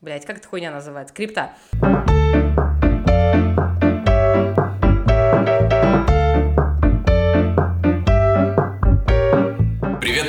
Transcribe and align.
Блять, 0.00 0.24
как 0.24 0.38
эта 0.38 0.46
хуйня 0.46 0.70
называется? 0.70 1.12
Крипта. 1.12 1.54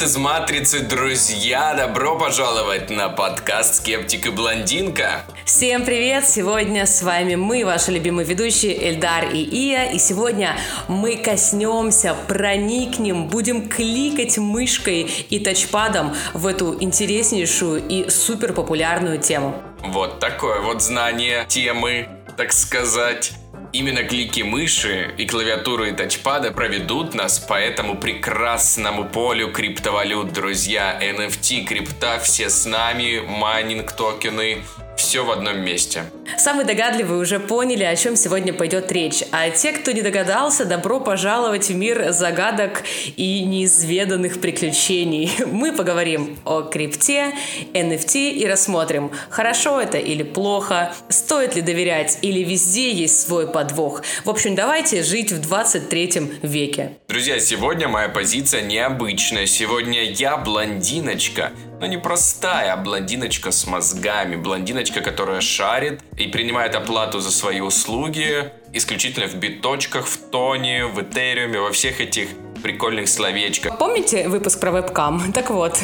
Из 0.09 0.17
Матрицы, 0.17 0.79
друзья! 0.79 1.75
Добро 1.75 2.17
пожаловать 2.17 2.89
на 2.89 3.09
подкаст 3.09 3.75
«Скептик 3.75 4.25
и 4.25 4.29
блондинка». 4.31 5.23
Всем 5.45 5.85
привет! 5.85 6.27
Сегодня 6.27 6.87
с 6.87 7.03
вами 7.03 7.35
мы, 7.35 7.63
ваши 7.63 7.91
любимые 7.91 8.25
ведущие 8.25 8.89
Эльдар 8.89 9.25
и 9.31 9.37
Ия. 9.37 9.91
И 9.91 9.99
сегодня 9.99 10.57
мы 10.87 11.15
коснемся, 11.15 12.15
проникнем, 12.27 13.27
будем 13.27 13.69
кликать 13.69 14.39
мышкой 14.39 15.03
и 15.03 15.39
тачпадом 15.39 16.15
в 16.33 16.47
эту 16.47 16.81
интереснейшую 16.81 17.87
и 17.87 18.09
супер 18.09 18.53
популярную 18.53 19.19
тему. 19.19 19.61
Вот 19.83 20.19
такое 20.19 20.61
вот 20.61 20.81
знание 20.81 21.45
темы, 21.47 22.09
так 22.35 22.51
сказать. 22.51 23.33
Именно 23.71 24.03
клики 24.03 24.41
мыши 24.41 25.13
и 25.17 25.27
клавиатуры 25.27 25.89
и 25.89 25.91
тачпада 25.91 26.51
проведут 26.51 27.13
нас 27.13 27.37
по 27.37 27.53
этому 27.53 27.95
прекрасному 27.95 29.05
полю 29.05 29.51
криптовалют, 29.51 30.33
друзья. 30.33 30.99
NFT, 30.99 31.65
крипта, 31.65 32.17
все 32.19 32.49
с 32.49 32.65
нами, 32.65 33.19
майнинг 33.19 33.91
токены, 33.91 34.63
все 34.99 35.23
в 35.23 35.31
одном 35.31 35.61
месте. 35.61 36.03
Самые 36.37 36.65
догадливые 36.65 37.19
уже 37.19 37.39
поняли, 37.39 37.83
о 37.83 37.95
чем 37.95 38.15
сегодня 38.15 38.53
пойдет 38.53 38.91
речь. 38.91 39.23
А 39.31 39.49
те, 39.49 39.71
кто 39.71 39.91
не 39.91 40.01
догадался, 40.01 40.65
добро 40.65 40.99
пожаловать 40.99 41.69
в 41.69 41.75
мир 41.75 42.11
загадок 42.11 42.83
и 43.15 43.43
неизведанных 43.45 44.41
приключений. 44.41 45.31
Мы 45.47 45.71
поговорим 45.71 46.37
о 46.45 46.61
крипте, 46.61 47.33
NFT 47.73 48.31
и 48.31 48.45
рассмотрим, 48.45 49.11
хорошо 49.29 49.81
это 49.81 49.97
или 49.97 50.23
плохо, 50.23 50.93
стоит 51.07 51.55
ли 51.55 51.61
доверять 51.61 52.19
или 52.21 52.43
везде 52.43 52.91
есть 52.91 53.21
свой 53.21 53.47
подвох. 53.47 54.03
В 54.25 54.29
общем, 54.29 54.53
давайте 54.53 55.01
жить 55.01 55.31
в 55.31 55.41
23 55.41 56.39
веке. 56.41 56.97
Друзья, 57.07 57.39
сегодня 57.39 57.87
моя 57.87 58.09
позиция 58.09 58.61
необычная. 58.61 59.45
Сегодня 59.45 60.03
я 60.11 60.37
блондиночка, 60.37 61.51
но 61.79 61.85
не 61.85 61.97
простая, 61.97 62.73
а 62.73 62.77
блондиночка 62.77 63.51
с 63.51 63.65
мозгами. 63.65 64.35
Блондиночка, 64.35 65.01
которая 65.01 65.41
шарит 65.41 66.01
и 66.17 66.27
принимает 66.27 66.75
оплату 66.75 67.19
за 67.19 67.31
свои 67.31 67.61
услуги 67.61 68.51
исключительно 68.73 69.27
в 69.27 69.35
биточках, 69.35 70.05
в 70.05 70.17
тоне, 70.29 70.85
в 70.85 71.01
этериуме, 71.01 71.59
во 71.59 71.71
всех 71.71 72.01
этих 72.01 72.29
прикольных 72.61 73.09
словечках. 73.09 73.77
Помните 73.77 74.27
выпуск 74.27 74.59
про 74.59 74.71
вебкам? 74.71 75.33
Так 75.33 75.49
вот. 75.49 75.79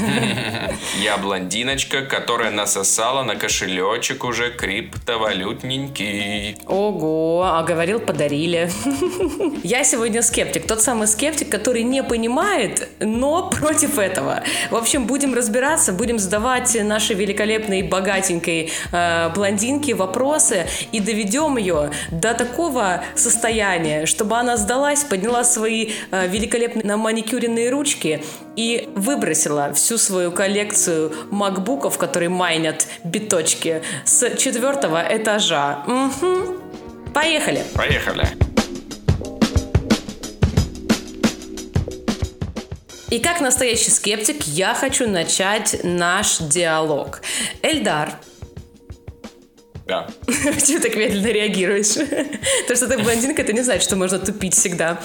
Я 1.02 1.18
блондиночка, 1.18 2.02
которая 2.02 2.52
насосала 2.52 3.24
на 3.24 3.36
кошелечек 3.36 4.24
уже 4.24 4.52
криптовалютненький. 4.52 6.58
Ого, 6.68 7.44
а 7.46 7.64
говорил, 7.64 8.00
подарили. 8.00 8.70
Я 9.64 9.84
сегодня 9.84 10.22
скептик. 10.22 10.68
Тот 10.68 10.82
самый 10.82 11.08
скептик, 11.08 11.50
который 11.50 11.84
не 11.84 12.04
понимает, 12.04 12.90
но 13.00 13.50
против 13.50 13.98
этого. 13.98 14.44
В 14.70 14.76
общем, 14.76 15.06
будем 15.06 15.34
разбираться, 15.34 15.94
будем 15.94 16.20
задавать 16.20 16.76
нашей 16.84 17.16
великолепной, 17.16 17.84
богатенькой 17.84 18.72
э, 18.92 19.30
блондинке 19.34 19.94
вопросы 19.94 20.68
и 20.92 21.00
доведем 21.00 21.58
ее 21.58 21.92
до 22.12 22.34
такого 22.34 23.04
состояния, 23.16 24.06
чтобы 24.06 24.38
она 24.38 24.58
сдалась, 24.58 25.04
подняла 25.04 25.44
свои 25.44 25.92
э, 26.12 26.28
великолепные 26.28 26.65
великолепно 26.66 26.98
маникюренные 26.98 27.70
ручки 27.70 28.24
и 28.56 28.90
выбросила 28.96 29.74
всю 29.74 29.98
свою 29.98 30.32
коллекцию 30.32 31.14
макбуков, 31.32 31.98
которые 31.98 32.30
майнят 32.30 32.88
биточки, 33.04 33.82
с 34.06 34.36
четвертого 34.38 35.04
этажа. 35.10 35.84
Угу. 35.88 37.12
Поехали! 37.14 37.64
Поехали! 37.74 38.28
И 43.10 43.20
как 43.20 43.40
настоящий 43.40 43.92
скептик, 43.92 44.44
я 44.48 44.74
хочу 44.74 45.08
начать 45.08 45.80
наш 45.84 46.40
диалог. 46.40 47.22
Эльдар, 47.62 48.14
да. 49.86 50.08
Почему 50.26 50.80
так 50.80 50.96
медленно 50.96 51.28
реагируешь? 51.28 51.94
То, 52.68 52.76
что 52.76 52.88
ты 52.88 52.98
блондинка, 52.98 53.44
это 53.44 53.54
не 53.54 53.62
значит, 53.62 53.84
что 53.84 53.96
можно 53.96 54.18
тупить 54.18 54.56
всегда. 54.56 55.00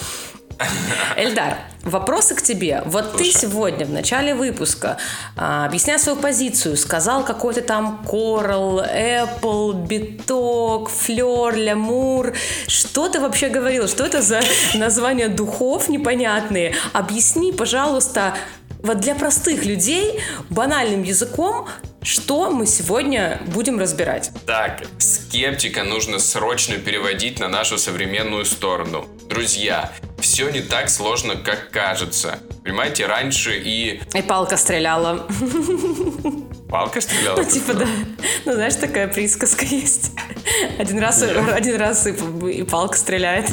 Эльдар, 1.16 1.58
вопросы 1.82 2.34
к 2.34 2.42
тебе. 2.42 2.82
Вот 2.84 3.10
Слушай. 3.10 3.32
ты 3.32 3.38
сегодня 3.38 3.86
в 3.86 3.90
начале 3.90 4.34
выпуска, 4.34 4.98
а, 5.36 5.66
объясняя 5.66 5.98
свою 5.98 6.18
позицию, 6.18 6.76
сказал 6.76 7.24
какой-то 7.24 7.62
там 7.62 8.04
Coral, 8.06 8.86
Apple, 8.94 9.86
Биток, 9.86 10.90
fleur, 10.90 11.54
l'amour. 11.54 12.34
Что 12.66 13.08
ты 13.08 13.20
вообще 13.20 13.48
говорил? 13.48 13.88
Что 13.88 14.04
это 14.04 14.22
за 14.22 14.40
названия 14.74 15.28
духов 15.28 15.88
непонятные? 15.88 16.74
Объясни, 16.92 17.52
пожалуйста, 17.52 18.34
вот 18.82 19.00
для 19.00 19.14
простых 19.14 19.64
людей 19.64 20.20
банальным 20.48 21.02
языком, 21.02 21.68
что 22.02 22.50
мы 22.50 22.64
сегодня 22.64 23.42
будем 23.48 23.78
разбирать? 23.78 24.30
Так, 24.46 24.84
скептика 24.98 25.84
нужно 25.84 26.18
срочно 26.18 26.76
переводить 26.78 27.38
на 27.40 27.48
нашу 27.48 27.76
современную 27.76 28.46
сторону. 28.46 29.06
Друзья, 29.28 29.92
все 30.20 30.50
не 30.50 30.60
так 30.60 30.90
сложно, 30.90 31.36
как 31.36 31.70
кажется. 31.70 32.38
Понимаете, 32.64 33.06
раньше 33.06 33.58
и... 33.58 34.00
И 34.14 34.22
палка 34.22 34.56
стреляла. 34.56 35.26
Палка 36.68 37.00
стреляла? 37.00 37.36
Ну, 37.36 37.44
типа, 37.44 37.74
да. 37.74 37.86
Ну, 38.44 38.52
знаешь, 38.52 38.76
такая 38.76 39.08
присказка 39.08 39.64
есть. 39.64 40.12
Один 40.78 40.98
раз, 40.98 41.22
один 41.22 41.76
раз 41.76 42.06
и, 42.06 42.12
и 42.50 42.62
палка 42.62 42.96
стреляет. 42.96 43.48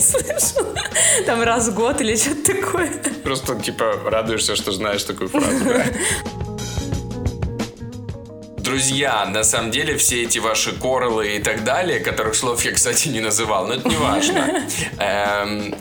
Слышал? 0.00 0.74
Там 1.26 1.42
раз 1.42 1.68
в 1.68 1.74
год 1.74 2.00
или 2.00 2.16
что-то 2.16 2.54
такое. 2.54 2.90
Просто, 3.22 3.56
типа, 3.56 4.00
радуешься, 4.06 4.56
что 4.56 4.72
знаешь 4.72 5.02
такую 5.04 5.28
фразу, 5.28 5.64
да? 5.64 5.84
Друзья, 8.64 9.26
на 9.26 9.44
самом 9.44 9.70
деле 9.70 9.98
все 9.98 10.22
эти 10.22 10.38
ваши 10.38 10.72
королы 10.72 11.36
и 11.36 11.38
так 11.38 11.64
далее, 11.64 12.00
которых 12.00 12.34
слов 12.34 12.64
я, 12.64 12.72
кстати, 12.72 13.08
не 13.08 13.20
называл, 13.20 13.66
но 13.66 13.74
это 13.74 13.86
не 13.86 13.96
важно. 13.96 14.66
Эм, 14.98 15.74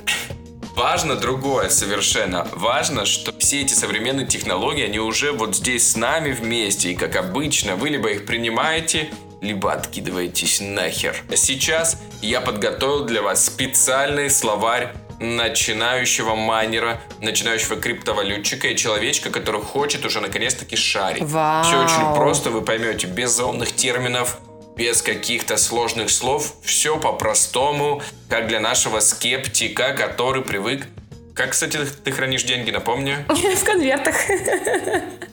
важно 0.75 1.15
другое 1.15 1.69
совершенно. 1.69 2.45
Важно, 2.51 3.05
что 3.05 3.33
все 3.39 3.61
эти 3.61 3.73
современные 3.73 4.27
технологии, 4.27 4.83
они 4.83 4.99
уже 4.99 5.31
вот 5.31 5.55
здесь 5.55 5.91
с 5.91 5.95
нами 5.95 6.33
вместе. 6.33 6.91
И 6.91 6.95
как 6.95 7.15
обычно, 7.15 7.77
вы 7.77 7.87
либо 7.87 8.09
их 8.09 8.25
принимаете, 8.25 9.09
либо 9.39 9.71
откидываетесь 9.71 10.59
нахер. 10.59 11.15
Сейчас 11.35 11.97
я 12.21 12.41
подготовил 12.41 13.05
для 13.05 13.21
вас 13.21 13.45
специальный 13.45 14.29
словарь 14.29 14.93
начинающего 15.23 16.35
майнера, 16.35 17.01
начинающего 17.21 17.77
криптовалютчика 17.77 18.67
и 18.67 18.75
человечка, 18.75 19.29
который 19.29 19.61
хочет 19.61 20.05
уже 20.05 20.19
наконец-таки 20.19 20.75
шарить. 20.75 21.23
Вау. 21.23 21.63
Все 21.63 21.83
очень 21.83 22.15
просто, 22.15 22.49
вы 22.49 22.61
поймете, 22.61 23.07
без 23.07 23.31
заумных 23.31 23.73
терминов, 23.73 24.39
без 24.75 25.01
каких-то 25.01 25.57
сложных 25.57 26.09
слов, 26.09 26.55
все 26.63 26.99
по-простому, 26.99 28.01
как 28.29 28.47
для 28.47 28.59
нашего 28.59 28.99
скептика, 28.99 29.93
который 29.93 30.43
привык 30.43 30.87
как, 31.33 31.49
кстати, 31.49 31.79
ты 32.03 32.11
хранишь 32.11 32.43
деньги, 32.43 32.69
напомню? 32.69 33.25
В 33.27 33.63
конвертах. 33.63 34.15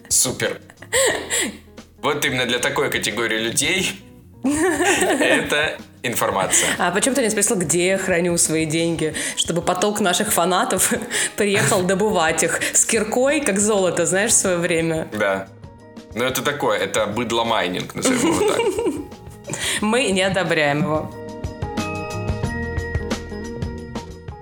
Супер. 0.09 0.61
Вот 2.01 2.25
именно 2.25 2.47
для 2.47 2.59
такой 2.59 2.91
категории 2.91 3.39
людей 3.39 4.01
это 4.43 5.79
информация. 6.03 6.71
А 6.79 6.91
почему 6.91 7.15
ты 7.15 7.23
не 7.23 7.31
спросил, 7.31 7.57
где 7.57 7.89
я 7.89 7.99
храню 7.99 8.37
свои 8.39 8.67
деньги, 8.67 9.15
чтобы 9.37 9.63
поток 9.63 10.01
наших 10.01 10.33
фанатов 10.33 10.93
приехал 11.37 11.83
добывать 11.83 12.43
их 12.43 12.61
с 12.73 12.85
киркой, 12.85 13.41
как 13.41 13.59
золото, 13.59 14.07
знаешь, 14.07 14.31
в 14.31 14.35
свое 14.35 14.57
время? 14.57 15.09
Да. 15.13 15.49
Ну, 16.15 16.25
это 16.25 16.43
такое, 16.43 16.79
это 16.79 17.07
быдломайнинг, 17.07 17.95
назовем 17.95 18.19
его 18.19 18.49
так. 18.49 18.61
Мы 19.81 20.11
не 20.11 20.23
одобряем 20.23 20.83
его. 20.83 21.11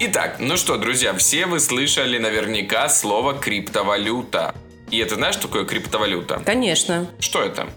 Итак, 0.01 0.37
ну 0.39 0.57
что, 0.57 0.77
друзья, 0.77 1.13
все 1.15 1.47
вы 1.47 1.59
слышали 1.59 2.19
наверняка 2.19 2.89
слово 2.89 3.35
криптовалюта. 3.35 4.55
И 4.91 4.99
это 4.99 5.17
знаешь, 5.17 5.35
что 5.35 5.49
такое 5.49 5.65
криптовалюта? 5.65 6.41
Конечно. 6.45 7.09
Что 7.19 7.43
это? 7.43 7.69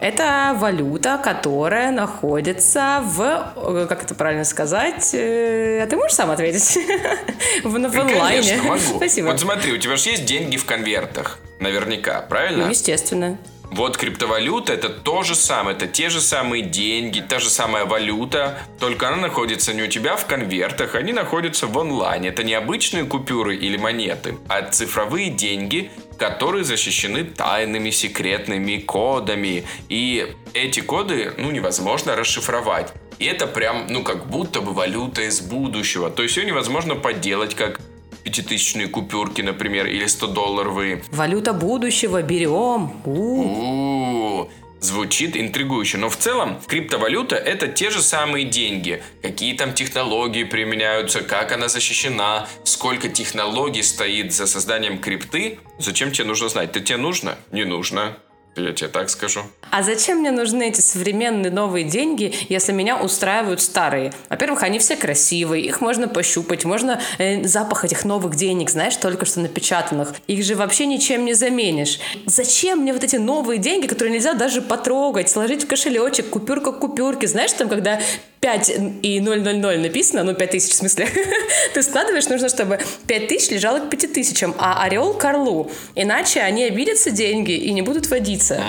Это 0.00 0.54
валюта, 0.58 1.20
которая 1.22 1.90
находится 1.90 3.02
в, 3.04 3.52
э, 3.56 3.86
как 3.88 4.02
это 4.04 4.14
правильно 4.14 4.44
сказать, 4.44 5.14
э, 5.14 5.82
а 5.82 5.86
ты 5.86 5.96
можешь 5.96 6.14
сам 6.14 6.30
ответить? 6.30 6.78
в, 7.64 7.76
онлайне. 7.76 8.42
Конечно, 8.42 8.62
могу. 8.62 8.96
Спасибо. 8.96 9.26
Вот 9.26 9.40
смотри, 9.40 9.72
у 9.72 9.78
тебя 9.78 9.96
же 9.96 10.10
есть 10.10 10.24
деньги 10.24 10.56
в 10.56 10.64
конвертах, 10.64 11.38
наверняка, 11.60 12.20
правильно? 12.22 12.64
Ну, 12.64 12.70
естественно. 12.70 13.38
Вот 13.74 13.96
криптовалюта 13.96 14.72
это 14.72 14.88
то 14.88 15.24
же 15.24 15.34
самое, 15.34 15.76
это 15.76 15.88
те 15.88 16.08
же 16.08 16.20
самые 16.20 16.62
деньги, 16.62 17.18
та 17.18 17.40
же 17.40 17.50
самая 17.50 17.86
валюта, 17.86 18.56
только 18.78 19.08
она 19.08 19.16
находится 19.16 19.74
не 19.74 19.82
у 19.82 19.88
тебя 19.88 20.14
в 20.14 20.26
конвертах, 20.26 20.94
они 20.94 21.12
находятся 21.12 21.66
в 21.66 21.76
онлайне. 21.76 22.28
Это 22.28 22.44
не 22.44 22.54
обычные 22.54 23.02
купюры 23.02 23.56
или 23.56 23.76
монеты, 23.76 24.36
а 24.48 24.62
цифровые 24.62 25.30
деньги, 25.30 25.90
которые 26.18 26.62
защищены 26.62 27.24
тайными 27.24 27.90
секретными 27.90 28.76
кодами. 28.76 29.64
И 29.88 30.32
эти 30.52 30.78
коды, 30.78 31.32
ну, 31.36 31.50
невозможно 31.50 32.14
расшифровать. 32.14 32.92
И 33.18 33.24
это 33.24 33.48
прям, 33.48 33.88
ну, 33.88 34.04
как 34.04 34.28
будто 34.28 34.60
бы 34.60 34.72
валюта 34.72 35.22
из 35.22 35.40
будущего. 35.40 36.10
То 36.10 36.22
есть 36.22 36.36
ее 36.36 36.44
невозможно 36.44 36.94
подделать, 36.94 37.56
как 37.56 37.80
пятитысячные 38.24 38.88
купюрки, 38.88 39.42
например, 39.42 39.86
или 39.86 40.06
100-долларовые. 40.06 41.04
Валюта 41.12 41.52
будущего, 41.52 42.22
берем. 42.22 42.92
У-у-у. 43.04 44.50
Звучит 44.80 45.34
интригующе, 45.34 45.96
но 45.96 46.10
в 46.10 46.16
целом 46.18 46.60
криптовалюта 46.66 47.36
это 47.36 47.68
те 47.68 47.88
же 47.88 48.02
самые 48.02 48.44
деньги. 48.44 49.02
Какие 49.22 49.54
там 49.54 49.72
технологии 49.72 50.44
применяются, 50.44 51.22
как 51.22 51.52
она 51.52 51.68
защищена, 51.68 52.46
сколько 52.64 53.08
технологий 53.08 53.82
стоит 53.82 54.34
за 54.34 54.46
созданием 54.46 54.98
крипты. 54.98 55.58
Зачем 55.78 56.12
тебе 56.12 56.26
нужно 56.26 56.50
знать? 56.50 56.68
Это 56.70 56.80
тебе 56.80 56.98
нужно? 56.98 57.38
Не 57.50 57.64
нужно. 57.64 58.18
Я 58.56 58.72
тебе 58.72 58.88
так 58.88 59.10
скажу. 59.10 59.42
А 59.70 59.82
зачем 59.82 60.18
мне 60.18 60.30
нужны 60.30 60.68
эти 60.68 60.80
современные 60.80 61.50
новые 61.50 61.84
деньги, 61.84 62.32
если 62.48 62.72
меня 62.72 63.00
устраивают 63.00 63.60
старые? 63.60 64.12
Во-первых, 64.28 64.62
они 64.62 64.78
все 64.78 64.96
красивые, 64.96 65.64
их 65.64 65.80
можно 65.80 66.06
пощупать, 66.06 66.64
можно 66.64 67.00
э, 67.18 67.42
запах 67.44 67.84
этих 67.84 68.04
новых 68.04 68.36
денег, 68.36 68.70
знаешь, 68.70 68.96
только 68.96 69.26
что 69.26 69.40
напечатанных. 69.40 70.14
Их 70.28 70.44
же 70.44 70.54
вообще 70.54 70.86
ничем 70.86 71.24
не 71.24 71.34
заменишь. 71.34 71.98
Зачем 72.26 72.80
мне 72.80 72.92
вот 72.92 73.02
эти 73.02 73.16
новые 73.16 73.58
деньги, 73.58 73.86
которые 73.86 74.14
нельзя 74.14 74.34
даже 74.34 74.62
потрогать, 74.62 75.28
сложить 75.28 75.64
в 75.64 75.66
кошелечек, 75.66 76.28
купюрка 76.30 76.70
к 76.72 76.78
купюрке? 76.78 77.26
Знаешь, 77.26 77.52
там, 77.52 77.68
когда 77.68 78.00
5 78.44 78.72
и 79.00 79.20
000 79.20 79.78
написано, 79.78 80.22
ну 80.22 80.34
5 80.34 80.50
тысяч 80.50 80.72
в 80.72 80.74
смысле, 80.74 81.08
ты 81.72 81.82
складываешь, 81.82 82.28
нужно, 82.28 82.50
чтобы 82.50 82.78
5 83.06 83.26
тысяч 83.26 83.50
лежало 83.50 83.78
к 83.78 83.88
5 83.88 84.12
тысячам, 84.12 84.54
а 84.58 84.84
орел 84.84 85.14
к 85.14 85.24
орлу. 85.24 85.70
Иначе 85.94 86.40
они 86.40 86.64
обидятся 86.64 87.10
деньги 87.10 87.52
и 87.52 87.72
не 87.72 87.80
будут 87.80 88.06
водиться. 88.08 88.62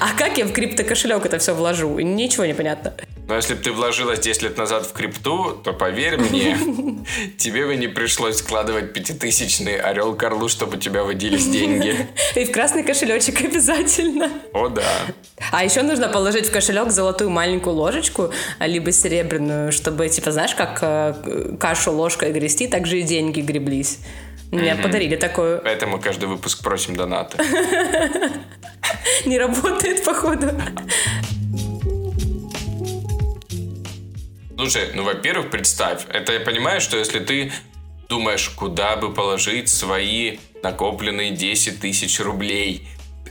А 0.00 0.18
как 0.18 0.36
я 0.36 0.46
в 0.46 0.52
криптокошелек 0.52 1.24
это 1.24 1.38
все 1.38 1.54
вложу? 1.54 1.96
Ничего 2.00 2.44
не 2.44 2.54
понятно. 2.54 2.94
Но 3.26 3.36
если 3.36 3.54
бы 3.54 3.62
ты 3.62 3.72
вложила 3.72 4.16
10 4.16 4.42
лет 4.42 4.58
назад 4.58 4.84
в 4.84 4.92
крипту, 4.92 5.52
то 5.64 5.72
поверь 5.72 6.18
мне, 6.18 6.58
тебе 7.38 7.66
бы 7.66 7.76
не 7.76 7.88
пришлось 7.88 8.38
складывать 8.38 8.92
пятитысячный 8.92 9.76
орел 9.76 10.14
Карлу, 10.14 10.48
чтобы 10.48 10.76
у 10.76 10.78
тебя 10.78 11.04
водились 11.04 11.46
деньги. 11.46 12.06
И 12.34 12.44
в 12.44 12.52
красный 12.52 12.82
кошелечек 12.82 13.40
обязательно. 13.40 14.30
О, 14.52 14.68
да. 14.68 14.84
А 15.50 15.64
еще 15.64 15.82
нужно 15.82 16.08
положить 16.08 16.48
в 16.48 16.52
кошелек 16.52 16.90
золотую 16.90 17.30
маленькую 17.30 17.76
ложечку, 17.76 18.23
либо 18.60 18.92
серебряную, 18.92 19.72
чтобы, 19.72 20.08
типа, 20.08 20.32
знаешь, 20.32 20.54
как 20.54 20.78
э, 20.82 21.56
кашу 21.58 21.92
ложкой 21.92 22.32
грести, 22.32 22.66
так 22.66 22.86
же 22.86 23.00
и 23.00 23.02
деньги 23.02 23.40
греблись. 23.40 23.98
Мне 24.50 24.74
подарили 24.76 25.16
такую. 25.16 25.60
Поэтому 25.64 25.98
каждый 25.98 26.26
выпуск 26.26 26.62
просим 26.62 26.94
донаты. 26.96 27.38
Не 29.26 29.38
работает, 29.38 30.04
походу. 30.04 30.50
Слушай, 34.56 34.90
ну, 34.94 35.02
во-первых, 35.02 35.50
представь, 35.50 36.04
это 36.08 36.32
я 36.32 36.40
понимаю, 36.40 36.80
что 36.80 36.96
если 36.96 37.18
ты 37.18 37.52
думаешь, 38.08 38.48
куда 38.50 38.96
бы 38.96 39.12
положить 39.12 39.68
свои 39.68 40.38
накопленные 40.62 41.32
10 41.32 41.80
тысяч 41.80 42.20
рублей, 42.20 42.86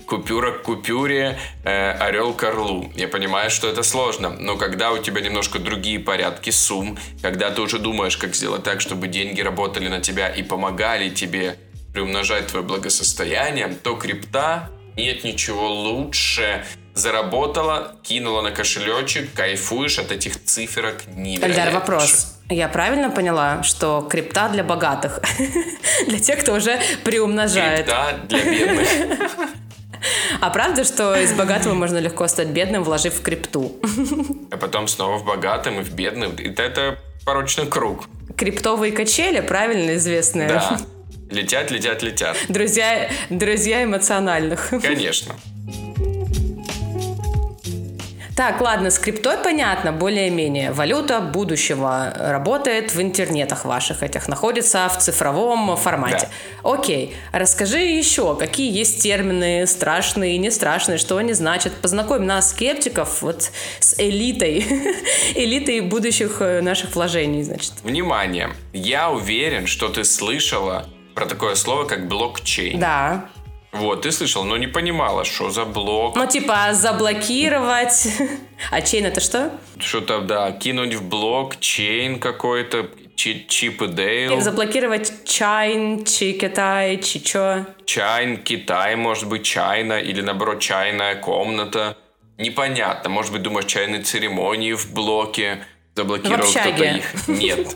купюра 0.06 0.52
к 0.52 0.64
купюре, 0.64 1.40
э, 1.64 1.92
орел 1.92 2.34
к 2.34 2.44
орлу. 2.44 2.92
Я 2.96 3.08
понимаю, 3.08 3.50
что 3.50 3.68
это 3.68 3.84
сложно, 3.84 4.30
но 4.30 4.58
когда 4.58 4.92
у 4.92 4.98
тебя 4.98 5.22
немножко 5.22 5.60
другие 5.60 6.00
порядки 6.00 6.50
сумм, 6.50 6.98
когда 7.22 7.50
ты 7.52 7.62
уже 7.62 7.80
думаешь, 7.80 8.18
как 8.18 8.36
сделать 8.36 8.64
так, 8.64 8.82
чтобы 8.82 9.08
деньги 9.08 9.42
работали 9.42 9.88
на 9.88 10.00
тебя 10.00 10.30
и 10.30 10.44
помогали 10.44 11.10
тебе 11.10 11.58
приумножать 11.94 12.48
твое 12.48 12.66
благосостояние, 12.66 13.68
то 13.68 13.96
крипта 13.96 14.70
нет 14.96 15.24
ничего 15.24 15.70
лучше. 15.70 16.66
Заработала, 16.94 17.96
кинула 18.04 18.42
на 18.42 18.52
кошелечек, 18.52 19.34
кайфуешь 19.34 19.98
от 19.98 20.12
этих 20.12 20.44
циферок 20.44 21.08
невероятно. 21.08 21.62
Эльдар, 21.62 21.74
вопрос. 21.74 22.38
Я 22.50 22.68
правильно 22.68 23.10
поняла, 23.10 23.64
что 23.64 24.02
крипта 24.08 24.50
для 24.50 24.64
богатых? 24.64 25.20
для 26.08 26.20
тех, 26.20 26.40
кто 26.42 26.54
уже 26.54 26.80
приумножает. 27.04 27.86
Крипта 27.86 28.20
для 28.28 28.44
бедных. 28.44 28.90
А 30.42 30.50
правда, 30.50 30.84
что 30.84 31.16
из 31.16 31.34
богатого 31.34 31.74
можно 31.74 31.98
легко 31.98 32.28
стать 32.28 32.48
бедным, 32.48 32.84
вложив 32.84 33.16
в 33.16 33.22
крипту? 33.22 33.76
А 34.52 34.58
потом 34.58 34.88
снова 34.88 35.18
в 35.18 35.26
богатым 35.26 35.80
и 35.80 35.84
в 35.84 35.94
бедным. 35.94 36.36
Это 36.58 37.00
порочный 37.26 37.66
круг. 37.66 38.06
Криптовые 38.36 38.92
качели, 38.92 39.40
правильно 39.40 39.96
известные? 39.96 40.48
Да. 40.48 40.80
Летят, 41.30 41.72
летят, 41.72 42.04
летят. 42.04 42.38
Друзья, 42.50 43.10
друзья 43.30 43.84
эмоциональных. 43.84 44.70
Конечно. 44.82 45.36
Так, 48.36 48.62
ладно, 48.62 48.90
с 48.90 48.98
криптой 48.98 49.38
понятно, 49.38 49.92
более-менее. 49.92 50.72
Валюта 50.72 51.22
будущего 51.22 52.14
работает 52.18 52.96
в 52.96 53.02
интернетах 53.02 53.66
ваших 53.66 54.02
этих, 54.02 54.28
находится 54.28 54.90
в 54.90 54.98
цифровом 54.98 55.78
формате. 55.78 56.30
Да. 56.64 56.74
Окей, 56.74 57.16
расскажи 57.32 57.80
еще, 57.80 58.36
какие 58.36 58.76
есть 58.76 59.04
термины 59.04 59.68
страшные 59.68 60.36
и 60.36 60.38
не 60.40 60.50
страшные, 60.50 60.98
что 60.98 61.18
они 61.18 61.34
значат. 61.34 61.74
Познакомь 61.74 62.24
нас, 62.24 62.50
скептиков, 62.50 63.22
вот 63.22 63.52
с 63.80 64.00
элитой, 64.00 64.66
элитой 65.36 65.82
будущих 65.82 66.38
э, 66.40 66.62
наших 66.62 66.96
вложений, 66.96 67.44
значит. 67.44 67.74
Внимание, 67.84 68.50
я 68.74 69.12
уверен, 69.12 69.68
что 69.68 69.90
ты 69.90 70.04
слышала 70.04 70.88
про 71.14 71.26
такое 71.26 71.56
слово, 71.56 71.86
как 71.86 72.08
блокчейн. 72.08 72.80
Да. 72.80 73.30
Вот, 73.74 74.04
ты 74.04 74.12
слышал, 74.12 74.44
но 74.44 74.58
не 74.58 74.68
понимала, 74.68 75.26
что 75.26 75.50
за 75.50 75.66
блок. 75.66 76.16
Ну, 76.16 76.28
типа, 76.28 76.70
заблокировать. 76.74 78.08
А 78.72 78.82
чейн 78.82 79.08
это 79.08 79.20
что? 79.20 79.52
Что-то, 79.80 80.22
да, 80.22 80.52
кинуть 80.52 80.94
в 80.94 81.04
блок, 81.08 81.60
чейн 81.60 82.20
какой-то, 82.20 82.90
Чип 83.16 83.82
и 83.82 83.88
Дейл. 83.88 84.42
Заблокировать 84.42 85.26
чайн, 85.26 86.04
чи 86.06 86.34
Китай, 86.34 86.98
чи 86.98 87.20
чё? 87.20 87.66
Чайн, 87.86 88.38
Китай, 88.38 88.96
может 88.96 89.28
быть, 89.28 89.44
чайна, 89.44 90.00
или 90.00 90.22
наоборот, 90.22 90.60
чайная 90.60 91.16
комната. 91.16 91.98
Непонятно. 92.38 93.10
Может 93.10 93.32
быть, 93.32 93.42
думаешь, 93.42 93.66
чайные 93.66 94.02
церемонии 94.02 94.74
в 94.74 94.94
блоке. 94.94 95.66
Заблокировал 95.96 96.50
кто-то 96.50 96.84
их. 96.84 97.28
Нет. 97.28 97.76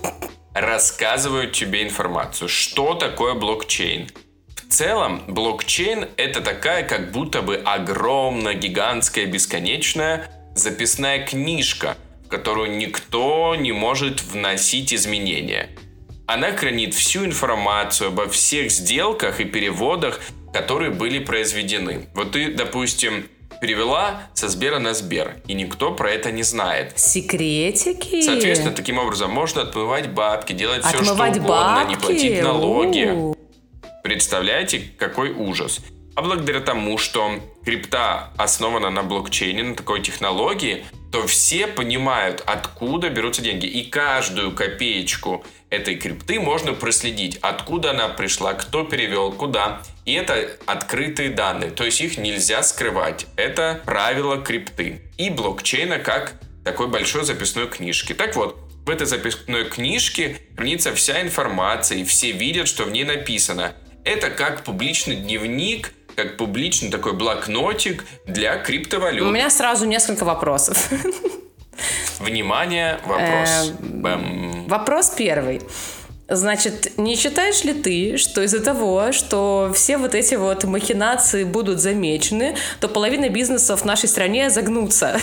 Рассказывают 0.54 1.54
тебе 1.54 1.84
информацию. 1.84 2.50
Что 2.50 2.96
такое 2.96 3.36
блокчейн? 3.36 4.10
В 4.68 4.74
целом, 4.74 5.22
блокчейн— 5.28 6.10
это 6.18 6.42
такая 6.42 6.84
как 6.84 7.12
будто 7.12 7.42
бы 7.42 7.56
огромная, 7.56 8.54
гигантская, 8.54 9.26
бесконечная 9.26 10.30
записная 10.56 11.26
книжка, 11.26 11.96
в 12.26 12.30
которую 12.30 12.76
никто 12.76 13.56
не 13.56 13.72
может 13.72 14.22
вносить 14.24 14.94
изменения. 14.94 15.70
Она 16.26 16.52
хранит 16.52 16.94
всю 16.94 17.26
информацию 17.26 18.10
обо 18.10 18.28
всех 18.28 18.70
сделках 18.72 19.40
и 19.40 19.46
переводах, 19.46 20.20
которые 20.52 20.92
были 20.92 21.20
произведены. 21.20 22.08
Вот 22.14 22.34
ты, 22.34 22.54
допустим, 22.54 23.30
перевела 23.62 24.24
со 24.34 24.50
Сбера 24.50 24.80
на 24.80 24.94
Сбер, 24.94 25.38
и 25.48 25.54
никто 25.54 25.94
про 25.94 26.12
это 26.12 26.32
не 26.32 26.44
знает. 26.44 27.00
Секретики? 27.00 28.22
Соответственно, 28.22 28.74
таким 28.74 28.98
образом 28.98 29.32
можно 29.32 29.62
отмывать 29.62 30.10
бабки, 30.12 30.52
делать 30.52 30.80
Отмывать 30.80 31.06
все, 31.06 31.14
что 31.14 31.24
угодно, 31.24 31.48
бабки? 31.48 31.90
не 31.90 31.96
платить 31.96 32.44
налоги. 32.44 33.06
У-у-у. 33.06 33.38
Представляете, 34.08 34.90
какой 34.98 35.32
ужас. 35.32 35.82
А 36.16 36.22
благодаря 36.22 36.62
тому, 36.62 36.98
что 36.98 37.42
крипта 37.66 38.32
основана 38.38 38.90
на 38.90 39.04
блокчейне, 39.04 39.64
на 39.64 39.76
такой 39.76 40.02
технологии, 40.02 40.86
то 41.12 41.28
все 41.28 41.68
понимают, 41.68 42.42
откуда 42.46 43.10
берутся 43.10 43.42
деньги. 43.42 43.66
И 43.66 43.90
каждую 43.90 44.54
копеечку 44.54 45.44
этой 45.70 45.98
крипты 45.98 46.40
можно 46.40 46.72
проследить, 46.72 47.38
откуда 47.42 47.92
она 47.92 48.08
пришла, 48.08 48.54
кто 48.54 48.86
перевел, 48.86 49.34
куда. 49.34 49.82
И 50.06 50.14
это 50.14 50.52
открытые 50.66 51.32
данные, 51.32 51.72
то 51.72 51.84
есть 51.84 52.00
их 52.00 52.18
нельзя 52.18 52.64
скрывать. 52.64 53.28
Это 53.36 53.82
правило 53.86 54.38
крипты 54.38 55.02
и 55.18 55.30
блокчейна 55.30 56.00
как 56.00 56.36
такой 56.64 56.88
большой 56.88 57.26
записной 57.26 57.68
книжки. 57.68 58.14
Так 58.14 58.38
вот, 58.38 58.58
в 58.86 58.90
этой 58.90 59.06
записной 59.06 59.66
книжке 59.66 60.38
хранится 60.56 60.96
вся 60.96 61.22
информация, 61.22 61.98
и 61.98 62.06
все 62.06 62.32
видят, 62.32 62.70
что 62.70 62.86
в 62.86 62.92
ней 62.92 63.04
написано– 63.04 63.76
это 64.08 64.30
как 64.30 64.64
публичный 64.64 65.16
дневник, 65.16 65.94
как 66.16 66.38
публичный 66.38 66.90
такой 66.90 67.14
блокнотик 67.14 68.06
для 68.26 68.58
криптовалют. 68.58 69.28
У 69.28 69.32
меня 69.32 69.50
сразу 69.50 69.86
несколько 69.86 70.24
вопросов. 70.24 70.90
Внимание, 72.20 73.00
вопрос. 73.06 73.74
Эм, 73.80 74.68
вопрос 74.68 75.12
первый. 75.16 75.62
Значит, 76.30 76.98
не 76.98 77.16
считаешь 77.16 77.64
ли 77.64 77.74
ты, 77.74 78.18
что 78.18 78.42
из-за 78.42 78.60
того, 78.60 79.12
что 79.12 79.72
все 79.74 79.98
вот 79.98 80.14
эти 80.14 80.36
вот 80.36 80.64
махинации 80.66 81.44
будут 81.44 81.80
замечены, 81.80 82.56
то 82.82 82.90
половина 82.90 83.30
бизнесов 83.30 83.82
в 83.82 83.86
нашей 83.86 84.10
стране 84.10 84.50
загнутся? 84.50 85.20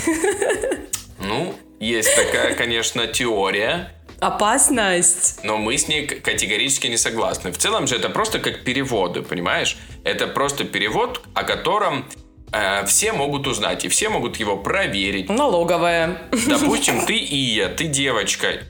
Ну, 1.18 1.54
есть 1.80 2.14
такая, 2.16 2.54
конечно, 2.54 3.06
теория. 3.06 3.92
Опасность. 4.20 5.40
Но 5.42 5.58
мы 5.58 5.76
с 5.76 5.88
ней 5.88 6.06
категорически 6.06 6.86
не 6.86 6.96
согласны. 6.96 7.52
В 7.52 7.58
целом 7.58 7.86
же 7.86 7.96
это 7.96 8.08
просто 8.08 8.38
как 8.38 8.64
переводы, 8.64 9.22
понимаешь? 9.22 9.76
Это 10.04 10.26
просто 10.26 10.64
перевод, 10.64 11.22
о 11.34 11.44
котором 11.44 12.06
э, 12.52 12.84
все 12.86 13.12
могут 13.12 13.46
узнать, 13.46 13.84
и 13.84 13.88
все 13.88 14.08
могут 14.08 14.36
его 14.36 14.56
проверить. 14.56 15.28
Налоговая. 15.28 16.22
Допустим, 16.46 17.04
ты 17.06 17.14
Ия, 17.18 17.68
ты 17.68 17.84
девочка, 17.84 18.60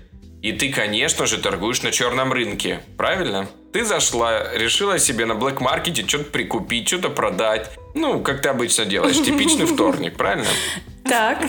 и 0.44 0.52
ты, 0.52 0.70
конечно 0.70 1.24
же, 1.24 1.38
торгуешь 1.38 1.82
на 1.82 1.90
черном 1.90 2.30
рынке, 2.30 2.82
правильно? 2.98 3.48
Ты 3.72 3.82
зашла, 3.82 4.52
решила 4.52 4.98
себе 4.98 5.24
на 5.24 5.32
Market 5.32 6.06
что-то 6.06 6.24
прикупить, 6.24 6.86
что-то 6.86 7.08
продать. 7.08 7.70
Ну, 7.94 8.20
как 8.20 8.42
ты 8.42 8.50
обычно 8.50 8.84
делаешь, 8.84 9.16
типичный 9.16 9.64
вторник, 9.74 10.18
правильно? 10.18 10.46
Так. 11.08 11.48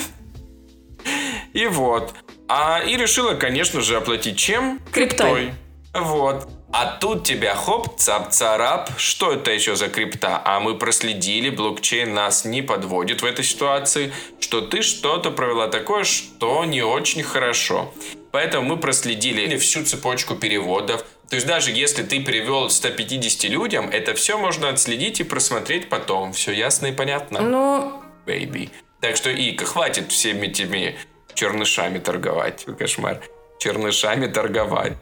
И 1.52 1.68
вот. 1.68 2.14
А, 2.48 2.82
и 2.82 2.96
решила, 2.96 3.34
конечно 3.34 3.82
же, 3.82 3.98
оплатить 3.98 4.38
чем? 4.38 4.80
Криптой. 4.92 5.54
Вот. 5.94 6.48
А 6.72 6.98
тут 6.98 7.24
тебя 7.24 7.56
хоп, 7.56 7.98
цап-царап. 7.98 8.90
Что 8.98 9.32
это 9.32 9.52
еще 9.52 9.76
за 9.76 9.88
крипта? 9.88 10.42
А 10.44 10.60
мы 10.60 10.78
проследили, 10.78 11.50
блокчейн 11.50 12.14
нас 12.14 12.44
не 12.44 12.62
подводит 12.62 13.22
в 13.22 13.26
этой 13.26 13.46
ситуации, 13.46 14.12
что 14.42 14.62
ты 14.62 14.82
что-то 14.82 15.32
провела 15.32 15.70
такое, 15.70 16.04
что 16.04 16.66
не 16.66 16.82
очень 16.82 17.24
хорошо. 17.24 17.94
Поэтому 18.32 18.68
мы 18.68 18.78
проследили 18.78 19.58
всю 19.58 19.86
цепочку 19.86 20.36
переводов. 20.36 21.06
То 21.30 21.38
есть 21.38 21.48
даже 21.48 21.72
если 21.72 22.04
ты 22.04 22.22
перевел 22.22 22.70
150 22.70 23.50
людям, 23.50 23.90
это 23.90 24.14
все 24.14 24.38
можно 24.38 24.68
отследить 24.68 25.22
и 25.22 25.24
просмотреть 25.24 25.88
потом. 25.88 26.34
Все 26.34 26.52
ясно 26.52 26.88
и 26.88 26.92
понятно? 26.92 27.40
Ну... 27.40 28.04
Бэйби. 28.26 28.70
Так 29.00 29.16
что, 29.16 29.32
Ика, 29.32 29.66
хватит 29.66 30.12
всеми 30.12 30.48
этими 30.48 30.98
чернышами 31.36 32.00
торговать. 32.00 32.66
Кошмар. 32.78 33.22
Чернышами 33.60 34.28
торговать. 34.28 34.94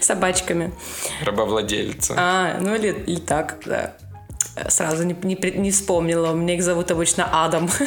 Собачками. 0.00 0.72
Рабовладельца. 1.24 2.14
А, 2.16 2.58
ну 2.60 2.74
или, 2.74 2.92
или 3.06 3.20
так, 3.20 3.58
да. 3.66 3.96
Сразу 4.68 5.04
не, 5.04 5.16
не, 5.22 5.36
не 5.56 5.70
вспомнила. 5.70 6.32
Меня 6.32 6.54
их 6.54 6.62
зовут 6.62 6.90
обычно 6.90 7.44
Адам. 7.44 7.68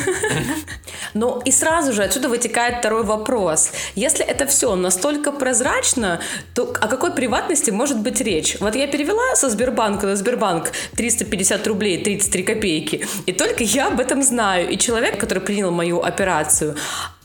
Ну 1.13 1.39
и 1.45 1.51
сразу 1.51 1.93
же 1.93 2.01
отсюда 2.03 2.27
вытекает 2.27 2.79
второй 2.79 3.03
вопрос. 3.03 3.71
Если 3.93 4.25
это 4.25 4.47
все 4.47 4.75
настолько 4.75 5.31
прозрачно, 5.31 6.21
то 6.55 6.73
о 6.81 6.87
какой 6.87 7.13
приватности 7.13 7.69
может 7.69 7.99
быть 7.99 8.19
речь? 8.21 8.57
Вот 8.59 8.75
я 8.75 8.87
перевела 8.87 9.35
со 9.35 9.49
Сбербанка 9.49 10.07
на 10.07 10.15
Сбербанк 10.15 10.71
350 10.95 11.67
рублей 11.67 12.03
33 12.03 12.43
копейки, 12.43 13.05
и 13.27 13.31
только 13.31 13.63
я 13.63 13.89
об 13.89 13.99
этом 13.99 14.23
знаю. 14.23 14.69
И 14.69 14.77
человек, 14.77 15.19
который 15.19 15.43
принял 15.43 15.69
мою 15.69 16.01
операцию, 16.01 16.75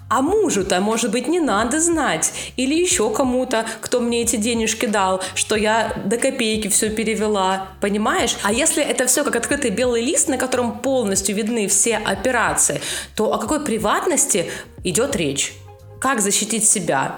а 0.08 0.22
мужу-то, 0.22 0.80
может 0.80 1.10
быть, 1.10 1.28
не 1.28 1.40
надо 1.40 1.80
знать. 1.80 2.32
Или 2.56 2.74
еще 2.74 3.10
кому-то, 3.10 3.66
кто 3.80 4.00
мне 4.00 4.22
эти 4.22 4.36
денежки 4.36 4.86
дал, 4.86 5.22
что 5.34 5.56
я 5.56 5.92
до 6.04 6.16
копейки 6.16 6.68
все 6.68 6.90
перевела. 6.90 7.68
Понимаешь? 7.80 8.36
А 8.42 8.52
если 8.52 8.82
это 8.82 9.06
все 9.06 9.24
как 9.24 9.36
открытый 9.36 9.70
белый 9.70 10.02
лист, 10.02 10.28
на 10.28 10.38
котором 10.38 10.78
полностью 10.78 11.36
видны 11.36 11.68
все 11.68 11.96
операции, 11.96 12.80
то 13.14 13.32
о 13.32 13.38
какой 13.38 13.64
приватности 13.64 14.50
идет 14.82 15.14
речь? 15.16 15.52
Как 16.00 16.20
защитить 16.20 16.66
себя? 16.66 17.16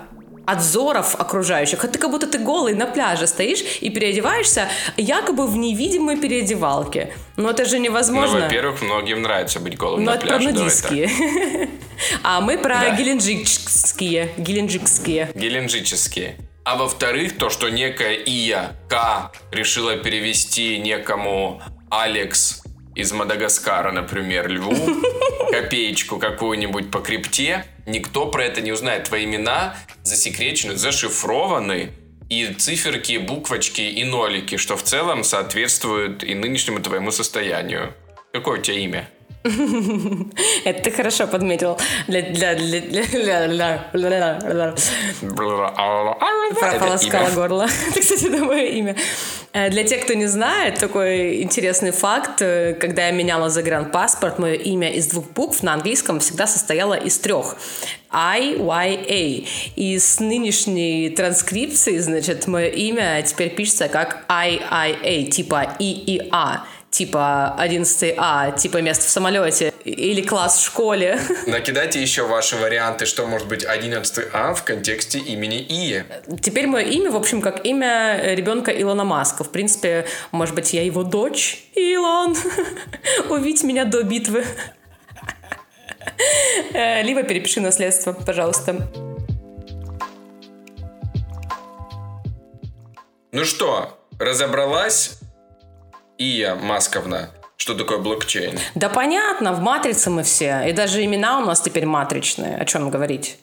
От 0.50 0.58
взоров 0.58 1.14
окружающих. 1.14 1.84
А 1.84 1.88
ты 1.88 1.98
как 1.98 2.10
будто 2.10 2.26
ты 2.26 2.38
голый 2.38 2.74
на 2.74 2.86
пляже 2.86 3.26
стоишь 3.26 3.62
и 3.80 3.90
переодеваешься 3.90 4.68
якобы 4.96 5.46
в 5.46 5.56
невидимой 5.56 6.16
переодевалке. 6.16 7.12
Но 7.36 7.50
это 7.50 7.64
же 7.64 7.78
невозможно. 7.78 8.38
Ну, 8.38 8.44
во-первых, 8.44 8.82
многим 8.82 9.22
нравится 9.22 9.60
быть 9.60 9.76
голым 9.76 10.04
Но 10.04 10.12
на 10.12 10.18
пляже. 10.18 10.50
Но 10.50 10.50
это 10.50 10.58
про 10.58 10.98
А 12.22 12.40
мы 12.40 12.58
про 12.58 12.80
да. 12.80 12.96
геленджикские. 12.96 14.32
Геленджикские. 14.36 15.30
Геленджические. 15.34 16.36
А 16.64 16.76
во-вторых, 16.76 17.38
то, 17.38 17.48
что 17.48 17.68
некая 17.68 18.14
Ия 18.14 18.76
К 18.88 19.32
решила 19.52 19.96
перевести 19.96 20.78
некому 20.78 21.62
Алекс 21.90 22.62
из 22.94 23.12
Мадагаскара, 23.12 23.92
например, 23.92 24.48
льву, 24.48 24.74
копеечку 25.50 26.18
какую-нибудь 26.18 26.90
по 26.90 27.00
крипте, 27.00 27.64
никто 27.90 28.26
про 28.26 28.44
это 28.44 28.60
не 28.60 28.72
узнает. 28.72 29.04
Твои 29.04 29.24
имена 29.24 29.76
засекречены, 30.02 30.76
зашифрованы, 30.76 31.92
и 32.30 32.54
циферки, 32.54 33.18
буквочки 33.18 33.80
и 33.80 34.04
нолики, 34.04 34.56
что 34.56 34.76
в 34.76 34.84
целом 34.84 35.24
соответствует 35.24 36.22
и 36.22 36.34
нынешнему 36.34 36.80
твоему 36.80 37.10
состоянию. 37.10 37.92
Какое 38.32 38.60
у 38.60 38.62
тебя 38.62 38.78
имя? 38.78 39.10
Это 40.64 40.82
ты 40.82 40.90
хорошо 40.90 41.26
подметил. 41.26 41.78
Прополоскала 46.54 47.30
горло. 47.30 47.68
Это, 47.90 48.00
кстати, 48.00 48.26
это 48.26 48.44
мое 48.44 48.66
имя. 48.66 48.96
Для 49.52 49.82
тех, 49.82 50.04
кто 50.04 50.14
не 50.14 50.26
знает, 50.26 50.78
такой 50.78 51.42
интересный 51.42 51.90
факт. 51.90 52.38
Когда 52.38 53.06
я 53.06 53.10
меняла 53.10 53.50
загранпаспорт, 53.50 54.38
мое 54.38 54.54
имя 54.54 54.92
из 54.92 55.08
двух 55.08 55.28
букв 55.30 55.64
на 55.64 55.74
английском 55.74 56.20
всегда 56.20 56.46
состояло 56.46 56.94
из 56.94 57.18
трех. 57.18 57.56
I, 58.12 58.56
Y, 58.56 58.98
A. 59.08 59.46
И 59.74 59.98
с 59.98 60.20
нынешней 60.20 61.10
транскрипцией, 61.10 61.98
значит, 61.98 62.46
мое 62.46 62.68
имя 62.68 63.22
теперь 63.22 63.50
пишется 63.50 63.88
как 63.88 64.24
I, 64.28 64.60
I, 64.70 64.96
A, 65.02 65.30
типа 65.30 65.76
И 65.80 65.90
и 65.90 66.28
А 66.30 66.64
типа 66.90 67.54
11 67.56 68.14
А, 68.16 68.50
типа 68.50 68.78
место 68.78 69.06
в 69.06 69.10
самолете 69.10 69.72
или 69.84 70.22
класс 70.22 70.58
в 70.58 70.64
школе. 70.64 71.20
Накидайте 71.46 72.02
еще 72.02 72.26
ваши 72.26 72.56
варианты, 72.56 73.06
что 73.06 73.26
может 73.26 73.48
быть 73.48 73.64
11 73.64 74.28
А 74.32 74.54
в 74.54 74.64
контексте 74.64 75.18
имени 75.18 75.56
Ии. 75.56 76.04
Теперь 76.42 76.66
мое 76.66 76.84
имя, 76.84 77.10
в 77.10 77.16
общем, 77.16 77.40
как 77.40 77.64
имя 77.64 78.34
ребенка 78.34 78.70
Илона 78.70 79.04
Маска. 79.04 79.44
В 79.44 79.50
принципе, 79.50 80.06
может 80.32 80.54
быть, 80.54 80.72
я 80.72 80.82
его 80.84 81.04
дочь. 81.04 81.64
Илон, 81.74 82.36
увидь 83.30 83.62
меня 83.62 83.84
до 83.84 84.02
битвы. 84.02 84.44
Э, 86.72 87.02
либо 87.02 87.22
перепиши 87.22 87.60
наследство, 87.60 88.12
пожалуйста. 88.12 88.88
Ну 93.32 93.44
что, 93.44 93.96
разобралась 94.18 95.19
Ия 96.20 96.54
Масковна, 96.54 97.30
что 97.56 97.74
такое 97.74 97.96
блокчейн? 97.96 98.58
Да 98.74 98.90
понятно, 98.90 99.54
в 99.54 99.60
матрице 99.60 100.10
мы 100.10 100.22
все. 100.22 100.64
И 100.68 100.72
даже 100.72 101.02
имена 101.02 101.38
у 101.38 101.46
нас 101.46 101.62
теперь 101.62 101.86
матричные. 101.86 102.58
О 102.58 102.66
чем 102.66 102.90
говорить? 102.90 103.38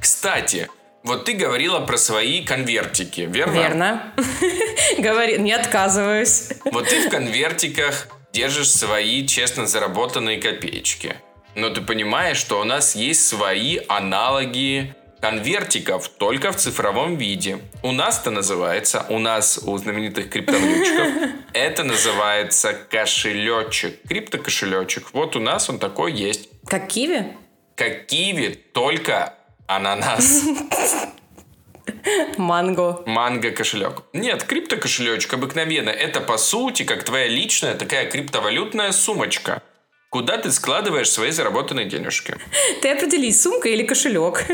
Кстати, 0.00 0.70
вот 1.02 1.24
ты 1.24 1.32
говорила 1.32 1.80
про 1.80 1.96
свои 1.96 2.44
конвертики, 2.44 3.22
верно? 3.22 3.54
Верно. 3.54 4.14
Говори, 4.98 5.38
не 5.38 5.52
отказываюсь. 5.52 6.50
Вот 6.64 6.88
ты 6.88 7.08
в 7.08 7.10
конвертиках 7.10 8.06
держишь 8.32 8.70
свои 8.70 9.26
честно 9.26 9.66
заработанные 9.66 10.40
копеечки. 10.40 11.16
Но 11.56 11.70
ты 11.70 11.80
понимаешь, 11.80 12.36
что 12.36 12.60
у 12.60 12.64
нас 12.64 12.94
есть 12.94 13.26
свои 13.26 13.80
аналоги 13.88 14.94
конвертиков 15.20 16.08
только 16.08 16.52
в 16.52 16.56
цифровом 16.56 17.16
виде. 17.16 17.58
У 17.82 17.92
нас 17.92 18.20
это 18.20 18.30
называется, 18.30 19.06
у 19.08 19.18
нас, 19.18 19.58
у 19.64 19.76
знаменитых 19.78 20.30
криптовалютчиков, 20.30 21.30
это 21.52 21.84
называется 21.84 22.74
кошелечек, 22.74 24.02
криптокошелечек. 24.08 25.12
Вот 25.12 25.36
у 25.36 25.40
нас 25.40 25.68
он 25.70 25.78
такой 25.78 26.12
есть. 26.12 26.48
Как 26.66 26.88
киви? 26.88 27.36
Как 27.74 28.06
киви, 28.06 28.54
только 28.72 29.34
ананас. 29.66 30.44
Манго. 32.36 33.02
Манго 33.06 33.50
кошелек. 33.50 34.02
Нет, 34.12 34.44
криптокошелечек 34.44 35.34
обыкновенно. 35.34 35.90
Это 35.90 36.20
по 36.20 36.38
сути 36.38 36.84
как 36.84 37.04
твоя 37.04 37.28
личная 37.28 37.74
такая 37.74 38.10
криптовалютная 38.10 38.92
сумочка. 38.92 39.62
Куда 40.10 40.38
ты 40.38 40.52
складываешь 40.52 41.10
свои 41.10 41.30
заработанные 41.30 41.86
денежки? 41.86 42.36
Ты 42.80 42.90
определись, 42.90 43.42
сумка 43.42 43.68
или 43.68 43.82
кошелек. 43.82 44.44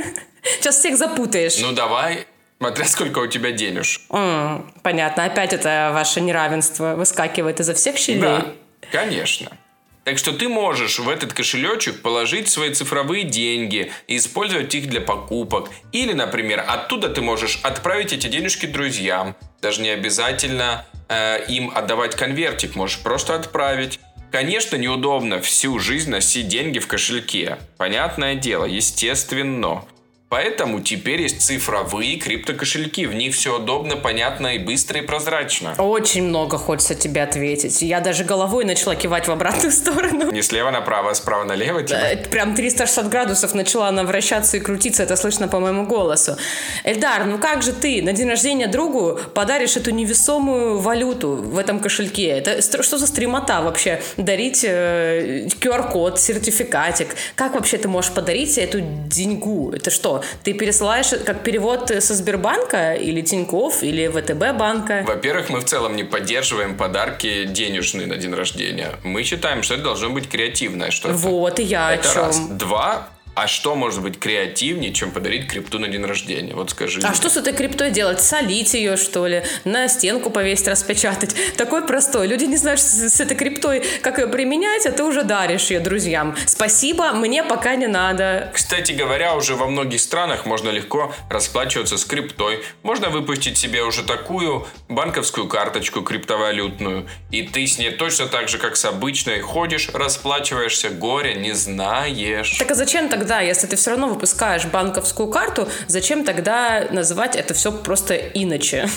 Сейчас 0.43 0.79
всех 0.79 0.97
запутаешь. 0.97 1.59
Ну 1.61 1.73
давай, 1.73 2.27
смотря 2.59 2.85
сколько 2.87 3.19
у 3.19 3.27
тебя 3.27 3.53
денеж. 3.53 4.01
Mm, 4.09 4.65
понятно, 4.83 5.25
опять 5.25 5.53
это 5.53 5.91
ваше 5.93 6.21
неравенство 6.21 6.95
выскакивает 6.95 7.61
изо 7.61 7.75
всех 7.75 7.97
щелей. 7.97 8.21
Да, 8.23 8.47
конечно. 8.91 9.57
Так 10.05 10.19
что 10.19 10.33
ты 10.33 10.49
можешь 10.49 10.99
в 10.99 11.09
этот 11.09 11.33
кошелечек 11.33 12.03
положить 12.03 12.49
свои 12.49 12.75
цифровые 12.75 13.23
деньги 13.23 13.93
и 14.09 14.17
использовать 14.17 14.75
их 14.75 14.89
для 14.89 15.01
покупок. 15.01 15.71
Или, 15.93 16.13
например, 16.13 16.65
оттуда 16.67 17.09
ты 17.09 17.21
можешь 17.21 17.61
отправить 17.63 18.13
эти 18.13 18.27
денежки 18.27 18.67
друзьям. 18.67 19.37
Даже 19.61 19.81
не 19.81 19.91
обязательно 19.91 20.85
э, 21.09 21.45
им 21.47 21.71
отдавать 21.73 22.17
конвертик, 22.17 22.75
можешь 22.75 22.99
просто 22.99 23.37
отправить. 23.37 24.01
Конечно, 24.33 24.77
неудобно 24.77 25.43
всю 25.43 25.79
жизнь 25.79 26.11
носить 26.11 26.49
деньги 26.49 26.79
в 26.79 26.87
кошельке. 26.87 27.59
Понятное 27.77 28.35
дело, 28.35 28.65
естественно. 28.65 29.85
Поэтому 30.33 30.81
теперь 30.81 31.21
есть 31.21 31.43
цифровые 31.43 32.17
криптокошельки. 32.17 33.05
В 33.05 33.15
них 33.15 33.35
все 33.35 33.59
удобно, 33.59 33.99
понятно 33.99 34.55
и 34.55 34.59
быстро 34.59 34.99
и 35.01 35.03
прозрачно. 35.03 35.75
Очень 35.77 36.23
много 36.23 36.57
хочется 36.57 36.95
тебе 36.95 37.23
ответить. 37.23 37.83
Я 37.83 38.01
даже 38.01 38.25
головой 38.25 38.65
начала 38.65 38.97
кивать 38.97 39.29
в 39.29 39.31
обратную 39.31 39.71
сторону. 39.73 40.33
Не 40.33 40.41
слева 40.41 40.71
направо, 40.71 41.11
а 41.11 41.15
справа 41.15 41.45
налево? 41.45 41.83
Типа? 41.83 41.99
Это 41.99 42.31
прям 42.31 42.55
360 42.55 43.11
градусов 43.11 43.53
начала 43.53 43.89
она 43.89 44.05
вращаться 44.05 44.57
и 44.57 44.61
крутиться. 44.61 45.03
Это 45.03 45.17
слышно 45.17 45.49
по 45.49 45.61
моему 45.61 45.85
голосу. 45.85 46.39
Эльдар, 46.85 47.27
ну 47.27 47.37
как 47.37 47.63
же 47.63 47.75
ты 47.75 48.01
на 48.01 48.15
день 48.15 48.31
рождения 48.31 48.69
другу 48.69 49.21
подаришь 49.35 49.77
эту 49.77 49.91
невесомую 49.91 50.79
валюту 50.79 51.33
в 51.33 51.59
этом 51.59 51.79
кошельке? 51.79 52.29
Это 52.29 52.63
что 52.63 52.97
за 52.97 53.07
стримота 53.07 53.61
вообще? 53.61 54.01
Дарить 54.17 54.65
э, 54.65 55.47
QR-код, 55.61 56.19
сертификатик. 56.19 57.09
Как 57.35 57.55
вообще 57.55 57.77
ты 57.77 57.89
можешь 57.89 58.13
подарить 58.13 58.57
эту 58.57 58.81
деньгу? 58.81 59.73
Это 59.73 59.91
что? 59.91 60.22
Ты 60.45 60.55
пересылаешь 60.55 61.11
как 61.25 61.43
перевод 61.43 61.91
со 62.01 62.15
Сбербанка 62.15 62.95
или 62.95 63.21
Тиньков 63.21 63.83
или 63.83 64.09
ВТБ 64.09 64.57
банка? 64.59 65.05
Во-первых, 65.07 65.51
мы 65.51 65.61
в 65.61 65.65
целом 65.65 65.97
не 65.97 66.05
поддерживаем 66.05 66.77
подарки 66.77 67.45
денежные 67.45 68.07
на 68.07 68.17
день 68.17 68.35
рождения. 68.35 68.93
Мы 69.03 69.23
считаем, 69.23 69.63
что 69.63 69.75
это 69.75 69.85
должно 69.85 70.11
быть 70.11 70.29
креативное 70.29 70.91
что-то. 70.91 71.15
Вот 71.15 71.59
и 71.59 71.63
я 71.63 71.95
это 71.95 72.11
о 72.11 72.15
чем. 72.15 72.23
Раз. 72.23 72.39
Два, 72.51 73.09
а 73.35 73.47
что 73.47 73.75
может 73.75 74.03
быть 74.03 74.19
креативнее, 74.19 74.93
чем 74.93 75.11
подарить 75.11 75.49
крипту 75.49 75.79
на 75.79 75.89
день 75.89 76.05
рождения? 76.05 76.55
Вот 76.55 76.71
скажи. 76.71 77.01
А 77.03 77.09
мне. 77.09 77.17
что 77.17 77.31
с 77.31 77.37
этой 77.39 77.55
криптой 77.55 77.91
делать? 77.91 78.21
Солить 78.21 78.75
ее, 78.75 78.97
что 78.97 79.27
ли? 79.27 79.43
На 79.65 79.89
стенку 79.89 80.29
повесить, 80.29 80.69
распечатать? 80.69 81.35
Такой 81.57 81.87
простой. 81.87 82.27
Люди 82.27 82.45
не 82.45 82.57
знают 82.57 82.81
с 82.81 83.21
этой 83.21 83.35
криптой, 83.35 83.83
как 84.03 84.19
ее 84.19 84.27
применять, 84.27 84.85
а 84.85 84.93
ты 84.93 85.03
уже 85.03 85.25
даришь 85.25 85.71
ее 85.71 85.81
друзьям. 85.81 86.37
Спасибо, 86.45 87.13
мне 87.13 87.43
пока 87.43 87.75
не 87.75 87.87
надо. 87.87 88.51
Кстати 88.53 88.93
говоря, 88.93 89.35
уже 89.35 89.57
во 89.57 89.67
многих 89.67 90.01
странах 90.01 90.45
можно 90.45 90.69
легко 90.69 91.15
расплачиваться 91.31 91.97
с 91.97 92.05
криптой. 92.05 92.63
Можно 92.83 93.09
выпустить 93.09 93.57
себе 93.57 93.83
уже 93.83 94.03
такую 94.03 94.67
банковскую 94.89 95.49
карточку 95.49 96.03
криптовалютную. 96.03 97.09
И 97.31 97.43
ты 97.43 97.67
с 97.67 97.79
ней 97.79 97.93
точно 97.93 98.27
так 98.27 98.51
же, 98.51 98.59
как 98.59 98.77
с 98.77 98.85
обычной, 98.85 99.41
ходишь, 99.41 99.89
расплачиваешься, 99.95 100.91
горя 100.91 101.33
не 101.33 101.53
знаешь. 101.53 102.59
Так 102.59 102.71
а 102.71 102.75
зачем 102.75 103.09
тогда 103.09 103.22
тогда, 103.23 103.41
если 103.41 103.69
ты 103.69 103.77
все 103.77 103.91
равно 103.91 104.09
выпускаешь 104.09 104.65
банковскую 104.65 105.29
карту, 105.29 105.69
зачем 105.87 106.25
тогда 106.25 106.89
называть 106.91 107.37
это 107.37 107.55
все 107.55 107.71
просто 107.71 108.17
иначе? 108.17 108.89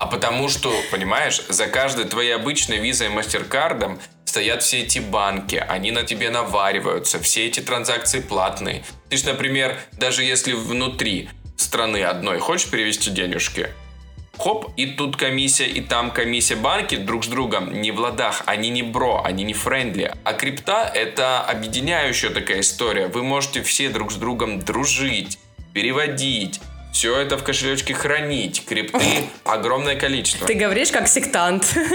А 0.00 0.08
потому 0.08 0.48
что, 0.48 0.74
понимаешь, 0.90 1.42
за 1.48 1.68
каждой 1.68 2.06
твоей 2.06 2.34
обычной 2.34 2.78
визой 2.78 3.06
и 3.06 3.10
мастеркардом 3.10 4.00
стоят 4.24 4.64
все 4.64 4.80
эти 4.80 4.98
банки, 4.98 5.64
они 5.68 5.92
на 5.92 6.02
тебе 6.02 6.30
навариваются, 6.30 7.20
все 7.20 7.46
эти 7.46 7.60
транзакции 7.60 8.18
платные. 8.20 8.82
Ты 9.10 9.16
ж, 9.16 9.24
например, 9.26 9.78
даже 9.92 10.24
если 10.24 10.54
внутри 10.54 11.28
страны 11.56 12.02
одной 12.02 12.40
хочешь 12.40 12.68
перевести 12.68 13.10
денежки, 13.10 13.68
хоп, 14.42 14.72
и 14.76 14.86
тут 14.86 15.16
комиссия, 15.16 15.66
и 15.66 15.80
там 15.80 16.10
комиссия. 16.10 16.56
Банки 16.56 16.96
друг 16.96 17.24
с 17.24 17.28
другом 17.28 17.80
не 17.80 17.92
в 17.92 18.00
ладах, 18.00 18.42
они 18.46 18.70
не 18.70 18.82
bro, 18.82 19.22
они 19.24 19.44
не 19.44 19.54
friendly. 19.54 20.12
А 20.24 20.32
крипта— 20.32 20.90
это 20.94 21.40
объединяющая 21.40 22.30
такая 22.30 22.60
история. 22.60 23.06
Вы 23.06 23.22
можете 23.22 23.62
все 23.62 23.88
друг 23.88 24.10
с 24.10 24.16
другом 24.16 24.58
дружить, 24.58 25.38
переводить, 25.72 26.60
все 26.92 27.16
это 27.16 27.38
в 27.38 27.44
кошелечке 27.44 27.94
хранить. 27.94 28.64
Крипты 28.64 28.98
огромное 29.44 29.94
количество. 29.94 30.46
Ты 30.46 30.54
говоришь 30.54 30.90
как 30.90 31.08
сектант. 31.08 31.74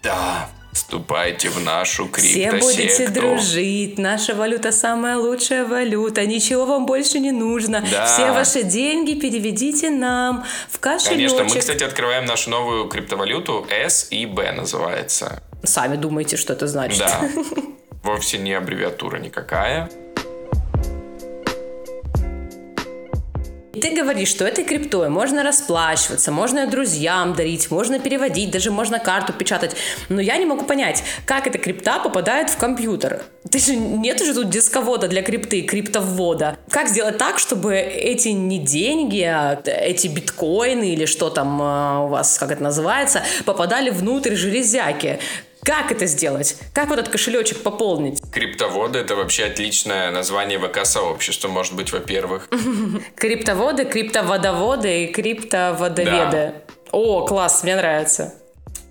Да. 0.00 0.48
Вступайте 0.72 1.48
в 1.48 1.60
нашу 1.60 2.06
криптосекту. 2.06 2.58
Все 2.58 2.76
будете 2.76 3.08
дружить. 3.08 3.98
Наша 3.98 4.34
валюта 4.34 4.70
самая 4.72 5.16
лучшая 5.16 5.64
валюта. 5.66 6.24
Ничего 6.26 6.66
вам 6.66 6.86
больше 6.86 7.18
не 7.18 7.32
нужно. 7.32 7.84
Да. 7.90 8.06
Все 8.06 8.30
ваши 8.32 8.62
деньги 8.62 9.14
переведите 9.14 9.90
нам 9.90 10.44
в 10.68 10.78
кошелечек. 10.78 11.36
Конечно, 11.36 11.44
мы, 11.44 11.60
кстати, 11.60 11.82
открываем 11.82 12.26
нашу 12.26 12.50
новую 12.50 12.88
криптовалюту 12.88 13.66
S 13.70 14.08
и 14.10 14.26
B 14.26 14.52
называется. 14.52 15.42
Сами 15.62 15.96
думаете, 15.96 16.36
что 16.36 16.52
это 16.52 16.66
значит. 16.66 16.98
Да. 16.98 17.20
Вовсе 18.02 18.38
не 18.38 18.54
аббревиатура 18.54 19.18
никакая. 19.18 19.90
Ты 23.78 23.94
говоришь, 23.94 24.28
что 24.28 24.44
этой 24.44 24.64
криптой 24.64 25.08
можно 25.08 25.42
расплачиваться, 25.42 26.30
можно 26.30 26.66
друзьям 26.66 27.34
дарить, 27.34 27.70
можно 27.70 27.98
переводить, 27.98 28.50
даже 28.50 28.70
можно 28.70 28.98
карту 28.98 29.32
печатать. 29.32 29.76
Но 30.08 30.20
я 30.20 30.36
не 30.36 30.44
могу 30.44 30.64
понять, 30.64 31.02
как 31.24 31.46
эта 31.46 31.58
крипта 31.58 31.98
попадает 31.98 32.50
в 32.50 32.58
компьютер. 32.58 33.22
Ты 33.50 33.58
же 33.58 33.76
нет 33.76 34.22
же 34.22 34.34
тут 34.34 34.50
дисковода 34.50 35.08
для 35.08 35.22
крипты, 35.22 35.62
криптовода. 35.62 36.58
Как 36.70 36.88
сделать 36.88 37.18
так, 37.18 37.38
чтобы 37.38 37.76
эти 37.76 38.28
не 38.28 38.58
деньги, 38.58 39.22
а 39.22 39.60
эти 39.64 40.08
биткоины 40.08 40.92
или 40.92 41.06
что 41.06 41.30
там 41.30 41.58
а, 41.62 42.04
у 42.04 42.08
вас, 42.08 42.38
как 42.38 42.50
это 42.50 42.62
называется, 42.62 43.22
попадали 43.44 43.90
внутрь 43.90 44.34
железяки? 44.34 45.18
Как 45.68 45.92
это 45.92 46.06
сделать? 46.06 46.56
Как 46.72 46.88
вот 46.88 46.98
этот 46.98 47.12
кошелечек 47.12 47.62
пополнить? 47.62 48.22
Криптоводы— 48.32 48.98
это 49.00 49.14
вообще 49.14 49.44
отличное 49.44 50.10
название 50.10 50.58
ВК-сообщества, 50.58 51.48
может 51.48 51.74
быть, 51.74 51.92
во-первых. 51.92 52.48
Криптоводы, 53.16 53.84
криптоводоводы 53.84 55.04
и 55.04 55.12
криптоводоведы. 55.12 56.54
О, 56.90 57.26
класс, 57.26 57.64
мне 57.64 57.76
нравится. 57.76 58.32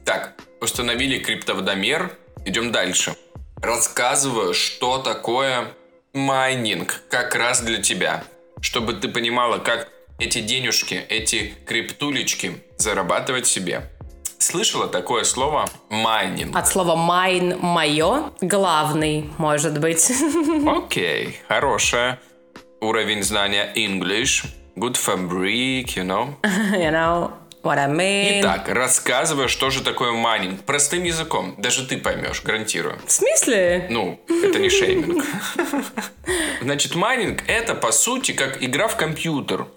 Так, 0.06 0.36
установили 0.62 1.18
криптоводомер, 1.18 2.16
идем 2.46 2.72
дальше. 2.72 3.16
Рассказываю, 3.60 4.54
что 4.54 5.00
такое 5.00 5.70
майнинг, 6.14 7.02
как 7.10 7.34
раз 7.34 7.62
для 7.62 7.82
тебя. 7.82 8.24
Чтобы 8.62 8.94
ты 8.94 9.08
понимала, 9.08 9.58
как 9.58 9.90
эти 10.20 10.42
денежки, 10.42 10.94
эти 11.10 11.56
криптулечки 11.66 12.62
зарабатывать 12.78 13.48
себе. 13.48 13.90
Слышала 14.40 14.88
такое 14.88 15.24
слово 15.24 15.68
майнинг? 15.90 16.56
От 16.56 16.68
слова 16.68 16.96
mine– 16.96 17.58
мое, 17.62 18.32
главный, 18.42 19.30
может 19.38 19.80
быть. 19.80 20.10
Окей, 20.68 21.28
okay, 21.28 21.36
хорошая. 21.48 22.20
Уровень 22.80 23.24
знания 23.24 23.74
English, 23.76 24.46
good 24.76 24.96
fabric, 24.96 25.96
you 25.96 26.06
know. 26.06 26.36
you 26.44 26.92
know 26.92 27.32
what 27.64 27.80
I 27.80 27.88
mean. 27.88 28.42
Итак, 28.42 28.70
рассказываю, 28.70 29.50
что 29.50 29.72
же 29.72 29.82
такое 29.82 30.12
майнинг. 30.12 30.62
Простым 30.62 31.04
языком. 31.04 31.56
Даже 31.58 31.86
ты 31.88 31.98
поймешь, 31.98 32.44
гарантирую. 32.44 33.00
В 33.06 33.12
смысле? 33.12 33.88
Ну, 33.90 34.20
это 34.28 34.60
не 34.60 34.70
шейминг. 34.70 35.26
Значит, 36.62 36.94
майнинг– 36.96 37.44
это, 37.48 37.74
по 37.74 37.92
сути, 37.92 38.34
как 38.34 38.64
игра 38.64 38.88
в 38.88 38.96
компьютер. 38.96 39.68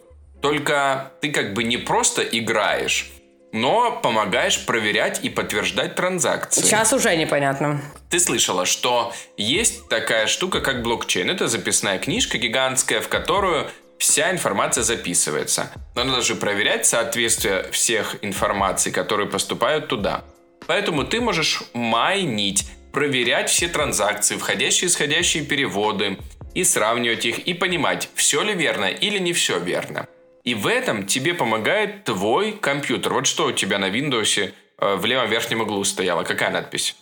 Только 0.42 1.12
ты 1.20 1.31
как 1.33 1.55
бы 1.55 1.64
не 1.64 1.79
просто 1.79 2.23
играешь, 2.23 3.11
но 3.52 3.98
помогаешь 4.02 4.64
проверять 4.64 5.24
и 5.24 5.28
подтверждать 5.28 5.94
транзакции. 5.94 6.62
Сейчас 6.62 6.92
уже 6.92 7.14
непонятно. 7.16 7.80
Ты 8.08 8.20
слышала, 8.20 8.66
что 8.66 9.12
есть 9.36 9.88
такая 9.88 10.26
штука, 10.26 10.60
как 10.60 10.82
блокчейн. 10.82 11.30
Это 11.30 11.48
записная 11.48 11.98
книжка 11.98 12.38
гигантская, 12.38 13.00
в 13.00 13.08
которую 13.08 13.68
вся 13.98 14.30
информация 14.30 14.82
записывается. 14.82 15.70
Но 15.94 16.04
надо 16.04 16.22
же 16.22 16.34
проверять 16.34 16.86
соответствие 16.86 17.70
всех 17.70 18.16
информаций, 18.22 18.92
которые 18.92 19.28
поступают 19.28 19.88
туда. 19.88 20.24
Поэтому 20.66 21.04
ты 21.04 21.20
можешь 21.20 21.62
майнить, 21.74 22.66
проверять 22.92 23.50
все 23.50 23.68
транзакции, 23.68 24.36
входящие 24.36 24.88
и 24.88 24.90
исходящие 24.90 25.44
переводы, 25.44 26.18
и 26.54 26.64
сравнивать 26.64 27.24
их, 27.24 27.38
и 27.40 27.54
понимать, 27.54 28.08
все 28.14 28.42
ли 28.42 28.54
верно 28.54 28.86
или 28.86 29.18
не 29.18 29.32
все 29.32 29.58
верно. 29.58 30.06
И 30.50 30.54
в 30.54 30.66
этом 30.66 31.06
тебе 31.06 31.32
помогает 31.34 32.02
твой 32.02 32.50
компьютер. 32.50 33.12
Вот 33.12 33.28
что 33.28 33.46
у 33.46 33.52
тебя 33.52 33.78
на 33.78 33.88
Windows 33.88 34.52
э, 34.78 34.96
в 34.96 35.04
левом 35.04 35.30
верхнем 35.30 35.60
углу 35.60 35.84
стояла? 35.84 36.24
Какая 36.24 36.50
надпись? 36.50 36.96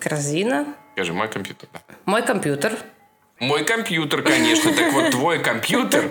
корзина. 0.00 0.74
Скажи, 0.94 1.12
мой 1.12 1.28
компьютер. 1.28 1.68
Мой 2.06 2.22
компьютер. 2.22 2.78
Мой 3.40 3.62
компьютер, 3.66 4.22
конечно. 4.22 4.72
Так 4.72 4.94
вот, 4.94 5.10
твой 5.10 5.38
компьютер 5.38 6.10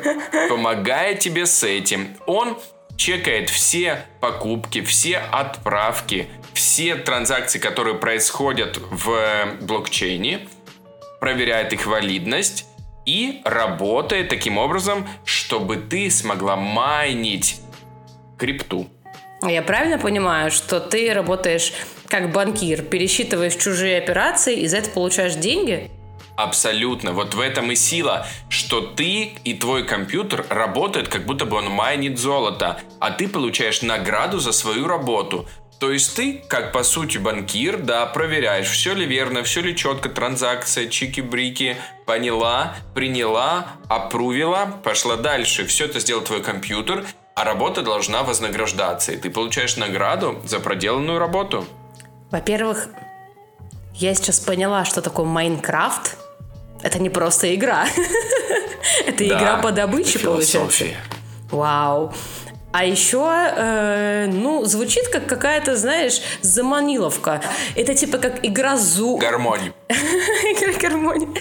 помогает 0.49 1.17
тебе 1.17 1.47
с 1.47 1.63
этим. 1.63 2.15
Он 2.27 2.59
чекает 2.95 3.49
все 3.49 4.05
покупки, 4.21 4.83
все 4.83 5.17
отправки, 5.17 6.27
все 6.53 6.93
транзакции, 6.93 7.57
которые 7.57 7.95
происходят 7.95 8.77
в 8.77 9.17
блокчейне, 9.61 10.47
проверяет 11.19 11.73
их 11.73 11.87
валидность 11.87 12.67
и 13.07 13.41
работает 13.45 14.29
таким 14.29 14.57
образом, 14.59 15.07
чтобы 15.53 15.77
ты 15.77 16.09
смогла 16.09 16.55
майнить 16.55 17.61
крипту. 18.39 18.87
Я 19.47 19.61
правильно 19.61 19.99
понимаю, 19.99 20.49
что 20.49 20.79
ты 20.79 21.13
работаешь 21.13 21.73
как 22.07 22.31
банкир, 22.31 22.81
пересчитываешь 22.81 23.53
чужие 23.53 23.99
операции 23.99 24.61
и 24.61 24.67
за 24.67 24.77
это 24.77 24.89
получаешь 24.89 25.35
деньги? 25.35 25.91
Абсолютно. 26.35 27.11
Вот 27.11 27.35
в 27.35 27.39
этом 27.39 27.71
и 27.71 27.75
сила, 27.75 28.25
что 28.49 28.81
ты 28.81 29.35
и 29.43 29.53
твой 29.53 29.85
компьютер 29.85 30.43
работают, 30.49 31.07
как 31.07 31.27
будто 31.27 31.45
бы 31.45 31.57
он 31.57 31.69
майнит 31.69 32.17
золото, 32.17 32.79
а 32.99 33.11
ты 33.11 33.27
получаешь 33.27 33.83
награду 33.83 34.39
за 34.39 34.53
свою 34.53 34.87
работу. 34.87 35.47
То 35.83 35.91
есть 35.91 36.15
ты, 36.15 36.41
как 36.47 36.71
по 36.71 36.81
сути 36.81 37.17
банкир, 37.17 37.77
да, 37.77 38.05
проверяешь, 38.05 38.69
все 38.69 38.93
ли 38.93 39.05
верно, 39.05 39.43
все 39.43 39.59
ли 39.59 39.75
четко, 39.75 40.07
транзакция, 40.07 40.87
чики-брики, 40.87 41.75
поняла, 42.05 42.77
приняла, 42.95 43.67
опрувила, 43.89 44.79
пошла 44.81 45.17
дальше. 45.17 45.65
Все 45.65 45.83
это 45.83 45.99
сделал 45.99 46.23
твой 46.23 46.41
компьютер, 46.41 47.05
а 47.35 47.43
работа 47.43 47.81
должна 47.81 48.23
вознаграждаться. 48.23 49.11
И 49.11 49.17
ты 49.17 49.29
получаешь 49.29 49.75
награду 49.75 50.41
за 50.45 50.61
проделанную 50.61 51.19
работу. 51.19 51.65
Во-первых, 52.31 52.87
я 53.93 54.15
сейчас 54.15 54.39
поняла, 54.39 54.85
что 54.85 55.01
такое 55.01 55.25
Майнкрафт. 55.25 56.15
Это 56.81 56.97
не 56.99 57.09
просто 57.09 57.53
игра. 57.53 57.87
Это 59.05 59.27
игра 59.27 59.57
по 59.57 59.73
добыче, 59.73 60.19
получается. 60.19 60.85
Вау. 61.51 62.13
А 62.73 62.85
еще, 62.85 63.23
э, 63.55 64.25
ну, 64.33 64.65
звучит 64.65 65.07
как 65.09 65.27
какая-то, 65.27 65.75
знаешь, 65.75 66.21
заманиловка. 66.41 67.39
Это 67.75 67.93
типа 67.93 68.17
как 68.17 68.43
игра 68.43 68.77
зу... 68.77 69.17
Гармонь. 69.17 69.71
Игра 69.89 70.73
гармонь. 70.81 71.35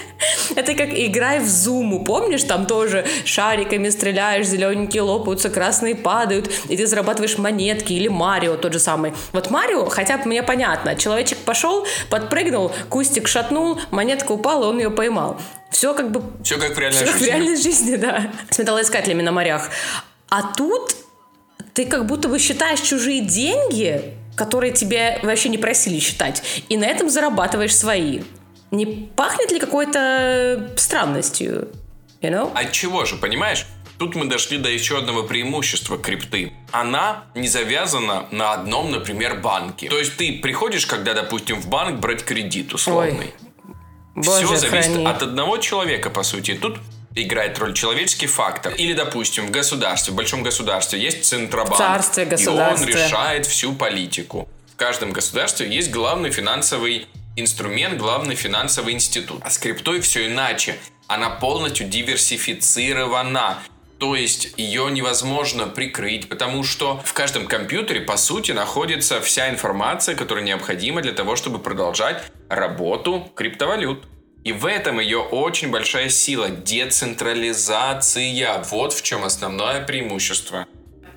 Это 0.55 0.75
как 0.75 0.89
играй 0.89 1.39
в 1.39 1.47
зуму, 1.49 2.03
помнишь? 2.03 2.43
Там 2.43 2.67
тоже 2.67 3.03
шариками 3.25 3.89
стреляешь, 3.89 4.45
зелененькие 4.45 5.01
лопаются, 5.01 5.49
красные 5.49 5.95
падают, 5.95 6.51
и 6.69 6.77
ты 6.77 6.85
зарабатываешь 6.85 7.39
монетки. 7.39 7.93
Или 7.93 8.09
Марио 8.09 8.55
тот 8.55 8.73
же 8.73 8.79
самый. 8.79 9.15
Вот 9.31 9.49
Марио, 9.49 9.85
хотя 9.89 10.19
бы 10.19 10.25
мне 10.25 10.43
понятно. 10.43 10.95
Человечек 10.95 11.39
пошел, 11.39 11.87
подпрыгнул, 12.11 12.71
кустик 12.89 13.27
шатнул, 13.27 13.79
монетка 13.89 14.33
упала, 14.33 14.69
он 14.69 14.77
ее 14.77 14.91
поймал. 14.91 15.41
Все 15.71 15.95
как 15.95 16.11
бы... 16.11 16.21
Все 16.43 16.59
как 16.59 16.75
в 16.75 16.79
реальной 16.79 16.97
Все 16.97 17.05
жизни. 17.07 17.17
как 17.17 17.21
в 17.21 17.25
реальной 17.27 17.55
жизни, 17.57 17.95
да. 17.95 18.31
С 18.51 18.59
металлоискателями 18.59 19.23
на 19.23 19.31
морях. 19.31 19.71
А 20.29 20.43
тут 20.55 20.95
ты 21.73 21.85
как 21.85 22.05
будто 22.05 22.27
бы 22.27 22.39
считаешь 22.39 22.79
чужие 22.79 23.21
деньги, 23.21 24.13
которые 24.35 24.73
тебе 24.73 25.19
вообще 25.23 25.49
не 25.49 25.57
просили 25.57 25.99
считать, 25.99 26.63
и 26.69 26.77
на 26.77 26.85
этом 26.85 27.09
зарабатываешь 27.09 27.75
свои. 27.75 28.21
Не 28.71 28.85
пахнет 28.85 29.51
ли 29.51 29.59
какой-то 29.59 30.71
странностью? 30.77 31.69
You 32.21 32.31
know? 32.31 32.51
От 32.55 32.71
чего 32.71 33.05
же, 33.05 33.17
понимаешь? 33.17 33.65
Тут 33.99 34.15
мы 34.15 34.25
дошли 34.25 34.57
до 34.57 34.69
еще 34.69 34.97
одного 34.97 35.23
преимущества 35.23 35.97
крипты. 35.99 36.53
Она 36.71 37.25
не 37.35 37.47
завязана 37.47 38.25
на 38.31 38.53
одном, 38.53 38.91
например, 38.91 39.39
банке. 39.39 39.87
То 39.87 39.99
есть 39.99 40.17
ты 40.17 40.39
приходишь, 40.41 40.87
когда, 40.87 41.13
допустим, 41.13 41.61
в 41.61 41.67
банк 41.67 41.99
брать 41.99 42.25
кредит 42.25 42.73
условный. 42.73 43.33
Ой, 44.15 44.23
Все 44.23 44.47
боже, 44.47 44.57
зависит 44.57 44.91
храни. 44.91 45.05
от 45.05 45.21
одного 45.21 45.57
человека, 45.57 46.09
по 46.09 46.23
сути. 46.23 46.55
Тут 46.55 46.79
играет 47.15 47.57
роль 47.59 47.73
человеческий 47.73 48.27
фактор. 48.27 48.73
Или, 48.75 48.93
допустим, 48.93 49.47
в 49.47 49.51
государстве, 49.51 50.13
в 50.13 50.15
большом 50.15 50.43
государстве 50.43 50.99
есть 50.99 51.25
Центробанк. 51.25 51.75
В 51.75 51.77
царстве, 51.77 52.23
И 52.23 52.47
он 52.47 52.85
решает 52.85 53.45
всю 53.45 53.73
политику. 53.73 54.47
В 54.73 54.75
каждом 54.75 55.11
государстве 55.11 55.67
есть 55.69 55.91
главный 55.91 56.31
финансовый 56.31 57.07
инструмент, 57.35 57.97
главный 57.97 58.35
финансовый 58.35 58.93
институт. 58.93 59.41
А 59.43 59.49
с 59.49 59.57
криптой 59.57 60.01
все 60.01 60.27
иначе. 60.27 60.77
Она 61.07 61.29
полностью 61.29 61.87
диверсифицирована. 61.87 63.59
То 63.99 64.15
есть 64.15 64.53
ее 64.57 64.91
невозможно 64.91 65.67
прикрыть, 65.67 66.27
потому 66.27 66.63
что 66.63 67.01
в 67.05 67.13
каждом 67.13 67.47
компьютере, 67.47 68.01
по 68.01 68.17
сути, 68.17 68.51
находится 68.51 69.21
вся 69.21 69.49
информация, 69.49 70.15
которая 70.15 70.43
необходима 70.43 71.01
для 71.01 71.13
того, 71.13 71.35
чтобы 71.35 71.59
продолжать 71.59 72.21
работу 72.49 73.31
криптовалют. 73.35 74.03
И 74.43 74.51
в 74.51 74.65
этом 74.65 74.99
ее 74.99 75.19
очень 75.19 75.71
большая 75.71 76.09
сила. 76.09 76.49
Децентрализация. 76.49 78.63
Вот 78.69 78.93
в 78.93 79.01
чем 79.01 79.23
основное 79.23 79.85
преимущество. 79.85 80.67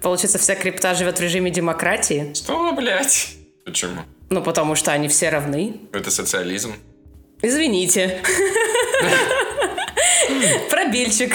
Получается, 0.01 0.39
вся 0.39 0.55
крипта 0.55 0.95
живет 0.95 1.19
в 1.19 1.23
режиме 1.23 1.51
демократии? 1.51 2.33
Что, 2.35 2.73
блядь? 2.73 3.31
Почему? 3.65 4.03
Ну, 4.31 4.43
потому 4.43 4.77
что 4.77 4.93
они 4.93 5.09
все 5.09 5.31
равны. 5.31 5.81
Это 5.93 6.11
социализм. 6.11 6.75
Извините. 7.43 8.23
Пробельчик. 10.71 11.35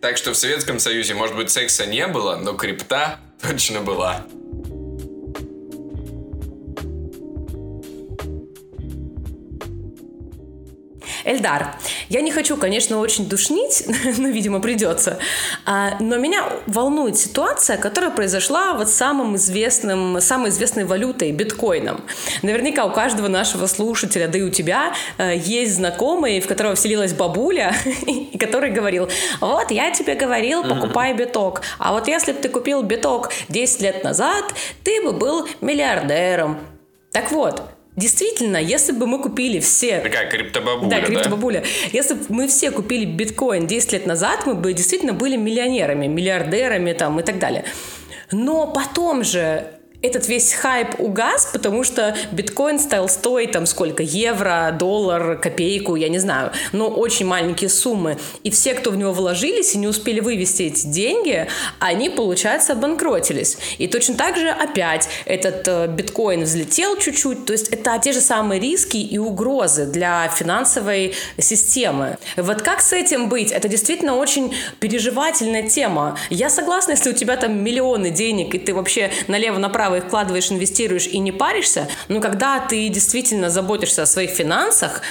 Так 0.00 0.16
что 0.16 0.32
в 0.32 0.36
Советском 0.36 0.78
Союзе, 0.78 1.14
может 1.14 1.36
быть, 1.36 1.50
секса 1.50 1.86
не 1.86 2.06
было, 2.06 2.36
но 2.36 2.54
крипта 2.54 3.18
точно 3.42 3.80
была. 3.80 4.24
Эльдар, 11.24 11.76
я 12.08 12.20
не 12.20 12.30
хочу, 12.30 12.56
конечно, 12.56 12.98
очень 12.98 13.28
душнить, 13.28 13.84
но, 14.18 14.28
видимо, 14.28 14.60
придется, 14.60 15.18
а, 15.66 15.96
но 16.00 16.16
меня 16.16 16.44
волнует 16.66 17.18
ситуация, 17.18 17.76
которая 17.76 18.10
произошла 18.10 18.74
вот 18.74 18.88
самым 18.88 19.36
известным, 19.36 20.20
самой 20.20 20.50
известной 20.50 20.84
валютой, 20.84 21.32
биткоином. 21.32 22.02
Наверняка 22.42 22.84
у 22.84 22.92
каждого 22.92 23.28
нашего 23.28 23.66
слушателя, 23.66 24.28
да 24.28 24.38
и 24.38 24.42
у 24.42 24.50
тебя, 24.50 24.92
э, 25.18 25.36
есть 25.36 25.76
знакомый, 25.76 26.40
в 26.40 26.46
которого 26.46 26.74
вселилась 26.74 27.12
бабуля, 27.12 27.74
и 28.06 28.38
который 28.38 28.70
говорил, 28.70 29.08
вот, 29.40 29.70
я 29.70 29.90
тебе 29.90 30.14
говорил, 30.14 30.62
покупай 30.62 31.14
биток, 31.14 31.62
а 31.78 31.92
вот 31.92 32.08
если 32.08 32.32
бы 32.32 32.38
ты 32.38 32.48
купил 32.48 32.82
биток 32.82 33.30
10 33.48 33.82
лет 33.82 34.04
назад, 34.04 34.44
ты 34.84 35.02
бы 35.02 35.12
был 35.12 35.48
миллиардером. 35.60 36.58
Так 37.12 37.32
вот, 37.32 37.62
Действительно, 37.98 38.58
если 38.58 38.92
бы 38.92 39.06
мы 39.06 39.20
купили 39.20 39.58
все 39.58 39.98
Такая 40.00 40.30
криптобабуля, 40.30 40.88
да, 40.88 41.00
да? 41.00 41.06
криптобабуля. 41.06 41.64
Если 41.92 42.14
бы 42.14 42.24
мы 42.28 42.46
все 42.46 42.70
купили 42.70 43.04
биткоин 43.04 43.66
10 43.66 43.92
лет 43.92 44.06
назад, 44.06 44.46
мы 44.46 44.54
бы 44.54 44.72
действительно 44.72 45.14
были 45.14 45.36
миллионерами, 45.36 46.06
миллиардерами 46.06 46.92
там 46.92 47.18
и 47.18 47.24
так 47.24 47.38
далее. 47.40 47.64
Но 48.30 48.68
потом 48.68 49.24
же 49.24 49.77
этот 50.00 50.28
весь 50.28 50.52
хайп 50.52 51.00
угас, 51.00 51.50
потому 51.52 51.82
что 51.82 52.16
биткоин 52.30 52.78
стал 52.78 53.08
стоить 53.08 53.50
там 53.50 53.66
сколько? 53.66 54.02
Евро, 54.02 54.74
доллар, 54.78 55.36
копейку, 55.36 55.96
я 55.96 56.08
не 56.08 56.18
знаю. 56.18 56.52
Но 56.72 56.88
очень 56.88 57.26
маленькие 57.26 57.68
суммы. 57.68 58.16
И 58.44 58.50
все, 58.50 58.74
кто 58.74 58.90
в 58.90 58.96
него 58.96 59.12
вложились 59.12 59.74
и 59.74 59.78
не 59.78 59.88
успели 59.88 60.20
вывести 60.20 60.64
эти 60.64 60.86
деньги, 60.86 61.48
они, 61.80 62.10
получается, 62.10 62.74
обанкротились. 62.74 63.58
И 63.78 63.88
точно 63.88 64.14
так 64.14 64.36
же 64.36 64.50
опять 64.50 65.08
этот 65.24 65.66
э, 65.66 65.88
биткоин 65.88 66.44
взлетел 66.44 66.96
чуть-чуть. 66.96 67.44
То 67.44 67.52
есть 67.52 67.68
это 67.68 67.98
те 67.98 68.12
же 68.12 68.20
самые 68.20 68.60
риски 68.60 68.98
и 68.98 69.18
угрозы 69.18 69.86
для 69.86 70.28
финансовой 70.28 71.14
системы. 71.38 72.18
Вот 72.36 72.62
как 72.62 72.82
с 72.82 72.92
этим 72.92 73.28
быть? 73.28 73.50
Это 73.50 73.66
действительно 73.66 74.14
очень 74.14 74.54
переживательная 74.78 75.68
тема. 75.68 76.16
Я 76.30 76.50
согласна, 76.50 76.92
если 76.92 77.10
у 77.10 77.14
тебя 77.14 77.36
там 77.36 77.64
миллионы 77.64 78.10
денег, 78.10 78.54
и 78.54 78.58
ты 78.60 78.74
вообще 78.74 79.10
налево-направо 79.26 79.87
их 79.96 80.04
вкладываешь, 80.04 80.50
инвестируешь 80.50 81.06
и 81.06 81.18
не 81.18 81.32
паришься, 81.32 81.88
но 82.08 82.20
когда 82.20 82.60
ты 82.60 82.88
действительно 82.88 83.50
заботишься 83.50 84.02
о 84.02 84.06
своих 84.06 84.30
финансах, 84.30 85.02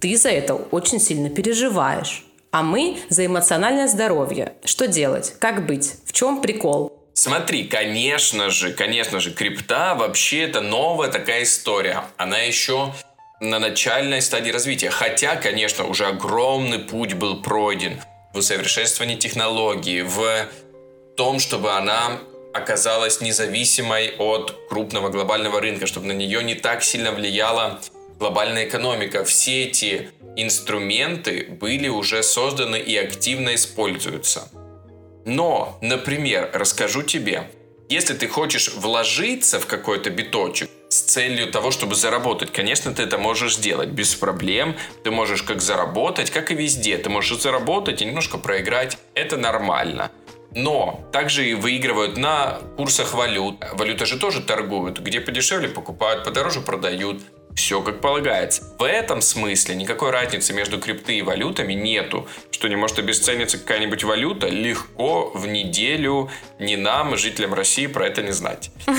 ты 0.00 0.16
за 0.16 0.30
это 0.30 0.54
очень 0.54 1.00
сильно 1.00 1.30
переживаешь. 1.30 2.24
А 2.50 2.62
мы 2.62 2.98
за 3.08 3.24
эмоциональное 3.24 3.88
здоровье. 3.88 4.54
Что 4.64 4.86
делать? 4.86 5.34
Как 5.38 5.66
быть? 5.66 5.94
В 6.04 6.12
чем 6.12 6.42
прикол? 6.42 6.92
Смотри, 7.14 7.64
конечно 7.64 8.50
же, 8.50 8.72
конечно 8.72 9.20
же, 9.20 9.32
крипта 9.32 9.94
вообще 9.94 10.42
это 10.42 10.60
новая 10.60 11.08
такая 11.08 11.44
история. 11.44 12.04
Она 12.16 12.38
еще 12.38 12.92
на 13.40 13.58
начальной 13.58 14.22
стадии 14.22 14.50
развития. 14.50 14.90
Хотя, 14.90 15.36
конечно, 15.36 15.84
уже 15.84 16.06
огромный 16.06 16.78
путь 16.78 17.14
был 17.14 17.42
пройден 17.42 18.00
в 18.32 18.38
усовершенствовании 18.38 19.16
технологии, 19.16 20.02
в 20.02 20.46
том, 21.16 21.38
чтобы 21.38 21.72
она 21.72 22.18
оказалась 22.52 23.20
независимой 23.20 24.14
от 24.18 24.68
крупного 24.68 25.08
глобального 25.08 25.60
рынка, 25.60 25.86
чтобы 25.86 26.06
на 26.06 26.12
нее 26.12 26.42
не 26.44 26.54
так 26.54 26.82
сильно 26.82 27.12
влияла 27.12 27.80
глобальная 28.18 28.66
экономика. 28.66 29.24
Все 29.24 29.64
эти 29.64 30.10
инструменты 30.36 31.48
были 31.60 31.88
уже 31.88 32.22
созданы 32.22 32.76
и 32.76 32.96
активно 32.96 33.54
используются. 33.54 34.48
Но, 35.24 35.78
например, 35.80 36.50
расскажу 36.52 37.02
тебе, 37.02 37.48
если 37.88 38.14
ты 38.14 38.26
хочешь 38.26 38.72
вложиться 38.74 39.60
в 39.60 39.66
какой-то 39.66 40.10
биточек 40.10 40.70
с 40.88 41.00
целью 41.00 41.50
того, 41.50 41.70
чтобы 41.70 41.94
заработать, 41.94 42.50
конечно, 42.52 42.94
ты 42.94 43.02
это 43.02 43.18
можешь 43.18 43.56
сделать 43.56 43.90
без 43.90 44.14
проблем. 44.14 44.76
Ты 45.04 45.10
можешь 45.10 45.42
как 45.42 45.60
заработать, 45.60 46.30
как 46.30 46.50
и 46.50 46.54
везде. 46.54 46.96
Ты 46.96 47.10
можешь 47.10 47.40
заработать 47.40 48.02
и 48.02 48.04
немножко 48.04 48.38
проиграть. 48.38 48.96
Это 49.14 49.36
нормально. 49.36 50.10
Но 50.54 51.00
также 51.12 51.48
и 51.48 51.54
выигрывают 51.54 52.16
на 52.16 52.58
курсах 52.76 53.14
валют. 53.14 53.56
Валюта 53.72 54.06
же 54.06 54.18
тоже 54.18 54.42
торгуют. 54.42 55.00
Где 55.00 55.20
подешевле 55.20 55.68
покупают, 55.68 56.24
подороже 56.24 56.60
продают. 56.60 57.22
Все 57.54 57.82
как 57.82 58.00
полагается. 58.00 58.62
В 58.78 58.82
этом 58.82 59.20
смысле 59.20 59.74
никакой 59.74 60.10
разницы 60.10 60.54
между 60.54 60.78
крипты 60.78 61.18
и 61.18 61.22
валютами 61.22 61.74
нету. 61.74 62.26
Что 62.50 62.68
не 62.68 62.76
может 62.76 62.98
обесцениться 62.98 63.58
какая-нибудь 63.58 64.04
валюта, 64.04 64.48
легко 64.48 65.30
в 65.34 65.46
неделю 65.46 66.30
не 66.58 66.76
нам, 66.76 67.16
жителям 67.16 67.52
России, 67.52 67.86
про 67.86 68.06
это 68.06 68.22
не 68.22 68.32
знать. 68.32 68.70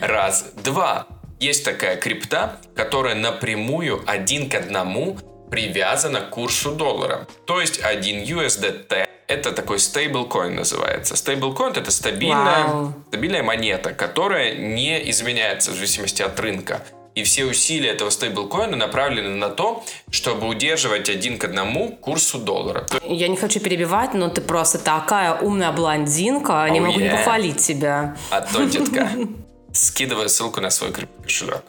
Раз. 0.00 0.52
Два. 0.62 1.06
Есть 1.40 1.64
такая 1.64 1.96
крипта, 1.96 2.60
которая 2.74 3.14
напрямую 3.14 4.02
один 4.06 4.50
к 4.50 4.54
одному 4.54 5.16
привязана 5.50 6.20
к 6.20 6.30
курсу 6.30 6.72
доллара. 6.72 7.26
То 7.46 7.60
есть 7.60 7.80
один 7.82 8.22
USDT 8.22 9.08
Это 9.28 9.52
такой 9.52 9.78
стейблкоин 9.78 10.54
называется. 10.54 11.14
Стейблкоин 11.14 11.72
это 11.74 11.90
стабильная, 11.90 12.64
Вау. 12.66 12.94
стабильная 13.08 13.42
монета, 13.42 13.92
которая 13.92 14.54
не 14.54 15.10
изменяется 15.10 15.70
в 15.70 15.74
зависимости 15.74 16.22
от 16.22 16.40
рынка. 16.40 16.82
И 17.14 17.22
все 17.24 17.44
усилия 17.44 17.90
этого 17.90 18.08
стейблкоина 18.08 18.76
направлены 18.76 19.30
на 19.34 19.50
то, 19.50 19.84
чтобы 20.10 20.48
удерживать 20.48 21.10
один 21.10 21.36
к 21.38 21.44
одному 21.44 21.90
курсу 21.90 22.38
доллара. 22.38 22.86
Я 23.04 23.28
не 23.28 23.36
хочу 23.36 23.60
перебивать, 23.60 24.14
но 24.14 24.30
ты 24.30 24.40
просто 24.40 24.78
такая 24.78 25.34
умная 25.34 25.72
блондинка, 25.72 26.66
не 26.70 26.78
Oh, 26.78 26.86
могу 26.86 27.00
не 27.00 27.06
yeah. 27.08 27.16
похвалить 27.18 27.58
тебя. 27.58 28.16
А 28.30 28.40
то, 28.40 28.64
детка, 28.64 29.10
скидываю 29.74 30.30
ссылку 30.30 30.60
на 30.62 30.70
свой 30.70 30.90
криптокошелек. 30.92 31.64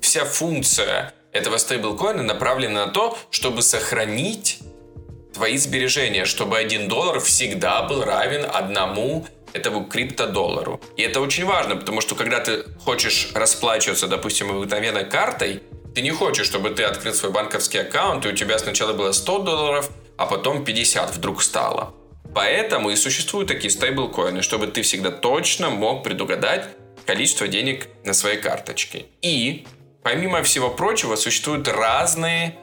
Вся 0.00 0.24
функция 0.24 1.12
этого 1.32 1.56
стейблкоина 1.56 2.22
направлена 2.22 2.86
на 2.86 2.92
то, 2.92 3.18
чтобы 3.30 3.62
сохранить 3.62 4.60
твои 5.36 5.58
сбережения, 5.58 6.24
чтобы 6.24 6.56
один 6.56 6.88
доллар 6.88 7.20
всегда 7.20 7.82
был 7.82 8.02
равен 8.02 8.46
одному 8.50 9.26
этому 9.52 9.84
криптодоллару. 9.84 10.80
И 10.96 11.02
это 11.02 11.20
очень 11.20 11.44
важно, 11.44 11.76
потому 11.76 12.00
что 12.00 12.14
когда 12.14 12.40
ты 12.40 12.64
хочешь 12.84 13.32
расплачиваться, 13.34 14.08
допустим, 14.08 14.50
обыкновенной 14.50 15.04
картой, 15.04 15.62
ты 15.94 16.00
не 16.00 16.10
хочешь, 16.10 16.46
чтобы 16.46 16.70
ты 16.70 16.84
открыл 16.84 17.14
свой 17.14 17.32
банковский 17.32 17.78
аккаунт, 17.78 18.24
и 18.24 18.28
у 18.28 18.32
тебя 18.32 18.58
сначала 18.58 18.94
было 18.94 19.12
100 19.12 19.38
долларов, 19.40 19.90
а 20.16 20.26
потом 20.26 20.64
50 20.64 21.10
вдруг 21.10 21.42
стало. 21.42 21.94
Поэтому 22.34 22.90
и 22.90 22.96
существуют 22.96 23.48
такие 23.48 23.70
стейблкоины, 23.70 24.40
чтобы 24.40 24.66
ты 24.66 24.80
всегда 24.82 25.10
точно 25.10 25.68
мог 25.68 26.02
предугадать 26.02 26.68
количество 27.04 27.46
денег 27.46 27.88
на 28.04 28.14
своей 28.14 28.38
карточке. 28.38 29.04
И, 29.20 29.66
помимо 30.02 30.42
всего 30.42 30.70
прочего, 30.70 31.16
существуют 31.16 31.68
разные 31.68 32.56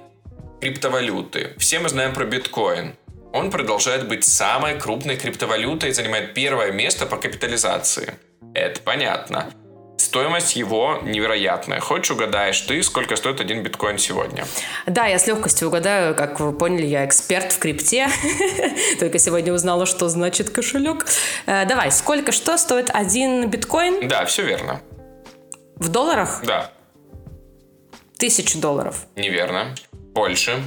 криптовалюты. 0.63 1.54
Все 1.58 1.80
мы 1.80 1.89
знаем 1.89 2.13
про 2.13 2.23
биткоин. 2.23 2.95
Он 3.34 3.52
продолжает 3.52 4.08
быть 4.08 4.23
самой 4.23 4.80
крупной 4.80 5.17
криптовалютой 5.17 5.89
и 5.89 5.93
занимает 5.93 6.34
первое 6.34 6.71
место 6.71 7.06
по 7.06 7.17
капитализации. 7.17 8.13
Это 8.54 8.80
понятно. 8.80 9.52
Стоимость 9.97 10.56
его 10.56 10.99
невероятная. 11.04 11.82
Хочешь 11.82 12.12
угадаешь 12.12 12.62
ты, 12.62 12.82
сколько 12.82 13.17
стоит 13.17 13.41
один 13.41 13.62
биткоин 13.62 13.97
сегодня? 13.97 14.45
Да, 14.86 15.06
я 15.08 15.19
с 15.19 15.28
легкостью 15.28 15.67
угадаю, 15.67 16.15
как 16.15 16.39
вы 16.39 16.54
поняли, 16.54 16.86
я 16.86 17.06
эксперт 17.06 17.52
в 17.52 17.60
крипте. 17.60 18.08
Только 19.02 19.19
сегодня 19.19 19.52
узнала, 19.52 19.86
что 19.86 20.08
значит 20.08 20.49
кошелек. 20.49 21.06
Э, 21.45 21.65
Давай, 21.65 21.91
сколько, 21.91 22.32
что 22.32 22.58
стоит 22.58 22.89
один 22.93 23.49
биткоин 23.49 24.08
Да, 24.08 24.23
все 24.26 24.43
верно. 24.45 24.80
в 25.76 25.89
долларах? 25.89 26.41
Да, 26.45 26.71
Тысячу 28.17 28.60
долларов. 28.60 28.95
неверно. 29.17 29.76
Больше, 30.13 30.62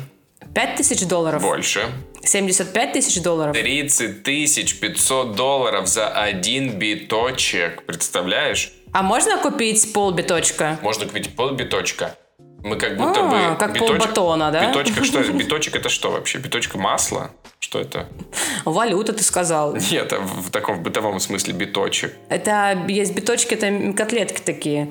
Пять 0.55 0.77
тысяч 0.77 1.07
долларов. 1.07 1.43
больше. 1.43 1.87
75 2.23 2.93
тысяч 2.93 3.23
долларов. 3.23 3.55
30 3.57 4.23
тысяч 4.23 4.79
500 4.81 5.37
долларов 5.37 5.87
за 5.87 6.09
один 6.09 6.79
биточек. 6.79 7.85
Представляешь? 7.85 8.73
А 8.93 9.03
можно 9.03 9.39
купить 9.39 9.93
полбиточка? 9.93 10.79
Можно 10.83 11.07
купить 11.07 11.35
полбиточка. 11.37 12.17
Мы 12.65 12.77
как 12.77 12.97
будто 12.97 13.21
А, 13.21 13.51
бы... 13.53 13.57
как 13.59 13.77
биточ- 13.77 13.79
полбатона, 13.99 14.51
да? 14.51 14.69
Биточка 14.71 15.05
что 15.05 15.21
это? 15.21 15.33
Биточек 15.33 15.77
это 15.77 15.89
что 15.89 16.11
вообще? 16.11 16.39
Биточка 16.39 16.79
масла? 16.79 17.31
Что 17.61 17.81
это? 17.81 18.09
Валюта, 18.65 19.13
ты 19.13 19.23
сказал. 19.23 19.77
Нет, 19.91 20.07
это 20.07 20.21
в 20.21 20.51
таком 20.51 20.83
бытовом 20.83 21.21
смысле 21.21 21.53
биточек. 21.53 22.15
Это 22.29 22.85
есть 22.89 23.15
биточки, 23.15 23.55
это 23.55 23.93
котлетки 23.97 24.41
такие. 24.45 24.91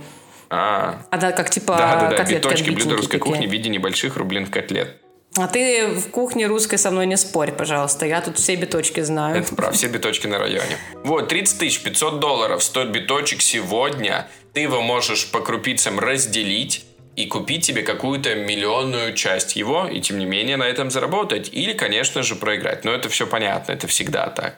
А, 0.56 1.02
А 1.12 1.32
как 1.32 1.50
типа 1.50 1.76
да-да-да, 1.76 2.18
котлетки 2.18 2.34
биточки, 2.34 2.48
отбитенькие 2.48 2.76
блюда 2.76 2.96
русской 2.98 3.20
такие. 3.20 3.34
кухни 3.34 3.48
в 3.48 3.52
виде 3.52 3.70
небольших 3.70 4.16
рублиных 4.16 4.52
котлет. 4.52 4.96
А 5.38 5.48
ты 5.48 5.88
в 5.88 6.10
кухне 6.12 6.48
русской 6.48 6.78
со 6.78 6.92
мной 6.92 7.06
не 7.08 7.18
спорь, 7.18 7.52
пожалуйста. 7.52 8.06
Я 8.06 8.22
тут 8.22 8.38
все 8.38 8.56
биточки 8.56 9.02
знаю. 9.02 9.38
Это 9.38 9.54
прав, 9.54 9.74
все 9.76 9.88
биточки 9.88 10.28
на 10.28 10.38
районе. 10.40 10.78
Вот, 11.04 11.28
30 11.28 11.60
тысяч 11.60 11.84
500 11.84 12.22
долларов 12.22 12.64
стоит 12.64 12.92
биточек 12.92 13.42
сегодня. 13.42 14.28
Ты 14.54 14.62
его 14.62 14.82
можешь 14.82 15.30
по 15.32 15.42
крупицам 15.42 16.00
разделить 16.00 16.86
и 17.18 17.26
купить 17.26 17.66
себе 17.66 17.82
какую-то 17.82 18.36
миллионную 18.36 19.14
часть 19.14 19.58
его, 19.58 19.88
и 19.88 20.00
тем 20.00 20.20
не 20.20 20.26
менее 20.26 20.56
на 20.58 20.64
этом 20.64 20.90
заработать. 20.90 21.50
Или, 21.52 21.74
конечно 21.74 22.24
же, 22.24 22.36
проиграть. 22.36 22.86
Но 22.86 22.92
это 22.92 23.10
все 23.10 23.28
понятно, 23.28 23.74
это 23.74 23.88
всегда 23.88 24.28
так. 24.28 24.58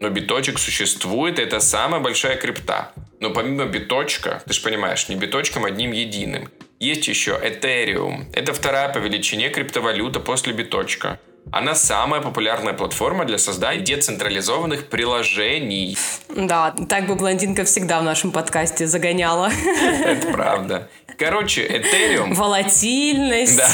Но 0.00 0.10
биточек 0.10 0.58
существует, 0.58 1.38
это 1.38 1.60
самая 1.60 2.00
большая 2.00 2.36
крипта. 2.36 2.92
Но 3.20 3.30
помимо 3.30 3.66
биточка, 3.66 4.42
ты 4.46 4.52
же 4.54 4.62
понимаешь, 4.62 5.08
не 5.08 5.16
биточком 5.16 5.64
одним 5.64 5.92
единым. 5.92 6.48
Есть 6.78 7.08
еще 7.08 7.32
Ethereum. 7.32 8.26
Это 8.32 8.54
вторая 8.54 8.88
по 8.90 8.98
величине 8.98 9.48
криптовалюта 9.48 10.20
после 10.20 10.52
биточка. 10.52 11.18
Она 11.50 11.74
самая 11.74 12.20
популярная 12.20 12.74
платформа 12.74 13.24
для 13.24 13.38
создания 13.38 13.80
децентрализованных 13.80 14.88
приложений. 14.88 15.96
Да, 16.28 16.74
так 16.88 17.06
бы 17.06 17.14
блондинка 17.14 17.64
всегда 17.64 18.00
в 18.00 18.04
нашем 18.04 18.30
подкасте 18.30 18.86
загоняла. 18.86 19.50
Это 20.04 20.28
правда. 20.28 20.88
Короче, 21.18 21.66
Ethereum... 21.66 22.34
Волатильность. 22.34 23.56
Да. 23.56 23.68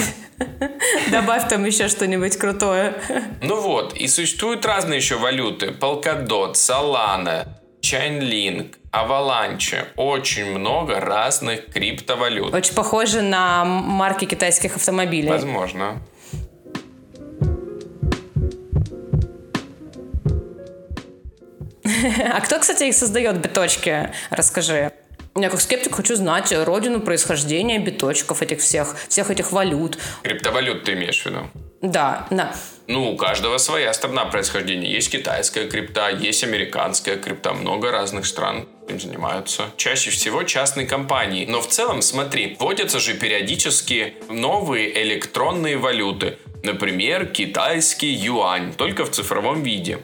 Добавь 1.10 1.48
там 1.48 1.64
еще 1.64 1.88
что-нибудь 1.88 2.36
крутое. 2.36 2.94
Ну 3.42 3.60
вот, 3.60 3.94
и 3.94 4.08
существуют 4.08 4.64
разные 4.64 4.98
еще 4.98 5.16
валюты. 5.16 5.66
Polkadot, 5.66 6.54
Solana, 6.54 7.48
Chainlink, 7.82 8.76
Avalanche. 8.92 9.86
Очень 9.96 10.46
много 10.58 11.00
разных 11.00 11.66
криптовалют. 11.66 12.54
Очень 12.54 12.74
похоже 12.74 13.22
на 13.22 13.64
марки 13.64 14.24
китайских 14.24 14.76
автомобилей. 14.76 15.28
Возможно. 15.28 16.00
А 22.32 22.40
кто, 22.40 22.58
кстати, 22.58 22.84
их 22.84 22.94
создает, 22.94 23.38
биточки? 23.38 24.10
Расскажи. 24.30 24.92
Я 25.36 25.50
как 25.50 25.60
скептик 25.60 25.96
хочу 25.96 26.14
знать 26.14 26.52
родину 26.52 27.00
происхождения 27.00 27.80
биточков 27.80 28.40
этих 28.40 28.60
всех, 28.60 28.96
всех 29.08 29.30
этих 29.30 29.50
валют. 29.50 29.98
Криптовалют 30.22 30.84
ты 30.84 30.92
имеешь 30.92 31.20
в 31.22 31.26
виду? 31.26 31.50
Да, 31.82 32.28
да. 32.30 32.54
Ну, 32.86 33.12
у 33.12 33.16
каждого 33.16 33.58
своя 33.58 33.92
страна 33.92 34.26
происхождения. 34.26 34.90
Есть 34.92 35.10
китайская 35.10 35.68
крипта, 35.68 36.08
есть 36.08 36.44
американская 36.44 37.16
крипта. 37.16 37.52
Много 37.52 37.90
разных 37.90 38.26
стран 38.26 38.68
этим 38.86 39.00
занимаются. 39.00 39.64
Чаще 39.76 40.10
всего 40.10 40.44
частные 40.44 40.86
компании. 40.86 41.46
Но 41.46 41.60
в 41.60 41.66
целом, 41.66 42.00
смотри, 42.00 42.56
вводятся 42.60 43.00
же 43.00 43.14
периодически 43.14 44.14
новые 44.28 45.02
электронные 45.02 45.78
валюты. 45.78 46.38
Например, 46.62 47.26
китайский 47.26 48.12
юань, 48.12 48.72
только 48.72 49.04
в 49.04 49.10
цифровом 49.10 49.62
виде. 49.64 49.98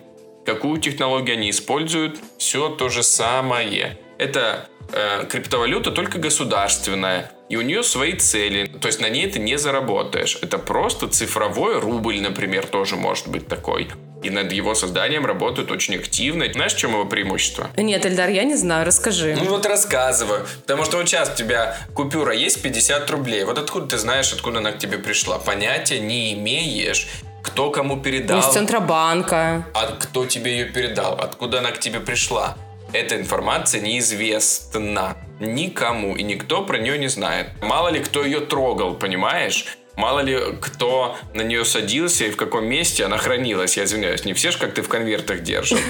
Какую 0.45 0.81
технологию 0.81 1.35
они 1.35 1.51
используют? 1.51 2.19
Все 2.37 2.69
то 2.69 2.89
же 2.89 3.03
самое. 3.03 3.99
Это 4.19 4.69
э, 4.93 5.27
криптовалюта 5.27 5.91
только 5.91 6.19
государственная, 6.19 7.31
и 7.49 7.57
у 7.57 7.63
нее 7.63 7.83
свои 7.83 8.15
цели. 8.15 8.67
То 8.81 8.89
есть 8.89 9.01
на 9.01 9.09
ней 9.09 9.29
ты 9.29 9.39
не 9.39 9.59
заработаешь. 9.59 10.39
Это 10.41 10.59
просто 10.59 11.09
цифровой 11.09 11.81
рубль, 11.81 12.21
например, 12.21 12.67
тоже 12.67 12.97
может 12.97 13.29
быть 13.29 13.49
такой. 13.49 13.89
И 14.23 14.31
над 14.31 14.53
его 14.53 14.75
созданием 14.75 15.25
работают 15.25 15.71
очень 15.71 15.97
активно. 15.97 16.45
Знаешь, 16.53 16.75
в 16.75 16.79
чем 16.79 16.93
его 16.93 17.07
преимущество? 17.07 17.71
Нет, 17.77 18.05
Эльдар, 18.05 18.29
я 18.29 18.45
не 18.45 18.55
знаю, 18.55 18.87
расскажи. 18.87 19.35
Ну 19.39 19.47
вот 19.47 19.65
рассказываю. 19.67 20.47
Потому 20.61 20.85
что 20.85 20.99
вот 20.99 21.09
сейчас 21.09 21.31
у 21.31 21.35
тебя 21.35 21.77
купюра 21.95 22.35
есть 22.35 22.63
50 22.63 23.11
рублей. 23.11 23.45
Вот 23.45 23.59
откуда 23.59 23.87
ты 23.87 23.99
знаешь, 23.99 24.33
откуда 24.33 24.59
она 24.59 24.73
к 24.73 24.79
тебе 24.79 24.99
пришла? 24.99 25.39
Понятия 25.39 26.01
не 26.01 26.35
имеешь, 26.35 27.09
кто 27.43 27.71
кому 27.71 28.01
передал. 28.01 28.39
Из 28.39 28.47
Центробанка. 28.53 29.67
А 29.73 29.97
кто 29.99 30.27
тебе 30.27 30.53
ее 30.59 30.67
передал? 30.67 31.15
Откуда 31.15 31.61
она 31.61 31.71
к 31.71 31.81
тебе 31.81 32.01
пришла? 32.01 32.57
Эта 32.93 33.17
информация 33.17 33.81
неизвестна 33.81 35.17
никому, 35.39 36.17
и 36.17 36.23
никто 36.23 36.63
про 36.63 36.79
нее 36.79 36.99
не 36.99 37.09
знает. 37.09 37.49
Мало 37.63 37.89
ли 37.89 38.01
кто 38.01 38.25
ее 38.25 38.41
трогал, 38.41 38.95
понимаешь? 38.95 39.79
Мало 39.97 40.21
ли 40.21 40.39
кто 40.61 41.17
на 41.35 41.43
нее 41.43 41.65
садился 41.65 42.25
и 42.25 42.31
в 42.31 42.37
каком 42.37 42.65
месте 42.65 43.05
она 43.05 43.17
хранилась. 43.17 43.77
Я 43.77 43.85
извиняюсь, 43.85 44.25
не 44.25 44.33
все 44.33 44.51
же 44.51 44.59
как 44.59 44.75
ты 44.75 44.83
в 44.83 44.89
конвертах 44.89 45.43
держат, 45.43 45.81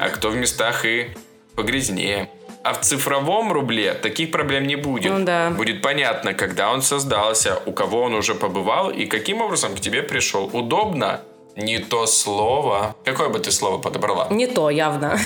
а 0.00 0.08
кто 0.08 0.30
в 0.30 0.36
местах 0.36 0.84
и 0.84 1.10
погрязнее. 1.54 2.30
А 2.62 2.74
в 2.74 2.80
цифровом 2.80 3.52
рубле 3.52 3.94
таких 3.94 4.30
проблем 4.30 4.66
не 4.66 4.76
будет. 4.76 5.10
Ну 5.10 5.24
да. 5.24 5.50
Будет 5.50 5.82
понятно, 5.82 6.34
когда 6.34 6.70
он 6.70 6.82
создался, 6.82 7.58
у 7.64 7.72
кого 7.72 8.02
он 8.02 8.14
уже 8.14 8.34
побывал 8.34 8.90
и 8.90 9.06
каким 9.06 9.40
образом 9.40 9.74
к 9.74 9.80
тебе 9.80 10.02
пришел. 10.02 10.50
Удобно? 10.52 11.22
Не 11.56 11.78
то 11.78 12.06
слово. 12.06 12.96
Какое 13.04 13.28
бы 13.28 13.38
ты 13.38 13.50
слово 13.50 13.78
подобрала? 13.78 14.28
Не 14.30 14.46
то, 14.46 14.70
явно. 14.70 15.18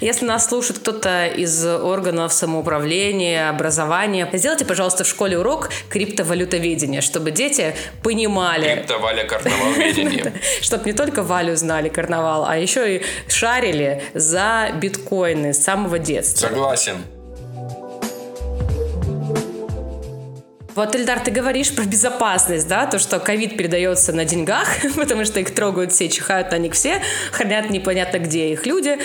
Если 0.00 0.24
нас 0.24 0.48
слушает 0.48 0.80
кто-то 0.80 1.26
из 1.26 1.64
органов 1.64 2.32
самоуправления, 2.32 3.50
образования, 3.50 4.28
сделайте, 4.32 4.64
пожалуйста, 4.64 5.04
в 5.04 5.06
школе 5.06 5.38
урок 5.38 5.70
криптовалютоведения, 5.88 7.00
чтобы 7.00 7.30
дети 7.30 7.74
понимали, 8.02 8.74
Криптоваля 8.76 9.24
карнавал 9.24 9.72
ведения. 9.74 10.32
чтобы 10.62 10.84
не 10.86 10.94
только 10.94 11.22
Валю 11.22 11.54
знали 11.56 11.88
карнавал, 11.88 12.46
а 12.46 12.56
еще 12.56 12.96
и 12.96 13.02
шарили 13.28 14.02
за 14.14 14.70
биткоины 14.80 15.52
с 15.52 15.62
самого 15.62 15.98
детства. 15.98 16.48
Согласен. 16.48 17.04
Вот, 20.76 20.94
Эльдар, 20.94 21.18
ты 21.20 21.32
говоришь 21.32 21.74
про 21.74 21.84
безопасность, 21.84 22.68
да, 22.68 22.86
то, 22.86 22.98
что 22.98 23.18
ковид 23.18 23.56
передается 23.56 24.12
на 24.12 24.24
деньгах, 24.24 24.68
потому 24.96 25.24
что 25.24 25.40
их 25.40 25.52
трогают 25.52 25.92
все, 25.92 26.08
чихают 26.08 26.52
на 26.52 26.58
них 26.58 26.74
все, 26.74 27.02
хранят 27.32 27.70
непонятно 27.70 28.18
где 28.18 28.52
их 28.52 28.66
люди. 28.66 28.98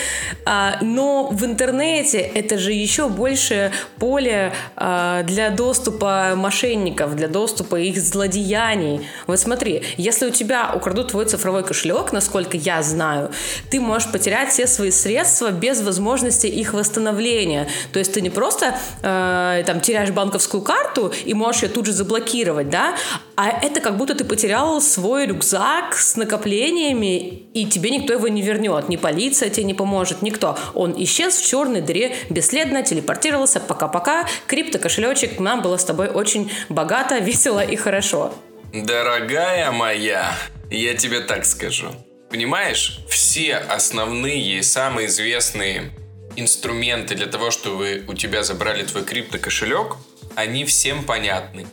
А, 0.45 0.77
но 0.81 1.27
в 1.31 1.43
интернете 1.43 2.19
это 2.19 2.59
же 2.59 2.71
еще 2.71 3.09
больше 3.09 3.71
поле 3.97 4.53
а, 4.75 5.23
для 5.23 5.49
доступа 5.49 6.33
мошенников, 6.35 7.15
для 7.15 7.27
доступа 7.27 7.77
их 7.77 7.97
злодеяний. 7.97 9.07
Вот 9.25 9.39
смотри, 9.39 9.83
если 9.97 10.27
у 10.27 10.31
тебя 10.31 10.71
украдут 10.73 11.11
твой 11.11 11.25
цифровой 11.25 11.63
кошелек, 11.63 12.11
насколько 12.11 12.57
я 12.57 12.83
знаю, 12.83 13.31
ты 13.71 13.79
можешь 13.79 14.11
потерять 14.11 14.49
все 14.49 14.67
свои 14.67 14.91
средства 14.91 15.49
без 15.49 15.81
возможности 15.81 16.47
их 16.47 16.73
восстановления. 16.73 17.67
То 17.91 17.99
есть 17.99 18.13
ты 18.13 18.21
не 18.21 18.29
просто 18.29 18.77
э, 19.01 19.63
там 19.65 19.81
теряешь 19.81 20.11
банковскую 20.11 20.61
карту 20.61 21.11
и 21.25 21.33
можешь 21.33 21.54
ее 21.63 21.69
тут 21.69 21.85
же 21.85 21.93
заблокировать, 21.93 22.69
да, 22.69 22.95
а 23.35 23.49
это 23.49 23.81
как 23.81 23.97
будто 23.97 24.15
ты 24.15 24.23
потерял 24.23 24.81
свой 24.81 25.25
рюкзак 25.27 25.95
с 25.95 26.15
накоплениями, 26.15 27.45
и 27.53 27.65
тебе 27.65 27.89
никто 27.89 28.13
его 28.13 28.27
не 28.27 28.41
вернет, 28.41 28.89
ни 28.89 28.95
полиция 28.95 29.49
тебе 29.49 29.65
не 29.65 29.73
поможет, 29.73 30.21
никто. 30.21 30.57
Он 30.73 30.93
исчез 31.03 31.35
в 31.35 31.47
черной 31.47 31.81
дыре, 31.81 32.15
бесследно 32.29 32.83
телепортировался, 32.83 33.59
пока-пока, 33.59 34.27
крипто-кошелечек, 34.47 35.39
нам 35.39 35.61
было 35.61 35.77
с 35.77 35.85
тобой 35.85 36.07
очень 36.07 36.51
богато, 36.69 37.17
весело 37.19 37.63
и 37.63 37.75
хорошо. 37.75 38.33
Дорогая 38.73 39.71
моя, 39.71 40.35
я 40.69 40.95
тебе 40.95 41.21
так 41.21 41.45
скажу. 41.45 41.87
Понимаешь, 42.29 42.99
все 43.07 43.55
основные, 43.55 44.61
самые 44.63 45.07
известные 45.07 45.91
инструменты 46.35 47.15
для 47.15 47.27
того, 47.27 47.51
чтобы 47.51 48.03
у 48.07 48.13
тебя 48.13 48.43
забрали 48.43 48.83
твой 48.83 49.03
крипто-кошелек, 49.03 49.95
они 50.35 50.65
всем 50.65 51.03
понятны. 51.03 51.67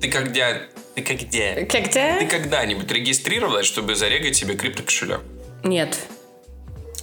Ты 0.00 0.10
когда... 0.10 0.60
Ты 0.94 1.02
когда? 1.02 1.64
Когда? 1.66 2.18
Ты 2.18 2.26
когда-нибудь 2.26 2.90
регистрировалась, 2.90 3.66
чтобы 3.66 3.94
зарегать 3.94 4.36
себе 4.36 4.54
крипто-кошелек? 4.54 5.22
Нет. 5.64 5.98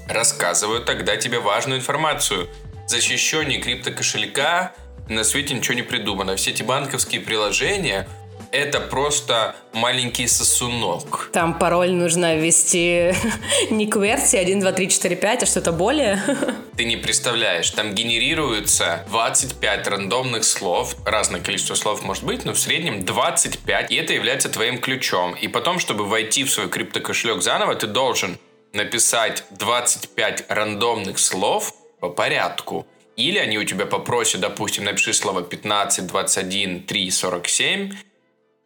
Рассказываю 0.08 0.82
тогда 0.82 1.18
тебе 1.18 1.40
важную 1.40 1.80
информацию. 1.80 2.50
Защищение 2.88 3.60
крипто-кошелька 3.60 4.74
на 5.10 5.24
свете 5.24 5.54
ничего 5.54 5.74
не 5.74 5.84
придумано. 5.84 6.36
Все 6.36 6.52
эти 6.52 6.64
банковские 6.64 7.22
приложения– 7.22 8.08
это 8.52 8.82
просто 8.82 9.56
маленький 9.74 10.28
сосунок. 10.28 11.30
Там 11.32 11.58
пароль 11.58 11.92
нужно 11.92 12.36
ввести 12.36 13.14
не 13.70 13.88
QWERTY 13.88 14.38
1, 14.38 14.60
2, 14.60 14.72
3, 14.72 14.90
4, 14.90 15.16
5, 15.16 15.44
а 15.44 15.46
что-то 15.46 15.72
более. 15.72 16.22
Ты 16.78 16.86
не 16.86 16.98
представляешь, 16.98 17.70
там 17.72 17.94
генерируется 17.96 19.06
25 19.10 19.88
рандомных 19.88 20.44
слов, 20.44 20.96
разное 21.06 21.42
количество 21.42 21.76
слов 21.76 22.04
может 22.04 22.24
быть, 22.24 22.46
но 22.46 22.54
в 22.54 22.60
среднем 22.60 23.06
25, 23.06 23.92
и 23.92 23.96
это 23.96 24.14
является 24.14 24.50
твоим 24.50 24.80
ключом. 24.80 25.34
И 25.34 25.48
потом, 25.48 25.80
чтобы 25.80 26.06
войти 26.06 26.44
в 26.44 26.52
свой 26.52 26.70
криптокошелек 26.70 27.42
заново, 27.42 27.76
ты 27.76 27.88
должен 27.88 28.38
написать 28.74 29.44
25 29.52 30.46
рандомных 30.50 31.20
слов 31.20 31.74
по 32.00 32.10
порядку. 32.10 32.86
Или 33.18 33.38
они 33.38 33.58
у 33.58 33.64
тебя 33.64 33.86
попросят, 33.86 34.42
допустим, 34.42 34.86
напиши 34.86 35.14
слово 35.14 35.44
15, 35.44 36.08
21, 36.08 36.84
3, 36.84 37.12
47, 37.12 37.92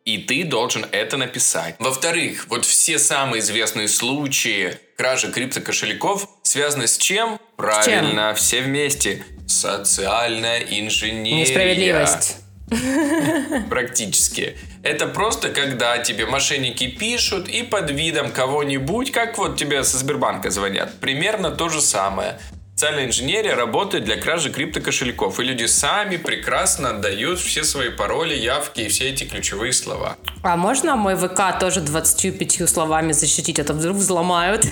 и 0.06 0.20
ты 0.20 0.44
должен 0.44 0.86
это 0.92 1.18
написать. 1.18 1.76
Во-вторых, 1.80 2.46
вот 2.50 2.64
все 2.64 3.00
самые 3.00 3.42
известные 3.42 3.88
случаи 3.88 4.78
кражи 4.98 5.32
криптокошельков 5.32 6.30
связаны 6.44 6.88
с 6.88 6.98
чем? 6.98 7.40
Правильно, 7.58 8.34
с 8.36 8.38
чем? 8.40 8.46
все 8.46 8.62
вместе. 8.62 9.26
Социальная 9.48 10.60
инженерия. 10.60 11.42
Несправедливость. 11.42 12.38
Практически. 13.70 14.58
Это 14.84 15.08
просто 15.08 15.50
когда 15.50 15.98
тебе 15.98 16.26
мошенники 16.26 16.88
пишут 16.88 17.48
и 17.48 17.64
под 17.64 17.90
видом 17.92 18.32
кого-нибудь, 18.32 19.12
как 19.12 19.38
вот 19.38 19.58
тебе 19.58 19.84
со 19.84 19.98
Сбербанка 19.98 20.52
звонят. 20.52 21.00
Примерно 21.00 21.52
то 21.52 21.70
же 21.70 21.82
самое. 21.82 22.40
Социальная 22.76 23.06
инженерия 23.06 23.56
работает 23.56 24.04
для 24.04 24.18
кражи 24.18 24.52
криптокошельков, 24.52 25.40
и 25.40 25.44
люди 25.44 25.64
сами 25.64 26.18
прекрасно 26.18 26.90
отдают 26.90 27.40
все 27.40 27.64
свои 27.64 27.90
пароли, 27.90 28.36
явки 28.36 28.82
и 28.82 28.90
все 28.90 29.12
эти 29.12 29.24
ключевые 29.24 29.72
слова. 29.72 30.18
А 30.44 30.58
можно 30.58 30.98
мой 30.98 31.16
ВК 31.16 31.58
тоже 31.58 31.80
25 31.80 32.68
словами 32.68 33.14
защитить, 33.14 33.60
а 33.60 33.64
то 33.64 33.72
вдруг 33.72 33.96
взломают 33.96 34.66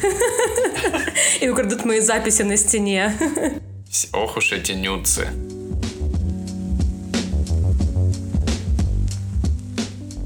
и 1.40 1.48
украдут 1.48 1.86
мои 1.86 2.02
записи 2.02 2.42
на 2.42 2.58
стене. 2.58 3.18
Ох 4.12 4.36
уж 4.36 4.52
эти 4.52 4.74
нюцы. 4.74 5.30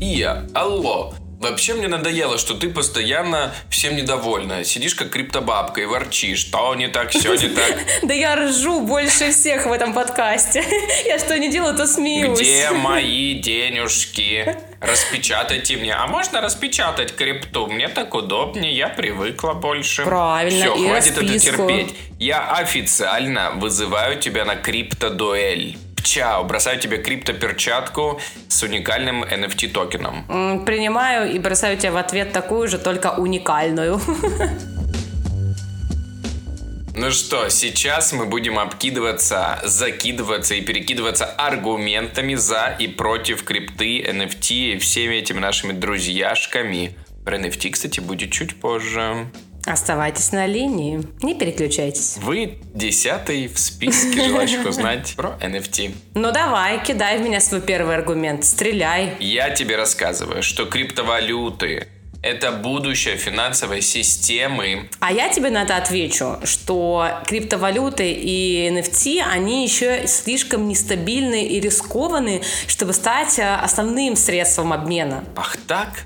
Ия, 0.01 0.47
алло, 0.55 1.13
Вообще 1.49 1.73
мне 1.73 1.87
надоело, 1.87 2.37
что 2.37 2.53
ты 2.53 2.69
постоянно 2.69 3.53
всем 3.69 3.95
недовольна. 3.95 4.63
Сидишь 4.63 4.95
как 4.95 5.09
криптобабка 5.09 5.81
и 5.81 5.85
ворчишь. 5.85 6.43
То 6.45 6.75
не 6.75 6.87
так, 6.87 7.11
все 7.11 7.35
не 7.35 7.49
так. 7.49 7.77
Да 8.03 8.13
я 8.13 8.35
ржу 8.35 8.81
больше 8.81 9.31
всех 9.31 9.65
в 9.65 9.71
этом 9.71 9.93
подкасте. 9.93 10.63
Я 11.05 11.19
что 11.19 11.37
не 11.37 11.49
делаю, 11.49 11.75
то 11.75 11.87
смеюсь. 11.87 12.39
Где 12.39 12.69
мои 12.71 13.35
денежки? 13.35 14.57
Распечатайте 14.79 15.77
мне. 15.77 15.93
А 15.93 16.05
можно 16.07 16.41
распечатать 16.41 17.15
крипту? 17.15 17.67
Мне 17.67 17.87
так 17.87 18.13
удобнее, 18.13 18.75
я 18.75 18.89
привыкла 18.89 19.53
больше. 19.53 20.03
Правильно, 20.03 20.65
Все, 20.65 20.75
хватит 20.75 21.17
это 21.17 21.39
терпеть. 21.39 21.95
Я 22.19 22.51
официально 22.51 23.51
вызываю 23.55 24.19
тебя 24.19 24.45
на 24.45 24.55
криптодуэль. 24.55 25.77
Чао, 26.07 26.43
бросаю 26.45 26.79
тебе 26.79 26.97
крипто-перчатку 26.97 28.21
с 28.47 28.63
уникальным 28.63 29.25
NFT 29.25 29.71
токеном. 29.71 30.63
Принимаю 30.65 31.29
и 31.33 31.37
бросаю 31.37 31.77
тебе 31.77 31.91
в 31.91 31.97
ответ 31.97 32.31
такую 32.31 32.69
же, 32.69 32.77
только 32.77 33.11
уникальную. 33.11 33.99
Ну 36.95 37.11
что, 37.11 37.49
сейчас 37.49 38.13
мы 38.13 38.25
будем 38.25 38.57
обкидываться, 38.57 39.59
закидываться 39.63 40.55
и 40.55 40.61
перекидываться 40.61 41.25
аргументами 41.25 42.35
за 42.35 42.75
и 42.79 42.87
против 42.87 43.43
крипты, 43.43 44.01
NFT 44.01 44.73
и 44.73 44.77
всеми 44.79 45.15
этими 45.15 45.39
нашими 45.39 45.73
друзьяшками. 45.73 46.95
Про 47.23 47.37
NFT, 47.37 47.71
кстати, 47.71 47.99
будет 47.99 48.31
чуть 48.31 48.59
позже. 48.59 49.27
Оставайтесь 49.67 50.31
на 50.31 50.45
линии, 50.45 51.03
не 51.21 51.35
переключайтесь. 51.35 52.17
Вы 52.21 52.59
десятый 52.73 53.47
в 53.47 53.59
списке 53.59 54.23
желающих 54.23 54.65
узнать 54.69 55.13
про 55.17 55.37
NFT. 55.41 55.93
Ну 56.15 56.31
давай, 56.31 56.81
кидай 56.83 57.17
в 57.17 57.21
меня 57.21 57.41
свой 57.41 57.61
первый 57.61 57.95
аргумент, 57.95 58.45
стреляй. 58.45 59.17
Я 59.19 59.49
тебе 59.49 59.75
рассказываю, 59.75 60.41
что 60.41 60.65
криптовалюты 60.65 61.87
это 62.21 62.51
будущее 62.51 63.15
финансовой 63.17 63.81
системы. 63.81 64.89
А 64.99 65.11
я 65.11 65.29
тебе 65.29 65.49
на 65.49 65.63
это 65.63 65.77
отвечу, 65.77 66.37
что 66.43 67.07
криптовалюты 67.25 68.11
и 68.11 68.69
NFT, 68.69 69.21
они 69.21 69.63
еще 69.63 70.07
слишком 70.07 70.67
нестабильны 70.67 71.45
и 71.45 71.59
рискованны, 71.59 72.41
чтобы 72.67 72.93
стать 72.93 73.39
э, 73.39 73.55
основным 73.55 74.15
средством 74.15 74.73
обмена. 74.73 75.23
Ах 75.35 75.57
так? 75.67 76.05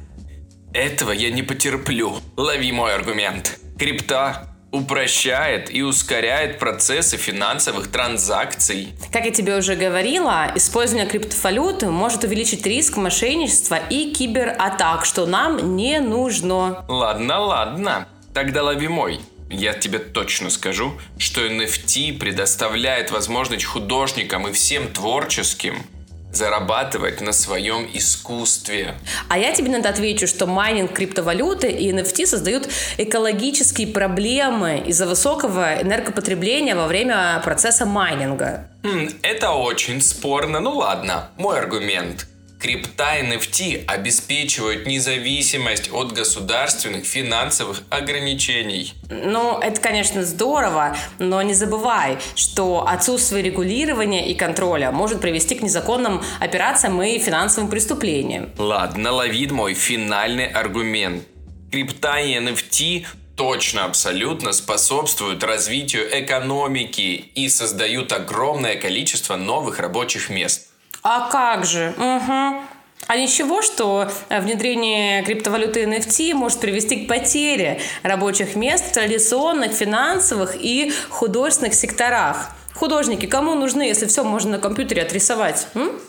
Этого 0.74 1.12
я 1.12 1.30
не 1.32 1.44
потерплю. 1.44 2.16
Лови 2.38 2.72
мой 2.72 2.94
аргумент. 2.94 3.60
Крипта 3.78 4.48
упрощает 4.72 5.74
и 5.74 5.82
ускоряет 5.82 6.60
процессы 6.60 7.18
финансовых 7.18 7.92
транзакций. 7.92 8.94
Как 9.12 9.26
я 9.26 9.32
тебе 9.32 9.58
уже 9.58 9.76
говорила, 9.76 10.50
использование 10.56 11.10
криптовалюты 11.10 11.88
может 11.88 12.24
увеличить 12.24 12.66
риск 12.66 12.96
мошенничества 12.96 13.76
и 13.90 14.14
кибератак, 14.14 15.04
что 15.04 15.26
нам 15.26 15.76
не 15.76 16.00
нужно. 16.00 16.86
Ладно, 16.88 17.40
ладно. 17.40 18.08
Тогда 18.34 18.64
лови 18.64 18.88
мой. 18.88 19.20
Я 19.50 19.74
тебе 19.74 20.00
точно 20.00 20.50
скажу, 20.50 20.94
что 21.18 21.46
NFT 21.46 22.18
предоставляет 22.18 23.12
возможность 23.12 23.66
художникам 23.66 24.48
и 24.48 24.54
всем 24.54 24.88
творческим 24.88 25.84
зарабатывать 26.32 27.22
на 27.22 27.34
своем 27.34 27.90
искусстве. 27.94 28.96
А 29.28 29.38
я 29.38 29.54
тебе 29.54 29.70
надо 29.70 29.90
отвечу, 29.90 30.28
что 30.28 30.48
майнинг 30.48 30.94
криптовалюты 30.94 31.70
и 31.70 31.92
NFT 31.92 32.26
создают 32.26 32.70
экологические 32.98 33.88
проблемы 33.88 34.84
из-за 34.86 35.06
высокого 35.08 35.82
энергопотребления 35.82 36.76
во 36.76 36.88
время 36.88 37.42
процесса 37.44 37.86
майнинга. 37.86 38.68
Хм, 38.84 39.10
это 39.22 39.52
очень 39.52 40.02
спорно. 40.02 40.60
Ну 40.60 40.78
ладно, 40.78 41.30
мой 41.38 41.60
аргумент. 41.60 42.28
Крипта 42.62 43.20
NFT 43.20 43.86
обеспечивают 43.88 44.86
независимость 44.86 45.92
от 45.92 46.12
государственных 46.12 47.06
финансовых 47.06 47.82
ограничений. 47.90 48.94
Ну, 49.10 49.58
это, 49.58 49.82
конечно, 49.82 50.24
здорово, 50.24 50.96
но 51.18 51.42
не 51.42 51.56
забывай, 51.56 52.20
что 52.36 52.88
отсутствие 52.88 53.42
регулирования 53.42 54.30
и 54.30 54.36
контроля 54.36 54.92
может 54.92 55.22
привести 55.22 55.56
к 55.56 55.64
незаконным 55.64 56.22
операциям 56.40 57.02
и 57.02 57.18
финансовым 57.18 57.68
преступлениям. 57.68 58.52
Ладно, 58.60 59.12
лови 59.12 59.48
мой 59.48 59.74
финальный 59.74 60.46
аргумент. 60.46 61.24
Крипта 61.72 62.20
и 62.20 62.36
NFT 62.36 63.08
точно 63.36 63.86
абсолютно 63.86 64.52
способствуют 64.52 65.44
развитию 65.44 66.08
экономики 66.12 67.32
и 67.34 67.50
создают 67.50 68.12
огромное 68.12 68.76
количество 68.76 69.36
новых 69.36 69.80
рабочих 69.80 70.30
мест. 70.30 70.71
А 71.04 71.30
как 71.30 71.66
же? 71.66 71.94
Угу. 71.98 72.62
А 73.08 73.18
ничего, 73.18 73.62
что 73.62 74.10
э, 74.30 74.40
внедрение 74.40 75.24
криптовалюты 75.24 75.84
NFT 75.84 76.34
может 76.34 76.60
привести 76.60 77.06
к 77.06 77.08
потере 77.08 77.82
рабочих 78.04 78.56
мест 78.56 78.86
в 78.86 78.94
традиционных 78.94 79.74
финансовых 79.74 80.56
и 80.56 80.94
художественных 81.10 81.74
секторах. 81.74 82.52
Художники 82.74 83.26
кому 83.26 83.56
нужны, 83.56 83.84
если 83.84 84.06
все 84.06 84.24
можно 84.24 84.52
на 84.52 84.60
компьютере 84.60 85.02
отрисовать? 85.02 85.68
М? 85.74 86.00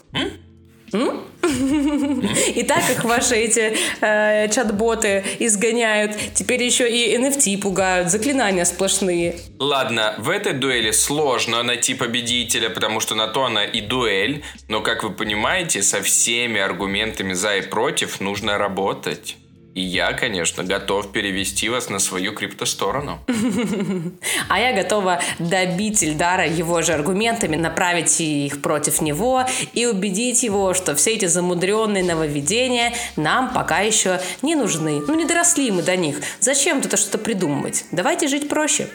И 2.54 2.62
так 2.62 2.82
как 2.86 3.04
ваши 3.04 3.34
эти 3.34 3.76
э, 4.00 4.48
чат-боты 4.48 5.24
изгоняют, 5.38 6.16
теперь 6.34 6.62
еще 6.62 6.88
и 6.88 7.16
NFT 7.16 7.60
пугают, 7.60 8.10
заклинания 8.10 8.64
сплошные. 8.64 9.36
Ладно, 9.58 10.14
в 10.18 10.28
этой 10.28 10.52
дуэли 10.52 10.90
сложно 10.90 11.62
найти 11.62 11.94
победителя, 11.94 12.70
потому 12.70 13.00
что 13.00 13.14
на 13.14 13.26
то 13.26 13.44
она 13.44 13.64
и 13.64 13.80
дуэль, 13.80 14.44
но, 14.68 14.80
как 14.80 15.02
вы 15.02 15.10
понимаете, 15.10 15.82
со 15.82 16.02
всеми 16.02 16.60
аргументами 16.60 17.32
за 17.32 17.56
и 17.56 17.62
против 17.62 18.20
нужно 18.20 18.58
работать. 18.58 19.36
И 19.74 19.80
я, 19.80 20.12
конечно, 20.12 20.64
готов 20.64 21.12
перевести 21.12 21.68
вас 21.68 21.88
на 21.88 21.98
свою 21.98 22.32
криптосторону. 22.32 23.20
А 24.48 24.60
я 24.60 24.72
готова 24.72 25.20
добить 25.38 26.02
Ильдара 26.02 26.46
его 26.46 26.82
же 26.82 26.92
аргументами, 26.92 27.56
направить 27.56 28.20
их 28.20 28.60
против 28.60 29.00
него 29.00 29.44
и 29.72 29.86
убедить 29.86 30.42
его, 30.42 30.74
что 30.74 30.94
все 30.94 31.14
эти 31.14 31.26
замудренные 31.26 32.04
нововведения 32.04 32.92
нам 33.16 33.52
пока 33.52 33.80
еще 33.80 34.20
не 34.42 34.54
нужны. 34.54 35.00
Ну, 35.06 35.14
не 35.14 35.24
доросли 35.24 35.70
мы 35.70 35.82
до 35.82 35.96
них. 35.96 36.16
Зачем 36.40 36.82
тут 36.82 36.98
что-то 36.98 37.18
придумывать? 37.18 37.86
Давайте 37.92 38.28
жить 38.28 38.48
проще. 38.48 38.88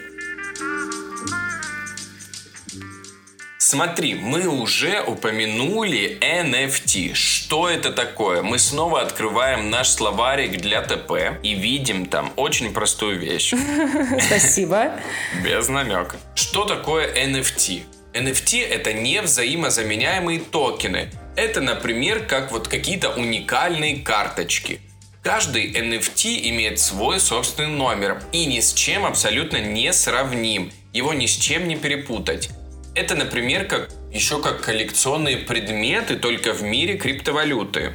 Смотри, 3.60 4.14
мы 4.14 4.48
уже 4.48 5.02
упомянули 5.02 6.20
NFT. 6.22 7.16
Что 7.16 7.68
это 7.68 7.92
такое? 7.92 8.44
Мы 8.44 8.60
снова 8.60 9.02
открываем 9.02 9.72
наш 9.72 9.90
словарик 9.90 10.62
для 10.62 10.84
ТП 10.84 11.40
и 11.42 11.56
видим 11.56 12.06
там 12.06 12.32
очень 12.36 12.72
простую 12.72 13.20
вещь. 13.20 13.54
Спасибо. 14.28 15.00
Без 15.44 15.70
намека. 15.70 16.18
Что 16.36 16.66
такое 16.66 17.12
NFT? 17.12 17.82
NFT 18.14 18.64
это 18.64 18.94
не 18.94 19.22
взаимозаменяемые 19.22 20.40
токены. 20.40 21.10
Это, 21.36 21.60
например, 21.60 22.26
как 22.26 22.52
вот 22.52 22.68
какие-то 22.68 23.10
уникальные 23.10 24.02
карточки. 24.02 24.82
Каждый 25.24 25.72
NFT 25.72 26.50
имеет 26.50 26.80
свой 26.80 27.20
собственный 27.20 27.76
номер 27.76 28.22
и 28.32 28.46
ни 28.46 28.60
с 28.60 28.74
чем 28.74 29.04
абсолютно 29.06 29.58
не 29.58 29.92
сравним. 29.94 30.72
Его 30.94 31.14
ни 31.14 31.26
с 31.26 31.36
чем 31.36 31.68
не 31.68 31.76
перепутать. 31.76 32.50
Это, 32.98 33.14
например, 33.14 33.66
как, 33.66 33.92
еще 34.12 34.42
как 34.42 34.62
коллекционные 34.62 35.38
предметы, 35.38 36.16
только 36.16 36.52
в 36.52 36.64
мире 36.64 36.98
криптовалюты. 36.98 37.94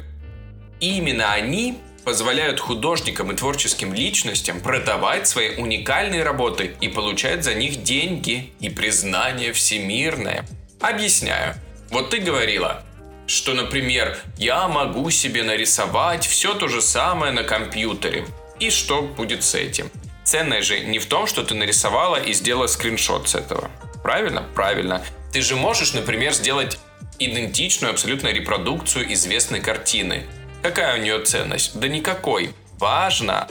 И 0.79 0.97
именно 0.97 1.33
они 1.33 1.77
позволяют 2.05 2.61
художникам 2.61 3.29
и 3.29 3.35
творческим 3.35 3.93
личностям 3.93 4.61
продавать 4.61 5.27
свои 5.27 5.57
уникальные 5.57 6.23
работы 6.23 6.77
и 6.79 6.87
получать 6.87 7.43
за 7.43 7.53
них 7.53 7.83
деньги 7.83 8.53
и 8.61 8.69
признание 8.69 9.51
всемирное. 9.51 10.45
Объясняю. 10.79 11.55
Вот 11.89 12.11
ты 12.11 12.19
говорила, 12.19 12.85
что, 13.27 13.53
например, 13.53 14.17
я 14.37 14.69
могу 14.69 15.09
себе 15.09 15.43
нарисовать 15.43 16.25
все 16.25 16.53
то 16.53 16.69
же 16.69 16.81
самое 16.81 17.33
на 17.33 17.43
компьютере. 17.43 18.25
И 18.61 18.69
что 18.69 19.01
будет 19.01 19.43
с 19.43 19.53
этим? 19.53 19.91
Ценное 20.23 20.61
же 20.61 20.79
не 20.79 20.99
в 20.99 21.07
том, 21.07 21.27
что 21.27 21.43
ты 21.43 21.55
нарисовала 21.55 22.15
и 22.15 22.31
сделала 22.31 22.67
скриншот 22.67 23.27
с 23.27 23.35
этого. 23.35 23.69
Правильно? 24.03 24.43
Правильно. 24.53 25.01
Ты 25.31 25.41
же 25.41 25.55
можешь, 25.55 25.93
например, 25.93 26.33
сделать 26.33 26.77
идентичную 27.17 27.91
абсолютно 27.91 28.27
репродукцию 28.27 29.11
известной 29.13 29.61
картины. 29.61 30.25
Какая 30.61 30.99
у 30.99 31.01
нее 31.01 31.19
ценность? 31.23 31.79
Да 31.79 31.87
никакой. 31.87 32.53
Важно 32.77 33.47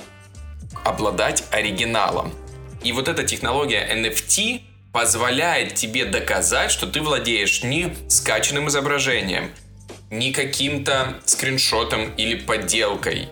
обладать 0.85 1.45
оригиналом. 1.51 2.33
И 2.85 2.93
вот 2.93 3.09
эта 3.09 3.25
технология 3.25 3.89
NFT 3.95 4.63
позволяет 4.93 5.75
тебе 5.75 6.05
доказать, 6.05 6.71
что 6.71 6.87
ты 6.87 7.01
владеешь 7.01 7.63
не 7.63 7.95
скачанным 8.09 8.69
изображением, 8.69 9.51
не 10.11 10.33
каким-то 10.33 11.19
скриншотом 11.25 12.13
или 12.17 12.35
подделкой, 12.35 13.31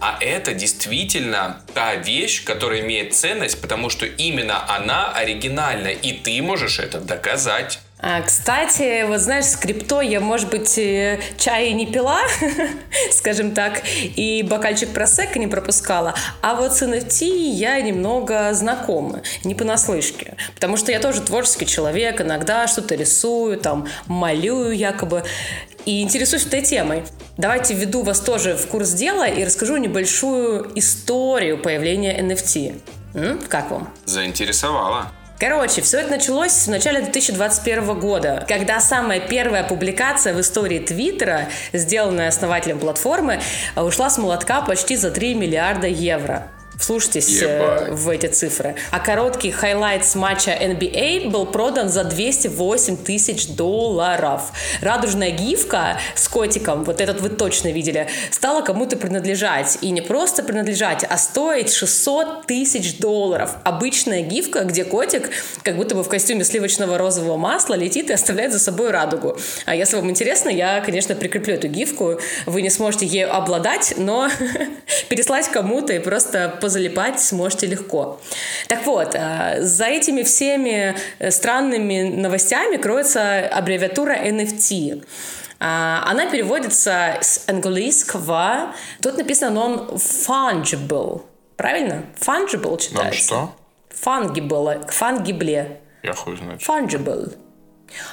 а 0.00 0.18
это 0.20 0.54
действительно 0.54 1.60
та 1.74 1.96
вещь, 1.96 2.44
которая 2.44 2.80
имеет 2.80 3.14
ценность, 3.14 3.60
потому 3.60 3.90
что 3.90 4.06
именно 4.06 4.68
она 4.74 5.12
оригинальна, 5.12 5.88
и 5.88 6.12
ты 6.12 6.40
можешь 6.42 6.78
это 6.78 7.00
доказать. 7.00 7.80
А, 7.98 8.20
кстати, 8.22 9.06
вот 9.06 9.20
знаешь, 9.20 9.46
с 9.46 9.56
крипто 9.56 10.00
я, 10.00 10.20
может 10.20 10.50
быть, 10.50 10.76
э, 10.78 11.20
чай 11.38 11.72
не 11.72 11.86
пила, 11.86 12.18
скажем 13.12 13.52
так, 13.52 13.82
и 14.16 14.42
бокальчик 14.42 14.92
просека 14.92 15.38
не 15.38 15.46
пропускала, 15.46 16.14
а 16.42 16.54
вот 16.54 16.74
с 16.74 16.82
NFT 16.82 17.24
я 17.24 17.80
немного 17.80 18.52
знакома, 18.52 19.22
не 19.44 19.54
понаслышке, 19.54 20.36
потому 20.54 20.76
что 20.76 20.92
я 20.92 20.98
тоже 20.98 21.22
творческий 21.22 21.66
человек, 21.66 22.20
иногда 22.20 22.66
что-то 22.66 22.94
рисую, 22.94 23.58
там, 23.58 23.86
малюю 24.06 24.72
якобы, 24.72 25.22
и 25.86 26.02
интересуюсь 26.02 26.46
этой 26.46 26.62
темой. 26.62 27.04
Давайте 27.36 27.74
введу 27.74 28.02
вас 28.02 28.20
тоже 28.20 28.56
в 28.56 28.66
курс 28.66 28.90
дела 28.90 29.26
и 29.26 29.44
расскажу 29.44 29.76
небольшую 29.76 30.70
историю 30.78 31.58
появления 31.58 32.20
NFT. 32.20 32.80
М? 33.14 33.40
Как 33.48 33.70
вам? 33.70 33.92
Заинтересовала. 34.04 35.12
Короче, 35.38 35.82
все 35.82 35.98
это 35.98 36.10
началось 36.10 36.52
в 36.52 36.70
начале 36.70 37.00
2021 37.00 37.98
года, 37.98 38.44
когда 38.46 38.78
самая 38.78 39.18
первая 39.18 39.64
публикация 39.64 40.32
в 40.32 40.40
истории 40.40 40.78
Твиттера, 40.78 41.48
сделанная 41.72 42.28
основателем 42.28 42.78
платформы, 42.78 43.40
ушла 43.74 44.10
с 44.10 44.18
молотка 44.18 44.60
почти 44.60 44.94
за 44.94 45.10
3 45.10 45.34
миллиарда 45.34 45.88
евро. 45.88 46.48
Вслушайтесь 46.78 47.40
э, 47.42 47.92
в 47.92 48.08
эти 48.08 48.26
цифры. 48.26 48.76
А 48.90 49.00
короткий 49.00 49.50
highlight 49.50 50.04
с 50.04 50.14
матча 50.14 50.50
NBA 50.50 51.30
был 51.30 51.46
продан 51.46 51.88
за 51.88 52.04
208 52.04 52.96
тысяч 52.96 53.48
долларов. 53.48 54.52
Радужная 54.80 55.30
гифка 55.30 55.98
с 56.14 56.28
котиком, 56.28 56.84
вот 56.84 57.00
этот 57.00 57.20
вы 57.20 57.28
точно 57.28 57.68
видели, 57.68 58.08
стала 58.30 58.62
кому-то 58.62 58.96
принадлежать. 58.96 59.78
И 59.80 59.90
не 59.90 60.00
просто 60.00 60.42
принадлежать, 60.42 61.04
а 61.08 61.16
стоить 61.16 61.72
600 61.72 62.46
тысяч 62.46 62.98
долларов. 62.98 63.52
Обычная 63.64 64.22
гифка, 64.22 64.64
где 64.64 64.84
котик 64.84 65.30
как 65.62 65.76
будто 65.76 65.94
бы 65.94 66.02
в 66.02 66.08
костюме 66.08 66.44
сливочного 66.44 66.98
розового 66.98 67.36
масла 67.36 67.74
летит 67.74 68.10
и 68.10 68.12
оставляет 68.12 68.52
за 68.52 68.58
собой 68.58 68.90
радугу. 68.90 69.36
А 69.66 69.74
если 69.74 69.96
вам 69.96 70.10
интересно, 70.10 70.48
я, 70.48 70.80
конечно, 70.80 71.14
прикреплю 71.14 71.54
эту 71.54 71.68
гифку. 71.68 72.20
Вы 72.46 72.62
не 72.62 72.70
сможете 72.70 73.06
ею 73.06 73.34
обладать, 73.34 73.94
но 73.96 74.28
переслать 75.08 75.48
кому-то 75.48 75.92
и 75.92 75.98
просто 75.98 76.58
позалипать 76.64 77.20
сможете 77.20 77.66
легко. 77.66 78.18
Так 78.68 78.86
вот, 78.86 79.14
э, 79.14 79.58
за 79.60 79.84
этими 79.84 80.22
всеми 80.22 80.96
э, 81.18 81.30
странными 81.30 82.08
новостями 82.08 82.78
кроется 82.78 83.46
аббревиатура 83.48 84.14
NFT. 84.16 85.04
А, 85.60 86.02
она 86.06 86.24
переводится 86.30 87.18
с 87.20 87.44
английского. 87.48 88.72
Тут 89.02 89.18
написано 89.18 89.60
он 89.60 89.74
fungible. 89.96 91.20
Правильно? 91.56 92.06
Fungible 92.18 92.80
читается. 92.80 93.04
Ну, 93.10 93.12
что? 93.12 93.54
Fungible. 94.02 94.88
Fungible. 94.88 95.76
Я 96.02 96.14
хуй 96.14 96.36
знаю. 96.38 96.58
Fungible. 96.58 97.36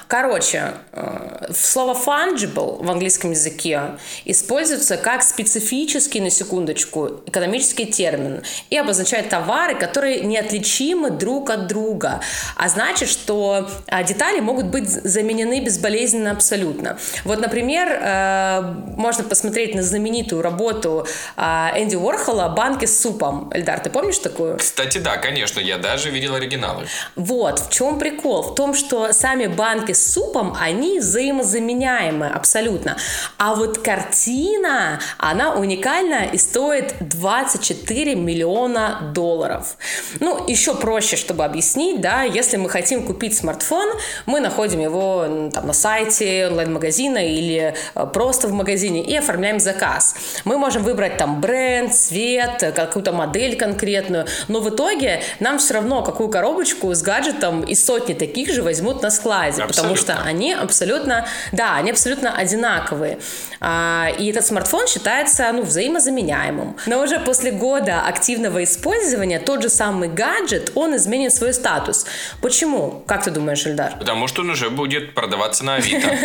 Короче, 0.08 0.74
э, 0.92 1.52
слово 1.54 1.94
fungible 1.94 2.84
в 2.84 2.90
английском 2.90 3.30
языке 3.30 3.82
используется 4.24 4.96
как 4.96 5.22
специфический, 5.22 6.20
на 6.20 6.30
секундочку, 6.30 7.22
экономический 7.26 7.86
термин 7.86 8.42
и 8.70 8.76
обозначает 8.76 9.28
товары, 9.28 9.74
которые 9.74 10.20
неотличимы 10.20 11.10
друг 11.10 11.50
от 11.50 11.66
друга. 11.66 12.20
А 12.56 12.68
значит, 12.68 13.08
что 13.08 13.68
а, 13.86 14.02
детали 14.02 14.40
могут 14.40 14.66
быть 14.66 14.88
заменены 14.88 15.60
безболезненно 15.60 16.30
абсолютно. 16.30 16.98
Вот, 17.24 17.40
например, 17.40 17.88
э, 17.88 18.60
можно 18.96 19.24
посмотреть 19.24 19.74
на 19.74 19.82
знаменитую 19.82 20.42
работу 20.42 21.06
Энди 21.36 21.96
Уорхола 21.96 22.48
«Банки 22.48 22.86
с 22.86 23.00
супом». 23.00 23.50
Эльдар, 23.54 23.80
ты 23.80 23.90
помнишь 23.90 24.18
такую? 24.18 24.58
Кстати, 24.58 24.98
да, 24.98 25.16
конечно, 25.16 25.60
я 25.60 25.78
даже 25.78 26.10
видел 26.10 26.34
оригиналы. 26.34 26.86
Вот, 27.16 27.58
в 27.58 27.70
чем 27.70 27.98
прикол? 27.98 28.42
В 28.42 28.54
том, 28.54 28.74
что 28.74 29.12
сами 29.12 29.46
банки 29.46 29.71
банки 29.72 29.92
с 29.92 30.12
супом, 30.12 30.54
они 30.60 30.98
взаимозаменяемы 30.98 32.26
абсолютно. 32.26 32.96
А 33.38 33.54
вот 33.54 33.78
картина, 33.78 35.00
она 35.16 35.54
уникальна 35.54 36.26
и 36.32 36.36
стоит 36.36 36.94
24 37.00 38.14
миллиона 38.14 39.12
долларов. 39.14 39.76
Ну, 40.20 40.46
еще 40.46 40.74
проще, 40.74 41.16
чтобы 41.16 41.44
объяснить, 41.44 42.02
да, 42.02 42.22
если 42.22 42.58
мы 42.58 42.68
хотим 42.68 43.06
купить 43.06 43.34
смартфон, 43.34 43.88
мы 44.26 44.40
находим 44.40 44.80
его 44.80 45.50
там 45.52 45.66
на 45.66 45.72
сайте 45.72 46.48
онлайн-магазина 46.48 47.26
или 47.26 47.74
э, 47.94 48.06
просто 48.12 48.48
в 48.48 48.52
магазине 48.52 49.02
и 49.02 49.16
оформляем 49.16 49.58
заказ. 49.58 50.14
Мы 50.44 50.58
можем 50.58 50.82
выбрать 50.82 51.16
там 51.16 51.40
бренд, 51.40 51.94
цвет, 51.94 52.74
какую-то 52.76 53.12
модель 53.12 53.56
конкретную, 53.56 54.26
но 54.48 54.60
в 54.60 54.68
итоге 54.68 55.22
нам 55.40 55.58
все 55.58 55.74
равно 55.74 56.02
какую 56.02 56.28
коробочку 56.28 56.92
с 56.92 57.00
гаджетом 57.00 57.62
и 57.62 57.74
сотни 57.74 58.12
таких 58.12 58.52
же 58.52 58.62
возьмут 58.62 59.02
на 59.02 59.10
складе. 59.10 59.61
Абсолютно. 59.64 59.96
потому 59.96 59.96
что 59.96 60.28
они 60.28 60.52
абсолютно, 60.52 61.26
да, 61.52 61.76
они 61.76 61.90
абсолютно 61.90 62.34
одинаковые. 62.34 63.18
А, 63.60 64.08
и 64.18 64.30
этот 64.30 64.44
смартфон 64.44 64.86
считается, 64.88 65.50
ну, 65.52 65.62
взаимозаменяемым. 65.62 66.76
Но 66.86 67.00
уже 67.00 67.20
после 67.20 67.52
года 67.52 68.02
активного 68.06 68.64
использования 68.64 69.38
тот 69.38 69.62
же 69.62 69.68
самый 69.68 70.08
гаджет, 70.08 70.72
он 70.74 70.96
изменит 70.96 71.32
свой 71.32 71.54
статус. 71.54 72.06
Почему? 72.40 73.02
Как 73.06 73.24
ты 73.24 73.30
думаешь, 73.30 73.66
Эльдар? 73.66 73.94
Потому 73.98 74.26
что 74.28 74.42
он 74.42 74.50
уже 74.50 74.70
будет 74.70 75.14
продаваться 75.14 75.64
на 75.64 75.76
Авито. 75.76 76.08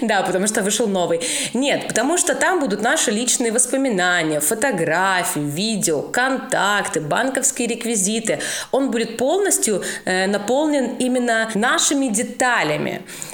Да, 0.00 0.22
потому 0.22 0.46
что 0.46 0.62
вышел 0.62 0.86
новый. 0.86 1.20
Нет, 1.54 1.88
потому 1.88 2.18
что 2.18 2.34
там 2.34 2.60
будут 2.60 2.82
наши 2.82 3.10
личные 3.10 3.50
воспоминания, 3.50 4.40
фотографии, 4.40 5.40
видео, 5.40 6.02
контакты, 6.02 7.00
банковские 7.00 7.68
реквизиты. 7.68 8.40
Он 8.72 8.90
будет 8.90 9.16
полностью 9.16 9.82
э, 10.04 10.26
наполнен 10.26 10.96
именно 10.98 11.50
нашими 11.54 12.08
деталями. 12.08 12.65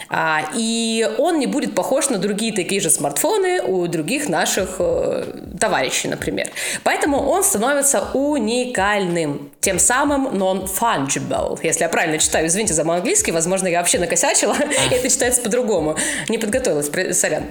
А, 0.09 0.43
и 0.55 1.09
он 1.19 1.39
не 1.39 1.47
будет 1.47 1.75
похож 1.75 2.11
на 2.11 2.19
другие 2.19 2.53
такие 2.53 2.81
же 2.81 2.91
смартфоны 2.91 3.63
у 3.63 3.87
других 3.87 4.29
наших 4.29 4.77
э, 4.79 5.25
товарищей, 5.59 6.09
например. 6.09 6.51
Поэтому 6.85 7.19
он 7.31 7.43
становится 7.43 8.11
уникальным, 8.13 9.51
тем 9.61 9.79
самым 9.79 10.29
non-fungible. 10.29 11.59
Если 11.63 11.83
я 11.83 11.89
правильно 11.89 12.19
читаю, 12.19 12.47
извините 12.47 12.75
за 12.75 12.85
мой 12.85 12.97
английский, 12.97 13.33
возможно, 13.33 13.69
я 13.69 13.79
вообще 13.79 13.99
накосячила, 13.99 14.55
и 14.91 14.95
это 14.95 15.09
читается 15.09 15.41
по-другому. 15.41 15.97
Не 16.29 16.39
подготовилась, 16.39 16.91
сорян. 17.17 17.45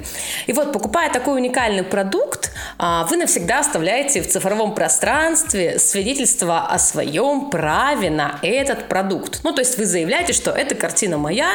И 0.46 0.54
вот, 0.54 0.72
покупая 0.72 1.12
такой 1.12 1.38
уникальный 1.38 1.84
продукт, 1.84 2.52
а, 2.78 3.06
вы 3.06 3.18
навсегда 3.18 3.60
оставляете 3.60 4.22
в 4.22 4.28
цифровом 4.28 4.76
пространстве 4.76 5.80
свидетельство 5.80 6.68
о 6.68 6.78
своем 6.80 7.50
праве 7.50 8.10
на 8.10 8.40
этот 8.42 8.88
продукт. 8.88 9.40
Ну, 9.44 9.54
то 9.54 9.62
есть 9.62 9.78
вы 9.78 9.86
заявляете, 9.86 10.34
что 10.34 10.52
эта 10.52 10.76
картина 10.76 11.18
моя, 11.18 11.50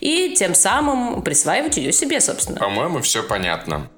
и 0.00 0.34
тем 0.36 0.54
самым 0.54 1.22
присваиваете 1.22 1.82
ее 1.82 1.92
себе, 1.92 2.20
собственно. 2.20 2.58
По-моему, 2.58 3.00
все 3.00 3.22
понятно. 3.22 3.88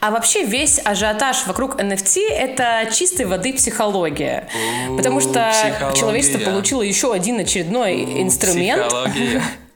А 0.00 0.10
вообще 0.10 0.44
весь 0.44 0.80
ажиотаж 0.84 1.46
вокруг 1.46 1.80
NFT— 1.80 2.20
это 2.30 2.88
чистой 2.92 3.26
воды 3.26 3.52
психология. 3.52 4.48
Потому 4.96 5.20
что 5.20 5.52
человечество 5.96 6.38
получило 6.38 6.82
еще 6.82 7.12
один 7.12 7.40
очередной 7.40 8.22
инструмент. 8.22 8.86
Психология 8.86 9.42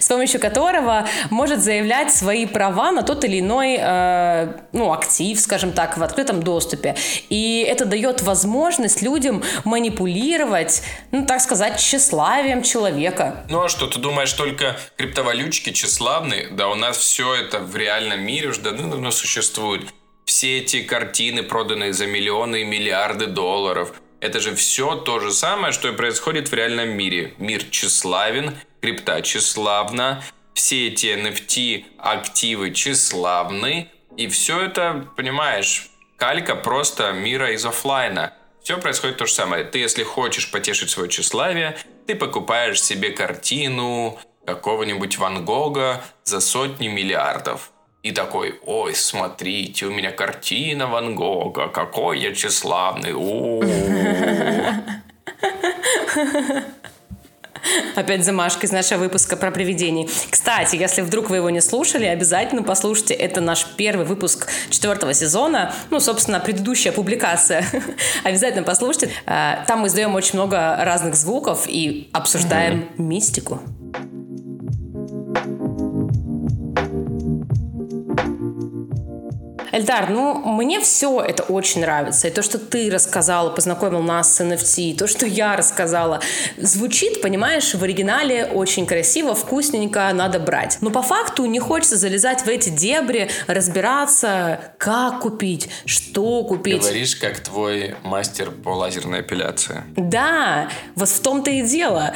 с 0.00 0.08
помощью 0.08 0.40
которого 0.40 1.06
может 1.30 1.60
заявлять 1.60 2.12
свои 2.12 2.46
права 2.46 2.92
на 2.92 3.02
тот 3.02 3.24
или 3.24 3.40
иной 3.40 3.76
э, 3.78 4.52
ну, 4.72 4.92
актив, 4.92 5.38
скажем 5.40 5.72
так, 5.72 5.96
в 5.96 6.02
открытом 6.02 6.42
доступе. 6.42 6.96
И 7.28 7.64
это 7.66 7.84
дает 7.84 8.22
возможность 8.22 9.02
людям 9.02 9.42
манипулировать, 9.64 10.82
ну, 11.10 11.26
так 11.26 11.40
сказать, 11.40 11.78
тщеславием 11.78 12.62
человека. 12.62 13.44
Ну 13.48 13.62
а 13.62 13.68
что, 13.68 13.86
ты 13.86 13.98
думаешь, 13.98 14.32
только 14.32 14.76
криптовалютчики 14.96 15.72
тщеславны? 15.72 16.48
Да 16.50 16.68
у 16.68 16.74
нас 16.74 16.96
все 16.96 17.34
это 17.34 17.60
в 17.60 17.76
реальном 17.76 18.20
мире 18.20 18.48
уже 18.48 18.60
давно 18.60 19.10
существует. 19.10 19.82
Все 20.24 20.58
эти 20.58 20.82
картины, 20.82 21.42
проданные 21.42 21.92
за 21.92 22.06
миллионы 22.06 22.62
и 22.62 22.64
миллиарды 22.64 23.26
долларов, 23.26 23.92
это 24.20 24.38
же 24.38 24.54
все 24.54 24.94
то 24.94 25.18
же 25.18 25.32
самое, 25.32 25.72
что 25.72 25.88
и 25.88 25.92
происходит 25.92 26.48
в 26.48 26.54
реальном 26.54 26.90
мире. 26.90 27.34
Мир 27.38 27.64
тщеславен, 27.64 28.56
крипта 28.82 29.22
тщеславна, 29.22 30.22
все 30.54 30.88
эти 30.88 31.06
NFT 31.06 31.84
активы 31.98 32.72
тщеславны, 32.72 33.88
и 34.16 34.26
все 34.26 34.60
это, 34.60 35.06
понимаешь, 35.16 35.88
калька 36.18 36.56
просто 36.56 37.12
мира 37.12 37.52
из 37.52 37.64
офлайна. 37.64 38.34
Все 38.62 38.78
происходит 38.78 39.18
то 39.18 39.26
же 39.26 39.32
самое. 39.32 39.64
Ты, 39.64 39.78
если 39.78 40.02
хочешь 40.02 40.50
потешить 40.50 40.90
свое 40.90 41.08
тщеславие, 41.08 41.76
ты 42.06 42.14
покупаешь 42.14 42.82
себе 42.82 43.10
картину 43.10 44.18
какого-нибудь 44.44 45.16
Ван 45.18 45.44
Гога 45.44 46.04
за 46.24 46.40
сотни 46.40 46.88
миллиардов. 46.88 47.70
И 48.02 48.10
такой, 48.10 48.60
ой, 48.66 48.96
смотрите, 48.96 49.86
у 49.86 49.90
меня 49.90 50.10
картина 50.10 50.88
Ван 50.88 51.14
Гога, 51.14 51.68
какой 51.68 52.18
я 52.18 52.34
тщеславный. 52.34 53.12
Опять 57.94 58.24
замашка 58.24 58.66
из 58.66 58.72
нашего 58.72 59.00
выпуска 59.00 59.36
про 59.36 59.50
привидений. 59.50 60.08
Кстати, 60.30 60.76
если 60.76 61.02
вдруг 61.02 61.30
вы 61.30 61.36
его 61.36 61.50
не 61.50 61.60
слушали, 61.60 62.06
обязательно 62.06 62.62
послушайте. 62.62 63.14
Это 63.14 63.40
наш 63.40 63.66
первый 63.76 64.06
выпуск 64.06 64.48
четвертого 64.70 65.14
сезона. 65.14 65.74
Ну, 65.90 66.00
собственно, 66.00 66.40
предыдущая 66.40 66.92
публикация. 66.92 67.64
обязательно 68.24 68.64
послушайте. 68.64 69.10
Э, 69.26 69.64
там 69.66 69.80
мы 69.80 69.88
издаем 69.88 70.14
очень 70.14 70.34
много 70.34 70.76
разных 70.80 71.14
звуков 71.14 71.66
и 71.68 72.08
обсуждаем 72.12 72.80
mm-hmm. 72.80 73.02
мистику. 73.02 73.60
Эльдар, 79.82 80.10
ну, 80.10 80.34
мне 80.34 80.80
все 80.80 81.20
это 81.20 81.42
очень 81.42 81.80
нравится. 81.80 82.28
И 82.28 82.30
то, 82.30 82.40
что 82.40 82.60
ты 82.60 82.88
рассказала, 82.88 83.50
познакомил 83.50 84.00
нас 84.00 84.32
с 84.32 84.40
NFT, 84.40 84.82
и 84.82 84.94
то, 84.94 85.08
что 85.08 85.26
я 85.26 85.56
рассказала, 85.56 86.20
звучит, 86.56 87.20
понимаешь, 87.20 87.74
в 87.74 87.82
оригинале 87.82 88.46
очень 88.46 88.86
красиво, 88.86 89.34
вкусненько, 89.34 90.08
надо 90.12 90.38
брать. 90.38 90.78
Но 90.82 90.90
по 90.90 91.02
факту 91.02 91.46
не 91.46 91.58
хочется 91.58 91.96
залезать 91.96 92.42
в 92.42 92.48
эти 92.48 92.68
дебри, 92.68 93.28
разбираться, 93.48 94.60
как 94.78 95.18
купить, 95.18 95.68
что 95.84 96.44
купить. 96.44 96.80
Говоришь, 96.80 97.16
как 97.16 97.40
твой 97.40 97.96
мастер 98.04 98.52
по 98.52 98.68
лазерной 98.68 99.22
эпиляции. 99.22 99.82
Да, 99.96 100.68
вот 100.94 101.08
в 101.08 101.20
том-то 101.20 101.50
и 101.50 101.62
дело. 101.62 102.14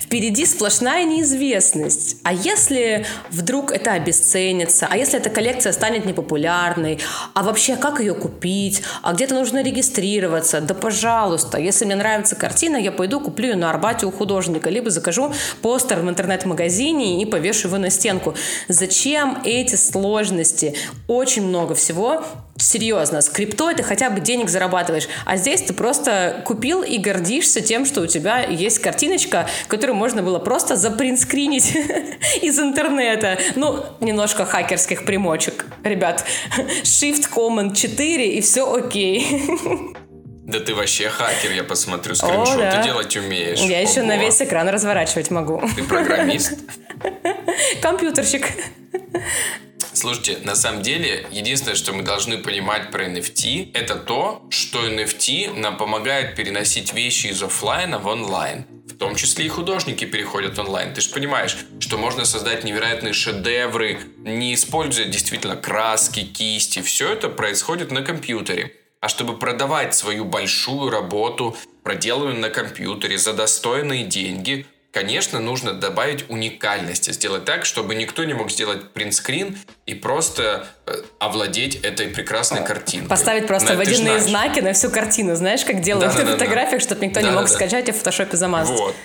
Впереди 0.00 0.46
сплошная 0.46 1.04
неизвестность. 1.04 2.18
А 2.24 2.32
если 2.32 3.06
вдруг 3.30 3.72
это 3.72 3.92
обесценится? 3.92 4.86
А 4.90 4.96
если 4.96 5.13
эта 5.14 5.30
коллекция 5.30 5.72
станет 5.72 6.04
непопулярной? 6.04 6.98
А 7.34 7.42
вообще, 7.42 7.76
как 7.76 8.00
ее 8.00 8.14
купить? 8.14 8.82
А 9.02 9.12
где-то 9.12 9.34
нужно 9.34 9.62
регистрироваться? 9.62 10.60
Да 10.60 10.74
пожалуйста, 10.74 11.58
если 11.58 11.84
мне 11.84 11.96
нравится 11.96 12.36
картина, 12.36 12.76
я 12.76 12.92
пойду 12.92 13.20
куплю 13.20 13.50
ее 13.50 13.56
на 13.56 13.70
Арбате 13.70 14.06
у 14.06 14.10
художника, 14.10 14.70
либо 14.70 14.90
закажу 14.90 15.32
постер 15.62 16.00
в 16.00 16.08
интернет-магазине 16.08 17.22
и 17.22 17.26
повешу 17.26 17.68
его 17.68 17.78
на 17.78 17.90
стенку. 17.90 18.34
Зачем 18.68 19.38
эти 19.44 19.76
сложности? 19.76 20.74
Очень 21.08 21.46
много 21.46 21.74
всего 21.74 22.24
серьезно, 22.56 23.20
с 23.20 23.28
криптой 23.28 23.74
ты 23.74 23.82
хотя 23.82 24.10
бы 24.10 24.20
денег 24.20 24.48
зарабатываешь, 24.48 25.08
а 25.24 25.36
здесь 25.36 25.62
ты 25.62 25.72
просто 25.72 26.42
купил 26.46 26.82
и 26.82 26.98
гордишься 26.98 27.60
тем, 27.60 27.84
что 27.84 28.02
у 28.02 28.06
тебя 28.06 28.44
есть 28.44 28.78
картиночка, 28.78 29.48
которую 29.68 29.96
можно 29.96 30.22
было 30.22 30.38
просто 30.38 30.76
запринскринить 30.76 31.76
из 32.42 32.58
интернета. 32.58 33.38
Ну, 33.56 33.84
немножко 34.00 34.44
хакерских 34.44 35.04
примочек. 35.04 35.66
Ребят, 35.82 36.24
Shift 36.82 37.28
Command 37.34 37.74
4 37.74 38.28
и 38.36 38.40
все 38.40 38.72
окей. 38.72 39.42
Да 40.46 40.60
ты 40.60 40.74
вообще 40.74 41.08
хакер, 41.08 41.52
я 41.52 41.64
посмотрю, 41.64 42.14
скриншоты 42.14 42.66
О, 42.66 42.72
да. 42.72 42.82
делать 42.82 43.16
умеешь. 43.16 43.60
Я 43.60 43.78
Ого. 43.78 43.90
еще 43.90 44.02
на 44.02 44.18
весь 44.18 44.42
экран 44.42 44.68
разворачивать 44.68 45.30
могу. 45.30 45.62
Ты 45.74 45.82
программист? 45.84 46.58
Компьютерщик. 47.82 48.46
Слушайте, 49.94 50.38
на 50.42 50.54
самом 50.54 50.82
деле, 50.82 51.26
единственное, 51.30 51.76
что 51.76 51.94
мы 51.94 52.02
должны 52.02 52.36
понимать 52.36 52.90
про 52.90 53.06
NFT, 53.06 53.70
это 53.72 53.94
то, 53.94 54.46
что 54.50 54.86
NFT 54.86 55.58
нам 55.58 55.78
помогает 55.78 56.34
переносить 56.34 56.92
вещи 56.92 57.28
из 57.28 57.42
офлайна 57.42 57.98
в 57.98 58.06
онлайн. 58.06 58.66
В 58.86 58.98
том 58.98 59.14
числе 59.16 59.46
и 59.46 59.48
художники 59.48 60.04
переходят 60.04 60.58
онлайн. 60.58 60.92
Ты 60.92 61.00
же 61.00 61.08
понимаешь, 61.08 61.56
что 61.80 61.96
можно 61.96 62.26
создать 62.26 62.64
невероятные 62.64 63.14
шедевры, 63.14 63.98
не 64.18 64.52
используя 64.52 65.06
действительно 65.06 65.56
краски, 65.56 66.22
кисти. 66.22 66.82
Все 66.82 67.12
это 67.12 67.30
происходит 67.30 67.90
на 67.90 68.02
компьютере. 68.02 68.72
А 69.04 69.08
чтобы 69.10 69.36
продавать 69.36 69.94
свою 69.94 70.24
большую 70.24 70.88
работу, 70.88 71.54
проделанную 71.82 72.40
на 72.40 72.48
компьютере 72.48 73.18
за 73.18 73.34
достойные 73.34 74.04
деньги, 74.04 74.64
конечно, 74.92 75.40
нужно 75.40 75.74
добавить 75.74 76.24
уникальности, 76.30 77.10
сделать 77.10 77.44
так, 77.44 77.66
чтобы 77.66 77.96
никто 77.96 78.24
не 78.24 78.32
мог 78.32 78.50
сделать 78.50 78.92
принтскрин 78.92 79.58
и 79.84 79.94
просто 79.94 80.66
э, 80.86 80.94
овладеть 81.18 81.76
этой 81.84 82.08
прекрасной 82.08 82.64
картинкой. 82.64 83.10
Поставить 83.10 83.46
просто 83.46 83.74
на, 83.74 83.76
водяные 83.76 84.20
знаки 84.20 84.60
на 84.60 84.72
всю 84.72 84.88
картину, 84.88 85.36
знаешь, 85.36 85.66
как 85.66 85.82
делают 85.82 86.14
да, 86.14 86.22
да, 86.22 86.24
в 86.24 86.32
фотографиях, 86.38 86.80
да. 86.80 86.86
чтобы 86.88 87.04
никто 87.04 87.20
да, 87.20 87.28
не 87.28 87.34
мог 87.34 87.42
да, 87.42 87.48
скачать 87.48 87.86
и 87.90 87.92
в 87.92 87.96
фотошопе 87.98 88.38
замазать. 88.38 88.74
Вот. 88.74 88.96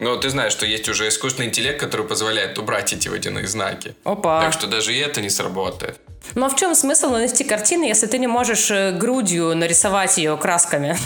Но 0.00 0.16
ты 0.16 0.28
знаешь, 0.28 0.52
что 0.52 0.66
есть 0.66 0.86
уже 0.90 1.08
искусственный 1.08 1.48
интеллект, 1.48 1.80
который 1.80 2.06
позволяет 2.06 2.58
убрать 2.58 2.92
эти 2.92 3.08
водяные 3.08 3.46
знаки. 3.46 3.94
Опа. 4.04 4.42
Так 4.42 4.52
что 4.52 4.66
даже 4.66 4.92
и 4.92 4.98
это 4.98 5.22
не 5.22 5.30
сработает. 5.30 5.98
Ну 6.34 6.46
а 6.46 6.48
в 6.48 6.56
чем 6.56 6.74
смысл 6.74 7.10
нанести 7.10 7.44
картины, 7.44 7.84
если 7.84 8.06
ты 8.06 8.18
не 8.18 8.26
можешь 8.26 8.70
э, 8.70 8.92
грудью 8.92 9.56
нарисовать 9.56 10.16
ее 10.18 10.36
красками? 10.36 10.96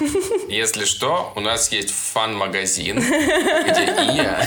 Если 0.48 0.84
что, 0.84 1.32
у 1.34 1.40
нас 1.40 1.72
есть 1.72 1.90
фан-магазин, 1.90 2.98
где 2.98 3.84
Ия 3.84 4.46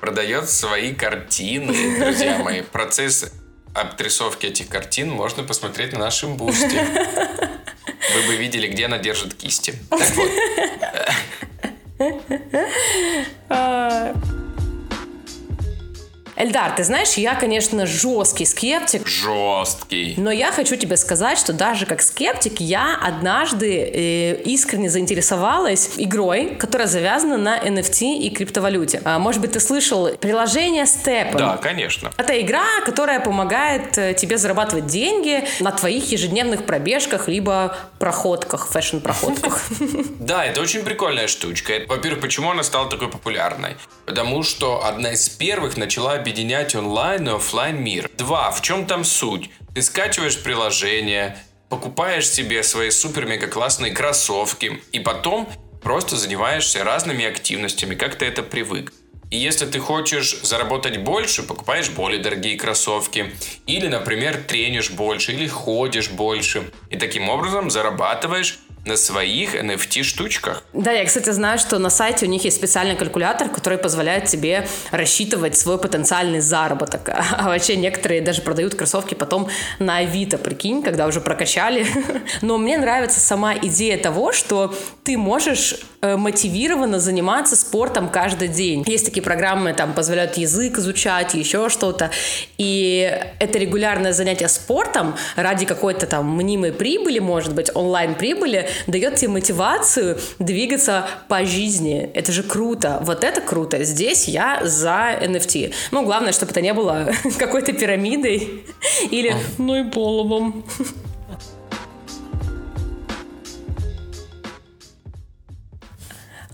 продает 0.00 0.50
свои 0.50 0.92
картины, 0.92 1.98
друзья 1.98 2.38
мои. 2.38 2.62
Процесс 2.62 3.32
отрисовки 3.74 4.46
этих 4.46 4.68
картин 4.68 5.10
можно 5.10 5.42
посмотреть 5.42 5.92
на 5.92 5.98
нашем 6.00 6.36
бусте. 6.36 6.86
Вы 8.14 8.26
бы 8.26 8.36
видели, 8.36 8.68
где 8.68 8.86
она 8.86 8.98
держит 8.98 9.34
кисти. 9.34 9.74
Так 9.90 10.10
вот. 10.16 10.30
Эльдар, 16.36 16.72
ты 16.72 16.84
знаешь, 16.84 17.14
я, 17.14 17.34
конечно, 17.34 17.86
жесткий 17.86 18.44
скептик. 18.44 19.06
Жесткий. 19.06 20.14
Но 20.18 20.30
я 20.30 20.52
хочу 20.52 20.76
тебе 20.76 20.96
сказать, 20.96 21.38
что 21.38 21.52
даже 21.52 21.86
как 21.86 22.02
скептик 22.02 22.60
я 22.60 22.96
однажды 23.02 23.78
э, 23.78 24.42
искренне 24.42 24.90
заинтересовалась 24.90 25.92
игрой, 25.96 26.54
которая 26.56 26.88
завязана 26.88 27.38
на 27.38 27.58
NFT 27.58 28.18
и 28.18 28.30
криптовалюте. 28.30 29.00
А, 29.04 29.18
может 29.18 29.40
быть, 29.40 29.52
ты 29.52 29.60
слышал 29.60 30.08
приложение 30.08 30.84
Step? 30.84 31.36
Да, 31.36 31.56
конечно. 31.56 32.12
Это 32.16 32.38
игра, 32.40 32.66
которая 32.84 33.20
помогает 33.20 33.96
э, 33.96 34.14
тебе 34.14 34.36
зарабатывать 34.36 34.86
деньги 34.86 35.44
на 35.60 35.72
твоих 35.72 36.12
ежедневных 36.12 36.64
пробежках 36.66 37.28
либо 37.28 37.76
проходках, 37.98 38.68
фэшн-проходках. 38.68 39.62
Да, 40.18 40.44
это 40.44 40.60
очень 40.60 40.82
прикольная 40.82 41.28
штучка. 41.28 41.82
Во-первых, 41.86 42.20
почему 42.20 42.50
она 42.50 42.62
стала 42.62 42.90
такой 42.90 43.08
популярной? 43.08 43.76
Потому 44.04 44.42
что 44.42 44.84
одна 44.84 45.12
из 45.12 45.28
первых 45.28 45.76
начала 45.76 46.18
объединять 46.26 46.74
онлайн 46.74 47.28
и 47.28 47.32
офлайн 47.32 47.80
мир. 47.80 48.10
Два. 48.18 48.50
В 48.50 48.60
чем 48.60 48.84
там 48.84 49.04
суть? 49.04 49.48
Ты 49.76 49.80
скачиваешь 49.80 50.42
приложение, 50.42 51.38
покупаешь 51.68 52.28
себе 52.28 52.64
свои 52.64 52.90
супер-мега 52.90 53.46
классные 53.46 53.92
кроссовки 53.92 54.82
и 54.90 54.98
потом 54.98 55.48
просто 55.84 56.16
занимаешься 56.16 56.82
разными 56.82 57.24
активностями, 57.24 57.94
как 57.94 58.16
ты 58.16 58.24
это 58.24 58.42
привык. 58.42 58.92
И 59.30 59.36
если 59.36 59.66
ты 59.66 59.78
хочешь 59.78 60.40
заработать 60.42 60.98
больше, 60.98 61.44
покупаешь 61.44 61.90
более 61.90 62.20
дорогие 62.20 62.58
кроссовки. 62.58 63.32
Или, 63.68 63.86
например, 63.86 64.42
тренишь 64.42 64.90
больше, 64.90 65.32
или 65.32 65.46
ходишь 65.46 66.10
больше. 66.10 66.72
И 66.90 66.96
таким 66.96 67.28
образом 67.28 67.70
зарабатываешь 67.70 68.58
на 68.86 68.96
своих 68.96 69.54
NFT-штучках. 69.54 70.62
Да, 70.72 70.92
я, 70.92 71.04
кстати, 71.04 71.30
знаю, 71.30 71.58
что 71.58 71.78
на 71.78 71.90
сайте 71.90 72.24
у 72.24 72.28
них 72.28 72.44
есть 72.44 72.56
специальный 72.56 72.94
калькулятор, 72.94 73.48
который 73.48 73.78
позволяет 73.78 74.26
тебе 74.26 74.66
рассчитывать 74.92 75.56
свой 75.56 75.78
потенциальный 75.78 76.40
заработок. 76.40 77.10
А 77.38 77.48
вообще 77.48 77.76
некоторые 77.76 78.22
даже 78.22 78.40
продают 78.40 78.74
кроссовки 78.74 79.14
потом 79.14 79.48
на 79.78 79.98
Авито, 79.98 80.38
прикинь, 80.38 80.82
когда 80.82 81.06
уже 81.06 81.20
прокачали. 81.20 81.86
Но 82.40 82.56
мне 82.56 82.78
нравится 82.78 83.20
сама 83.20 83.54
идея 83.54 83.98
того, 83.98 84.32
что 84.32 84.72
ты 85.04 85.18
можешь 85.18 85.74
э, 86.00 86.16
мотивированно 86.16 87.00
заниматься 87.00 87.56
спортом 87.56 88.08
каждый 88.08 88.48
день. 88.48 88.84
Есть 88.86 89.06
такие 89.06 89.22
программы, 89.22 89.72
там 89.72 89.92
позволяют 89.92 90.36
язык 90.36 90.78
изучать, 90.78 91.34
еще 91.34 91.68
что-то. 91.68 92.10
И 92.58 93.12
это 93.38 93.58
регулярное 93.58 94.12
занятие 94.12 94.48
спортом 94.48 95.16
ради 95.34 95.66
какой-то 95.66 96.06
там 96.06 96.36
мнимой 96.36 96.72
прибыли, 96.72 97.18
может 97.18 97.54
быть, 97.54 97.70
онлайн-прибыли, 97.74 98.68
дает 98.86 99.16
тебе 99.16 99.30
мотивацию 99.30 100.18
двигаться 100.38 101.06
по 101.28 101.44
жизни. 101.44 102.10
Это 102.14 102.32
же 102.32 102.42
круто. 102.42 102.98
Вот 103.02 103.24
это 103.24 103.40
круто. 103.40 103.84
Здесь 103.84 104.28
я 104.28 104.60
за 104.64 105.18
NFT. 105.20 105.74
Ну, 105.90 106.04
главное, 106.04 106.32
чтобы 106.32 106.52
это 106.52 106.60
не 106.60 106.72
было 106.72 107.10
какой-то 107.38 107.72
пирамидой 107.72 108.64
или 109.10 109.34
ну 109.58 109.76
и 109.76 109.90
половом. 109.90 110.64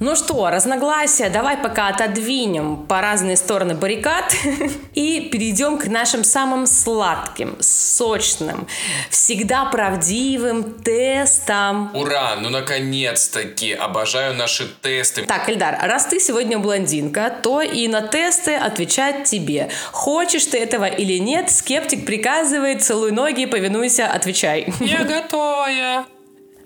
Ну 0.03 0.17
что, 0.17 0.51
разногласия 0.51 1.29
давай 1.29 1.57
пока 1.57 1.87
отодвинем 1.87 2.89
по 2.89 3.01
разные 3.01 3.37
стороны 3.37 3.77
баррикад 3.77 4.35
и 4.95 5.29
перейдем 5.31 5.79
к 5.79 5.87
нашим 5.87 6.25
самым 6.25 6.67
сладким, 6.67 7.57
сочным, 7.61 8.67
всегда 9.11 9.65
правдивым 9.67 10.75
тестам. 10.81 11.93
Ура, 11.95 12.35
ну 12.35 12.51
наконец-таки, 12.51 13.75
обожаю 13.75 14.35
наши 14.35 14.67
тесты. 14.83 15.23
Так, 15.23 15.49
Эльдар, 15.49 15.79
раз 15.81 16.07
ты 16.07 16.19
сегодня 16.19 16.59
блондинка, 16.59 17.31
то 17.41 17.63
и 17.63 17.87
на 17.87 18.03
тесты 18.03 18.57
отвечать 18.57 19.23
тебе. 19.23 19.71
Хочешь 19.93 20.47
ты 20.47 20.59
этого 20.59 20.87
или 20.87 21.19
нет, 21.19 21.49
скептик 21.49 22.05
приказывает, 22.05 22.83
целуй 22.83 23.13
ноги, 23.13 23.47
повинуйся, 23.47 24.09
отвечай. 24.09 24.75
Я 24.81 25.05
готовая. 25.05 26.07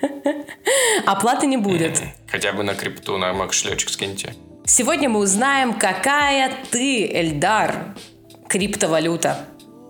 Оплаты 1.06 1.46
не 1.46 1.56
будет. 1.56 2.00
Хотя 2.30 2.52
бы 2.52 2.62
на 2.62 2.74
крипту, 2.74 3.18
на 3.18 3.32
макшлечек 3.32 3.88
скиньте. 3.88 4.34
Сегодня 4.64 5.08
мы 5.08 5.20
узнаем, 5.20 5.74
какая 5.74 6.52
ты, 6.70 7.06
Эльдар, 7.06 7.94
криптовалюта. 8.48 9.46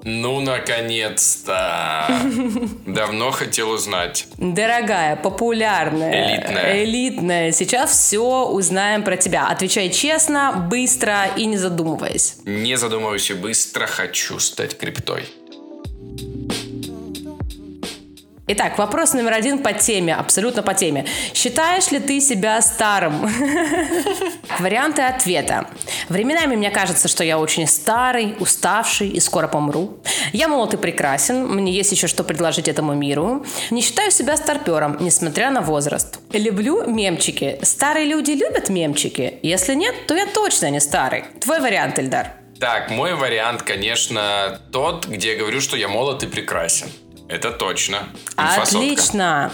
Ну, 0.09 0.41
наконец-то. 0.41 2.07
Давно 2.87 3.33
хотел 3.33 3.71
узнать. 3.71 4.29
Дорогая, 4.37 5.17
популярная, 5.17 6.37
Элитная. 6.37 6.85
элитная. 6.85 7.53
Сейчас 7.53 7.91
все 7.91 8.45
узнаем 8.47 9.03
про 9.03 9.17
тебя. 9.17 9.49
Отвечай 9.49 9.91
честно, 9.91 10.69
быстро 10.71 11.27
и 11.37 11.45
не 11.47 11.57
задумываясь. 11.57 12.37
Не 12.45 12.77
задумываюсь 12.77 13.31
и 13.31 13.35
быстро 13.35 13.87
хочу 13.87 14.39
стать 14.39 14.79
криптой. 14.79 15.25
Итак, 18.49 18.79
вопрос 18.79 19.13
номер 19.13 19.33
один 19.33 19.59
по 19.59 19.73
теме, 19.73 20.15
абсолютно 20.15 20.63
по 20.63 20.73
теме. 20.73 21.05
Считаешь 21.35 21.91
ли 21.91 21.99
ты 21.99 22.21
себя 22.21 22.63
старым? 22.63 23.29
Варианты 24.61 25.03
ответа. 25.03 25.67
Временами 26.09 26.55
мне 26.55 26.71
кажется, 26.71 27.09
что 27.09 27.25
я 27.25 27.41
очень 27.41 27.67
старый, 27.67 28.37
уставший 28.39 29.09
и 29.09 29.19
скоро 29.19 29.49
помру. 29.49 29.99
Я 30.33 30.47
молод 30.47 30.75
и 30.75 30.77
прекрасен, 30.77 31.45
мне 31.49 31.73
есть 31.73 31.91
еще 31.91 32.07
что 32.07 32.23
предложить 32.23 32.69
этому 32.69 32.95
миру. 32.95 33.45
Не 33.73 33.83
считаю 33.83 34.13
себя 34.13 34.37
старпером, 34.37 34.97
несмотря 35.01 35.51
на 35.51 35.61
возраст. 35.61 36.21
Люблю 36.31 36.89
мемчики. 36.89 37.59
Старые 37.63 38.07
люди 38.07 38.31
любят 38.31 38.69
мемчики? 38.69 39.41
Если 39.43 39.75
нет, 39.75 40.07
то 40.07 40.15
я 40.15 40.27
точно 40.27 40.71
не 40.71 40.79
старый. 40.79 41.25
Твой 41.41 41.59
вариант, 41.59 41.99
Эльдар. 41.99 42.35
Так, 42.61 42.91
мой 42.91 43.15
вариант, 43.17 43.63
конечно, 43.63 44.61
тот, 44.73 45.07
где 45.07 45.33
я 45.33 45.39
говорю, 45.39 45.61
что 45.61 45.77
я 45.77 45.89
молод 45.89 46.23
и 46.23 46.29
прекрасен. 46.29 46.87
Это 47.29 47.51
точно. 47.51 48.09
Инфосотка. 48.39 48.79
Отлично. 48.79 49.53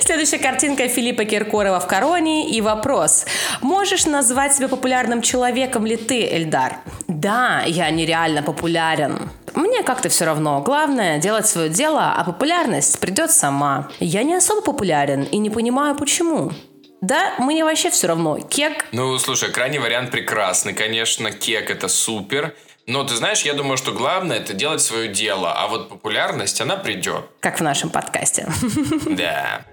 Следующая 0.00 0.38
картинка 0.38 0.88
Филиппа 0.88 1.24
Киркорова 1.24 1.80
в 1.80 1.86
короне 1.86 2.50
и 2.50 2.60
вопрос. 2.60 3.24
Можешь 3.60 4.06
назвать 4.06 4.54
себя 4.54 4.68
популярным 4.68 5.22
человеком 5.22 5.86
ли 5.86 5.96
ты, 5.96 6.26
Эльдар? 6.26 6.78
Да, 7.08 7.62
я 7.66 7.90
нереально 7.90 8.42
популярен. 8.42 9.30
Мне 9.54 9.82
как-то 9.82 10.08
все 10.08 10.24
равно. 10.24 10.60
Главное 10.60 11.18
делать 11.18 11.46
свое 11.46 11.68
дело, 11.68 12.12
а 12.16 12.24
популярность 12.24 12.98
придет 13.00 13.30
сама. 13.30 13.90
Я 14.00 14.22
не 14.22 14.34
особо 14.34 14.62
популярен 14.62 15.22
и 15.22 15.38
не 15.38 15.50
понимаю 15.50 15.94
почему. 15.94 16.52
Да, 17.00 17.34
мне 17.38 17.64
вообще 17.64 17.90
все 17.90 18.06
равно. 18.06 18.38
Кек. 18.38 18.86
Ну, 18.92 19.18
слушай, 19.18 19.50
крайний 19.50 19.78
вариант 19.78 20.10
прекрасный. 20.10 20.72
Конечно, 20.72 21.32
кек 21.32 21.70
это 21.70 21.88
супер. 21.88 22.54
Но 22.86 23.04
ты 23.04 23.14
знаешь, 23.14 23.42
я 23.42 23.54
думаю, 23.54 23.76
что 23.76 23.92
главное 23.92 24.38
это 24.38 24.54
делать 24.54 24.80
свое 24.80 25.08
дело, 25.08 25.52
а 25.52 25.68
вот 25.68 25.88
популярность, 25.88 26.60
она 26.60 26.76
придет. 26.76 27.26
Как 27.40 27.60
в 27.60 27.62
нашем 27.62 27.90
подкасте. 27.90 28.48
Да. 29.10 29.64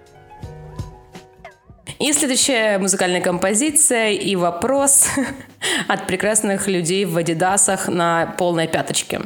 И 1.98 2.14
следующая 2.14 2.78
музыкальная 2.78 3.20
композиция 3.20 4.12
и 4.12 4.36
вопрос 4.36 5.08
от 5.88 6.08
прекрасных 6.08 6.68
людей 6.68 7.04
в 7.06 7.18
адидасах 7.18 7.88
на 7.88 8.28
полной 8.38 8.68
пяточке. 8.68 9.22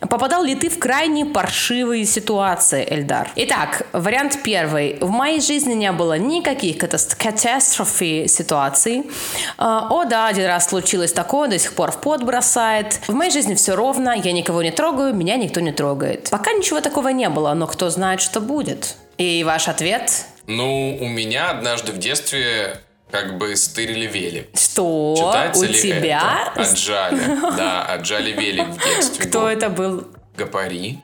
Попадал 0.00 0.44
ли 0.44 0.54
ты 0.54 0.68
в 0.68 0.78
крайне 0.78 1.26
паршивые 1.26 2.04
ситуации, 2.04 2.86
Эльдар? 2.88 3.30
Итак, 3.34 3.86
вариант 3.92 4.38
первый. 4.42 4.98
В 5.00 5.10
моей 5.10 5.40
жизни 5.40 5.74
не 5.74 5.90
было 5.92 6.18
никаких 6.18 6.78
катастрофи 6.78 8.26
ситуаций. 8.26 9.10
А, 9.56 9.88
О, 9.90 10.04
да, 10.04 10.28
один 10.28 10.46
раз 10.46 10.68
случилось 10.68 11.12
такое, 11.12 11.48
до 11.48 11.58
сих 11.58 11.74
пор 11.74 11.90
в 11.92 12.00
пот 12.00 12.22
бросает. 12.22 13.00
В 13.08 13.14
моей 13.14 13.30
жизни 13.30 13.54
все 13.54 13.74
ровно, 13.74 14.14
я 14.16 14.32
никого 14.32 14.62
не 14.62 14.70
трогаю, 14.70 15.14
меня 15.14 15.36
никто 15.36 15.60
не 15.60 15.72
трогает. 15.72 16.28
Пока 16.30 16.52
ничего 16.52 16.80
такого 16.80 17.08
не 17.08 17.28
было, 17.28 17.52
но 17.54 17.66
кто 17.66 17.90
знает, 17.90 18.20
что 18.20 18.40
будет. 18.40 18.96
И 19.18 19.42
ваш 19.44 19.68
ответ? 19.68 20.26
Ну, 20.46 20.96
у 21.00 21.08
меня 21.08 21.50
однажды 21.50 21.92
в 21.92 21.98
детстве 21.98 22.80
как 23.10 23.38
бы 23.38 23.56
стырили 23.56 24.06
велик. 24.06 24.48
Что? 24.54 25.52
У 25.54 25.62
ли 25.62 25.80
тебя? 25.80 26.50
это? 26.52 26.60
Отжали. 26.60 27.20
Да, 27.56 27.84
отжали 27.84 28.32
велик 28.32 28.66
в 28.68 28.84
детстве. 28.84 29.26
Кто 29.26 29.40
был. 29.40 29.46
это 29.48 29.68
был? 29.70 30.08
Гапари. 30.36 31.02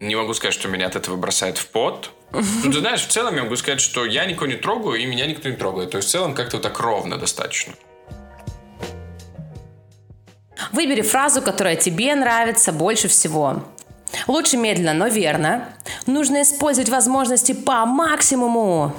Не 0.00 0.16
могу 0.16 0.34
сказать, 0.34 0.54
что 0.54 0.68
меня 0.68 0.86
от 0.86 0.96
этого 0.96 1.16
бросает 1.16 1.58
в 1.58 1.68
пот. 1.68 2.10
Ну, 2.32 2.72
ты 2.72 2.80
знаешь, 2.80 3.02
в 3.02 3.08
целом 3.08 3.36
я 3.36 3.42
могу 3.42 3.56
сказать, 3.56 3.80
что 3.80 4.04
я 4.04 4.24
никого 4.24 4.46
не 4.46 4.56
трогаю, 4.56 5.00
и 5.00 5.06
меня 5.06 5.26
никто 5.26 5.48
не 5.48 5.56
трогает. 5.56 5.90
То 5.90 5.98
есть, 5.98 6.08
в 6.08 6.12
целом, 6.12 6.34
как-то 6.34 6.56
вот 6.56 6.62
так 6.62 6.80
ровно 6.80 7.18
достаточно. 7.18 7.74
Выбери 10.72 11.02
фразу, 11.02 11.42
которая 11.42 11.76
тебе 11.76 12.14
нравится 12.14 12.72
больше 12.72 13.08
всего. 13.08 13.64
Лучше 14.26 14.56
медленно, 14.56 14.94
но 14.94 15.06
верно. 15.08 15.68
Нужно 16.06 16.42
использовать 16.42 16.88
возможности 16.88 17.52
по 17.52 17.84
максимуму. 17.86 18.94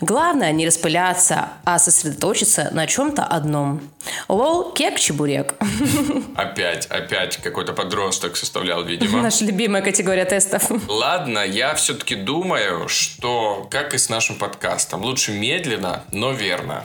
Главное 0.00 0.52
не 0.52 0.66
распыляться, 0.66 1.48
а 1.64 1.78
сосредоточиться 1.78 2.70
на 2.72 2.86
чем-то 2.86 3.24
одном. 3.24 3.80
Лол, 4.28 4.72
кек, 4.72 4.98
чебурек. 4.98 5.54
Опять, 6.36 6.86
опять 6.86 7.36
какой-то 7.36 7.72
подросток 7.72 8.36
составлял, 8.36 8.82
видимо. 8.82 9.22
Наша 9.22 9.44
любимая 9.44 9.82
категория 9.82 10.24
тестов. 10.24 10.64
Ладно, 10.88 11.40
я 11.40 11.74
все-таки 11.74 12.14
думаю, 12.14 12.88
что, 12.88 13.66
как 13.70 13.94
и 13.94 13.98
с 13.98 14.08
нашим 14.08 14.36
подкастом, 14.36 15.02
лучше 15.02 15.32
медленно, 15.32 16.02
но 16.12 16.32
верно. 16.32 16.84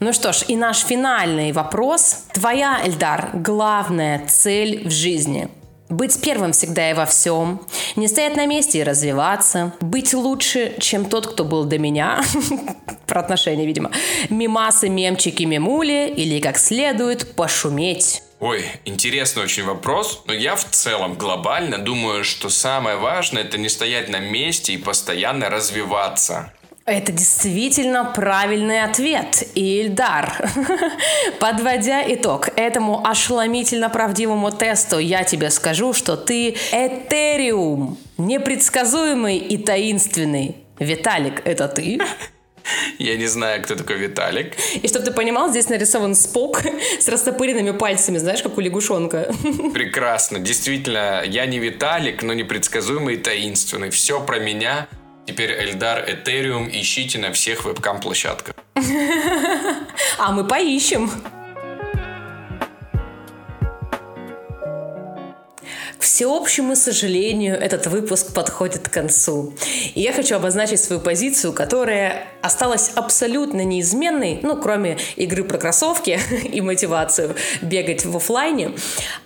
Ну 0.00 0.12
что 0.12 0.32
ж, 0.32 0.44
и 0.46 0.54
наш 0.54 0.84
финальный 0.84 1.50
вопрос. 1.50 2.26
Твоя, 2.32 2.80
Эльдар, 2.84 3.30
главная 3.34 4.24
цель 4.28 4.86
в 4.86 4.92
жизни? 4.92 5.48
Быть 5.88 6.20
первым 6.20 6.52
всегда 6.52 6.90
и 6.90 6.94
во 6.94 7.04
всем, 7.04 7.66
не 7.96 8.06
стоять 8.06 8.36
на 8.36 8.46
месте 8.46 8.78
и 8.78 8.82
развиваться, 8.84 9.72
быть 9.80 10.14
лучше, 10.14 10.76
чем 10.78 11.06
тот, 11.06 11.26
кто 11.26 11.44
был 11.44 11.64
до 11.64 11.78
меня, 11.78 12.22
про 13.06 13.20
отношения, 13.20 13.66
видимо, 13.66 13.90
мимасы, 14.28 14.88
мемчики, 14.88 15.44
мемули 15.44 16.12
или 16.14 16.40
как 16.40 16.58
следует 16.58 17.34
пошуметь. 17.34 18.22
Ой, 18.38 18.66
интересный 18.84 19.42
очень 19.42 19.64
вопрос, 19.64 20.22
но 20.26 20.32
я 20.32 20.54
в 20.54 20.64
целом 20.64 21.14
глобально 21.14 21.78
думаю, 21.78 22.22
что 22.22 22.50
самое 22.50 22.96
важное 22.96 23.42
это 23.42 23.58
не 23.58 23.68
стоять 23.68 24.08
на 24.08 24.20
месте 24.20 24.74
и 24.74 24.78
постоянно 24.78 25.50
развиваться. 25.50 26.52
Это 26.88 27.12
действительно 27.12 28.02
правильный 28.06 28.82
ответ, 28.82 29.42
Ильдар. 29.54 30.50
Подводя 31.38 32.02
итог 32.14 32.48
этому 32.56 33.06
ошеломительно 33.06 33.90
правдивому 33.90 34.50
тесту, 34.50 34.98
я 34.98 35.22
тебе 35.22 35.50
скажу, 35.50 35.92
что 35.92 36.16
ты 36.16 36.56
Этериум, 36.72 37.98
непредсказуемый 38.16 39.36
и 39.36 39.58
таинственный. 39.58 40.56
Виталик, 40.78 41.42
это 41.44 41.68
ты? 41.68 42.00
Я 42.98 43.16
не 43.16 43.26
знаю, 43.26 43.62
кто 43.62 43.74
такой 43.74 43.96
Виталик. 43.96 44.54
И 44.82 44.88
чтобы 44.88 45.04
ты 45.04 45.12
понимал, 45.12 45.50
здесь 45.50 45.68
нарисован 45.68 46.14
спок 46.14 46.62
с 47.00 47.06
растопыренными 47.06 47.72
пальцами, 47.72 48.16
знаешь, 48.16 48.42
как 48.42 48.56
у 48.56 48.60
лягушонка. 48.60 49.30
Прекрасно. 49.74 50.38
Действительно, 50.38 51.22
я 51.26 51.44
не 51.44 51.58
Виталик, 51.58 52.22
но 52.22 52.32
непредсказуемый 52.32 53.16
и 53.16 53.18
таинственный. 53.18 53.90
Все 53.90 54.20
про 54.24 54.38
меня 54.38 54.88
Теперь 55.28 55.52
Эльдар 55.52 56.10
Этериум 56.10 56.70
ищите 56.70 57.18
на 57.18 57.34
всех 57.34 57.66
вебкам-площадках. 57.66 58.54
А 60.18 60.32
мы 60.32 60.42
поищем. 60.44 61.10
Всеобщему 66.18 66.74
сожалению, 66.74 67.54
этот 67.54 67.86
выпуск 67.86 68.34
подходит 68.34 68.88
к 68.88 68.92
концу. 68.92 69.54
И 69.94 70.00
я 70.00 70.12
хочу 70.12 70.34
обозначить 70.34 70.80
свою 70.80 71.00
позицию, 71.00 71.52
которая 71.52 72.26
осталась 72.42 72.90
абсолютно 72.96 73.64
неизменной, 73.64 74.40
ну, 74.42 74.56
кроме 74.60 74.98
игры 75.14 75.44
про 75.44 75.58
кроссовки 75.58 76.18
и 76.52 76.60
мотивацию 76.60 77.36
бегать 77.62 78.04
в 78.04 78.16
офлайне. 78.16 78.72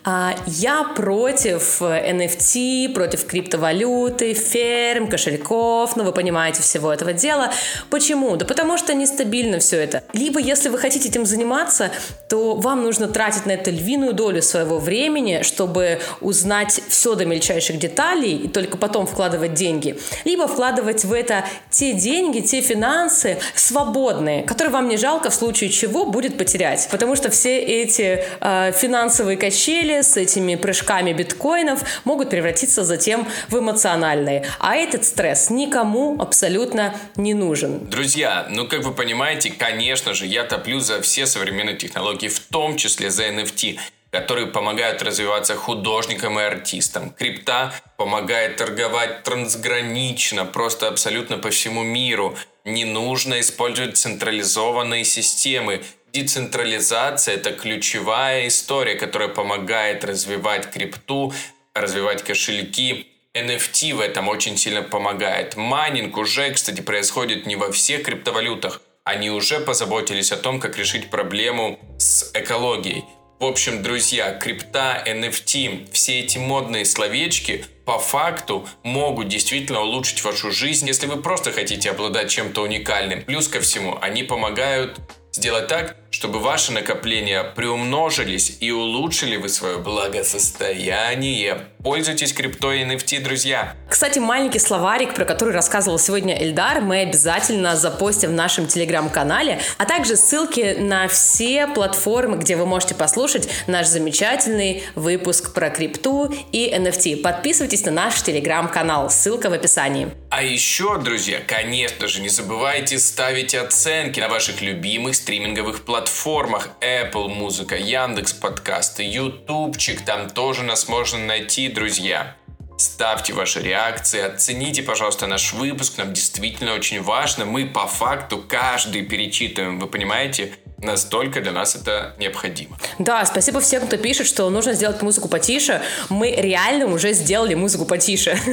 А 0.04 0.34
я 0.46 0.84
против 0.84 1.80
NFT, 1.80 2.92
против 2.92 3.24
криптовалюты, 3.24 4.34
ферм, 4.34 5.08
кошельков, 5.08 5.96
ну, 5.96 6.04
вы 6.04 6.12
понимаете, 6.12 6.60
всего 6.60 6.92
этого 6.92 7.14
дела. 7.14 7.54
Почему? 7.88 8.36
Да 8.36 8.44
потому 8.44 8.76
что 8.76 8.92
нестабильно 8.92 9.60
все 9.60 9.78
это. 9.78 10.04
Либо, 10.12 10.38
если 10.38 10.68
вы 10.68 10.76
хотите 10.76 11.08
этим 11.08 11.24
заниматься, 11.24 11.90
то 12.28 12.54
вам 12.54 12.82
нужно 12.82 13.08
тратить 13.08 13.46
на 13.46 13.52
это 13.52 13.70
львиную 13.70 14.12
долю 14.12 14.42
своего 14.42 14.78
времени, 14.78 15.40
чтобы 15.42 15.98
узнать 16.20 16.42
знать 16.72 16.81
все 16.88 17.14
до 17.14 17.24
мельчайших 17.24 17.78
деталей 17.78 18.36
и 18.36 18.48
только 18.48 18.76
потом 18.76 19.06
вкладывать 19.06 19.54
деньги, 19.54 19.98
либо 20.24 20.46
вкладывать 20.46 21.04
в 21.04 21.12
это 21.12 21.44
те 21.70 21.92
деньги, 21.92 22.40
те 22.40 22.60
финансы 22.60 23.38
свободные, 23.54 24.42
которые 24.42 24.72
вам 24.72 24.88
не 24.88 24.96
жалко 24.96 25.30
в 25.30 25.34
случае 25.34 25.70
чего 25.70 26.04
будет 26.04 26.38
потерять. 26.38 26.88
Потому 26.90 27.16
что 27.16 27.30
все 27.30 27.58
эти 27.58 28.24
э, 28.40 28.72
финансовые 28.72 29.36
качели 29.36 30.02
с 30.02 30.16
этими 30.16 30.56
прыжками 30.56 31.12
биткоинов 31.12 31.80
могут 32.04 32.30
превратиться 32.30 32.84
затем 32.84 33.26
в 33.48 33.58
эмоциональные. 33.58 34.44
А 34.58 34.76
этот 34.76 35.04
стресс 35.04 35.50
никому 35.50 36.20
абсолютно 36.20 36.94
не 37.16 37.34
нужен. 37.34 37.86
Друзья, 37.86 38.46
ну 38.50 38.66
как 38.66 38.82
вы 38.84 38.92
понимаете, 38.92 39.50
конечно 39.50 40.14
же, 40.14 40.26
я 40.26 40.44
топлю 40.44 40.80
за 40.80 41.00
все 41.00 41.26
современные 41.26 41.76
технологии, 41.76 42.28
в 42.28 42.40
том 42.40 42.76
числе 42.76 43.10
за 43.10 43.24
NFT 43.28 43.78
которые 44.12 44.46
помогают 44.46 45.02
развиваться 45.02 45.56
художникам 45.56 46.38
и 46.38 46.42
артистам. 46.42 47.10
Крипта 47.10 47.72
помогает 47.96 48.56
торговать 48.56 49.22
трансгранично, 49.24 50.44
просто 50.44 50.88
абсолютно 50.88 51.38
по 51.38 51.48
всему 51.50 51.82
миру. 51.82 52.36
Не 52.64 52.84
нужно 52.84 53.40
использовать 53.40 53.96
централизованные 53.96 55.04
системы. 55.04 55.82
Децентрализация– 56.12 57.34
это 57.36 57.52
ключевая 57.52 58.48
история, 58.48 58.96
которая 58.96 59.28
помогает 59.28 60.04
развивать 60.04 60.70
крипту, 60.70 61.32
развивать 61.74 62.22
кошельки, 62.22 63.08
NFT 63.34 63.94
в 63.94 64.00
этом 64.00 64.28
очень 64.28 64.58
сильно 64.58 64.82
помогает. 64.82 65.56
Майнинг 65.56 66.18
уже, 66.18 66.52
кстати, 66.52 66.82
происходит 66.82 67.46
не 67.46 67.56
во 67.56 67.72
всех 67.72 68.02
криптовалютах. 68.02 68.82
Они 69.04 69.30
уже 69.30 69.58
позаботились 69.58 70.32
о 70.32 70.36
том, 70.36 70.60
как 70.60 70.76
решить 70.76 71.08
проблему 71.08 71.80
с 71.98 72.30
экологией. 72.34 73.04
В 73.42 73.44
общем, 73.44 73.82
друзья, 73.82 74.34
крипта, 74.34 75.02
NFT, 75.04 75.90
все 75.90 76.20
эти 76.20 76.38
модные 76.38 76.84
словечки 76.84 77.64
по 77.84 77.98
факту 77.98 78.68
могут 78.84 79.26
действительно 79.26 79.80
улучшить 79.80 80.22
вашу 80.22 80.52
жизнь, 80.52 80.86
если 80.86 81.08
вы 81.08 81.20
просто 81.20 81.50
хотите 81.50 81.90
обладать 81.90 82.30
чем-то 82.30 82.62
уникальным. 82.62 83.24
Плюс 83.24 83.48
ко 83.48 83.60
всему, 83.60 83.98
они 84.00 84.22
помогают 84.22 85.00
сделать 85.32 85.66
так, 85.66 85.96
чтобы 86.12 86.38
ваши 86.40 86.72
накопления 86.72 87.42
приумножились 87.42 88.58
и 88.60 88.70
улучшили 88.70 89.36
вы 89.36 89.48
свое 89.48 89.78
благосостояние. 89.78 91.66
Пользуйтесь 91.82 92.32
криптой 92.34 92.82
и 92.82 92.84
NFT, 92.84 93.20
друзья. 93.22 93.74
Кстати, 93.88 94.18
маленький 94.18 94.58
словарик, 94.58 95.14
про 95.14 95.24
который 95.24 95.54
рассказывал 95.54 95.98
сегодня 95.98 96.40
Эльдар, 96.40 96.80
мы 96.82 97.00
обязательно 97.00 97.76
запостим 97.76 98.30
в 98.30 98.34
нашем 98.34 98.66
телеграм-канале, 98.66 99.60
а 99.78 99.86
также 99.86 100.16
ссылки 100.16 100.76
на 100.78 101.08
все 101.08 101.66
платформы, 101.66 102.36
где 102.36 102.56
вы 102.56 102.66
можете 102.66 102.94
послушать 102.94 103.48
наш 103.66 103.86
замечательный 103.86 104.84
выпуск 104.94 105.54
про 105.54 105.70
крипту 105.70 106.32
и 106.52 106.70
NFT. 106.70 107.22
Подписывайтесь 107.22 107.84
на 107.86 107.90
наш 107.90 108.22
телеграм-канал, 108.22 109.10
ссылка 109.10 109.48
в 109.48 109.54
описании. 109.54 110.08
А 110.28 110.42
еще, 110.42 110.98
друзья, 110.98 111.40
конечно 111.44 112.06
же, 112.06 112.20
не 112.20 112.28
забывайте 112.28 112.98
ставить 112.98 113.54
оценки 113.54 114.20
на 114.20 114.28
ваших 114.28 114.60
любимых 114.60 115.16
стриминговых 115.16 115.84
платформах 115.84 116.01
платформах 116.02 116.70
Apple 116.80 117.28
Музыка, 117.28 117.76
Яндекс 117.76 118.32
Подкасты, 118.32 119.04
Ютубчик, 119.04 120.04
там 120.04 120.28
тоже 120.28 120.64
нас 120.64 120.88
можно 120.88 121.20
найти, 121.20 121.68
друзья. 121.68 122.36
Ставьте 122.76 123.32
ваши 123.32 123.62
реакции, 123.62 124.20
оцените, 124.20 124.82
пожалуйста, 124.82 125.28
наш 125.28 125.52
выпуск, 125.52 125.98
нам 125.98 126.12
действительно 126.12 126.74
очень 126.74 127.00
важно. 127.00 127.44
Мы 127.44 127.66
по 127.66 127.86
факту 127.86 128.38
каждый 128.38 129.02
перечитываем, 129.02 129.78
вы 129.78 129.86
понимаете? 129.86 130.52
Настолько 130.82 131.40
для 131.40 131.52
нас 131.52 131.76
это 131.76 132.14
необходимо. 132.18 132.76
Да, 132.98 133.24
спасибо 133.24 133.60
всем, 133.60 133.86
кто 133.86 133.96
пишет, 133.96 134.26
что 134.26 134.50
нужно 134.50 134.74
сделать 134.74 135.00
музыку 135.00 135.28
потише. 135.28 135.80
Мы 136.08 136.32
реально 136.32 136.86
уже 136.86 137.12
сделали 137.12 137.54
музыку 137.54 137.84
потише. 137.84 138.36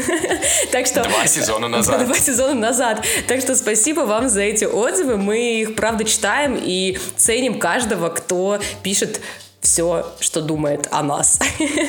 Так 0.72 0.86
что... 0.86 1.04
Два 1.04 1.26
сезона 1.26 1.68
назад. 1.78 2.06
Два 2.06 2.18
сезона 2.18 2.54
назад. 2.54 3.06
Так 3.28 3.42
что 3.42 3.56
спасибо 3.56 4.02
вам 4.02 4.30
за 4.30 4.42
эти 4.42 4.66
отзывы. 4.66 5.18
Мы 5.18 5.62
их, 5.62 5.76
правда, 5.76 6.04
читаем 6.04 6.60
и 6.62 7.00
ценим 7.18 7.60
каждого, 7.60 8.10
кто 8.10 8.60
пишет 8.84 9.22
все, 9.62 10.06
что 10.20 10.42
думает 10.42 10.88
о 10.92 11.02
нас. 11.02 11.40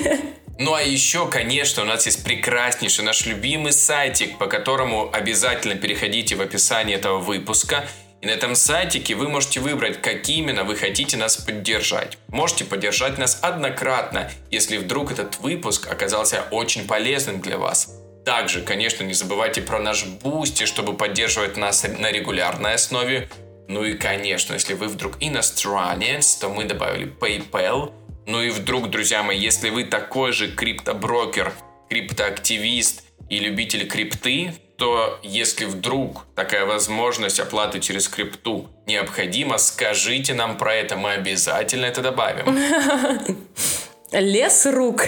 Ну 0.62 0.74
а 0.74 0.82
еще, 0.82 1.26
конечно, 1.26 1.84
у 1.84 1.86
нас 1.86 2.04
есть 2.04 2.22
прекраснейший 2.22 3.02
наш 3.02 3.24
любимый 3.24 3.72
сайтик, 3.72 4.36
по 4.36 4.46
которому 4.46 5.08
обязательно 5.10 5.74
переходите 5.74 6.36
в 6.36 6.42
описание 6.42 6.98
этого 6.98 7.16
выпуска 7.16 7.86
и 8.22 8.26
на 8.26 8.30
этом 8.30 8.54
сайтике 8.54 9.14
вы 9.14 9.28
можете 9.28 9.60
выбрать, 9.60 10.02
как 10.02 10.28
именно 10.28 10.64
вы 10.64 10.76
хотите 10.76 11.16
нас 11.16 11.36
поддержать. 11.38 12.18
Можете 12.28 12.66
поддержать 12.66 13.16
нас 13.16 13.38
однократно, 13.40 14.30
если 14.50 14.76
вдруг 14.76 15.10
этот 15.10 15.38
выпуск 15.38 15.90
оказался 15.90 16.44
очень 16.50 16.86
полезным 16.86 17.40
для 17.40 17.56
вас. 17.56 17.96
Также, 18.26 18.60
конечно, 18.60 19.04
не 19.04 19.14
забывайте 19.14 19.62
про 19.62 19.78
наш 19.78 20.04
Boosty, 20.04 20.66
чтобы 20.66 20.92
поддерживать 20.92 21.56
нас 21.56 21.82
на 21.98 22.12
регулярной 22.12 22.74
основе. 22.74 23.30
Ну 23.68 23.84
и, 23.84 23.94
конечно, 23.94 24.52
если 24.52 24.74
вы 24.74 24.88
вдруг 24.88 25.16
иностранец, 25.20 26.34
то 26.34 26.50
мы 26.50 26.64
добавили 26.64 27.10
PayPal. 27.10 27.92
Ну 28.26 28.42
и 28.42 28.50
вдруг, 28.50 28.90
друзья 28.90 29.22
мои, 29.22 29.38
если 29.38 29.70
вы 29.70 29.84
такой 29.84 30.32
же 30.32 30.54
криптоброкер, 30.54 31.54
криптоактивист 31.88 33.02
и 33.30 33.38
любитель 33.38 33.88
крипты, 33.88 34.52
то 34.80 35.20
если 35.22 35.66
вдруг 35.66 36.24
такая 36.34 36.64
возможность 36.64 37.38
оплаты 37.38 37.80
через 37.80 38.08
крипту 38.08 38.66
необходима, 38.86 39.58
скажите 39.58 40.32
нам 40.32 40.56
про 40.56 40.74
это, 40.74 40.96
мы 40.96 41.12
обязательно 41.12 41.84
это 41.84 42.00
добавим. 42.00 42.46
Лес 44.12 44.66
рук. 44.66 45.06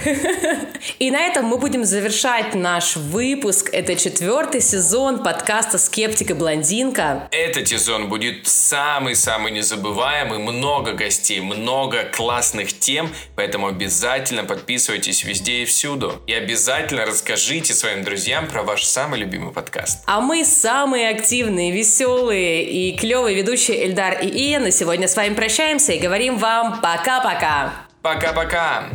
И 1.00 1.10
на 1.10 1.20
этом 1.22 1.46
мы 1.46 1.58
будем 1.58 1.84
завершать 1.84 2.54
наш 2.54 2.96
выпуск. 2.96 3.68
Это 3.72 3.96
четвертый 3.96 4.60
сезон 4.60 5.24
подкаста 5.24 5.78
«Скептик 5.78 6.30
и 6.30 6.34
блондинка». 6.34 7.28
Этот 7.32 7.66
сезон 7.66 8.08
будет 8.08 8.46
самый-самый 8.46 9.50
незабываемый. 9.50 10.38
Много 10.38 10.92
гостей, 10.92 11.40
много 11.40 12.04
классных 12.04 12.78
тем. 12.78 13.12
Поэтому 13.34 13.66
обязательно 13.66 14.44
подписывайтесь 14.44 15.24
везде 15.24 15.62
и 15.62 15.64
всюду. 15.64 16.22
И 16.28 16.32
обязательно 16.32 17.04
расскажите 17.04 17.74
своим 17.74 18.04
друзьям 18.04 18.46
про 18.46 18.62
ваш 18.62 18.84
самый 18.84 19.18
любимый 19.18 19.52
подкаст. 19.52 20.04
А 20.06 20.20
мы 20.20 20.44
самые 20.44 21.08
активные, 21.08 21.72
веселые 21.72 22.62
и 22.62 22.96
клевые 22.96 23.36
ведущие 23.36 23.84
Эльдар 23.84 24.20
и 24.22 24.28
Иена. 24.28 24.70
Сегодня 24.70 25.08
с 25.08 25.16
вами 25.16 25.34
прощаемся 25.34 25.92
и 25.92 25.98
говорим 25.98 26.38
вам 26.38 26.80
пока-пока. 26.80 27.88
Пока-пока! 28.02 28.90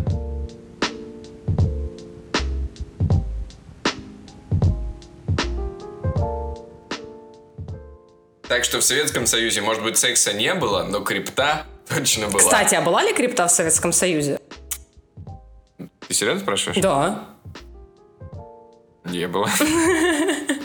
Так 8.49 8.63
что 8.63 8.79
в 8.79 8.83
Советском 8.83 9.25
Союзе, 9.25 9.61
может 9.61 9.83
быть, 9.83 9.97
секса 9.97 10.33
не 10.33 10.53
было, 10.53 10.83
но 10.83 11.01
крипта 11.01 11.65
точно 11.87 12.27
была. 12.27 12.39
Кстати, 12.39 12.75
а 12.75 12.81
была 12.81 13.03
ли 13.03 13.13
крипта 13.13 13.47
в 13.47 13.51
Советском 13.51 13.93
Союзе? 13.93 14.39
Ты 16.07 16.13
серьезно 16.13 16.41
спрашиваешь? 16.41 16.81
Да. 16.81 17.25
Не 19.05 19.27
было. 19.27 19.49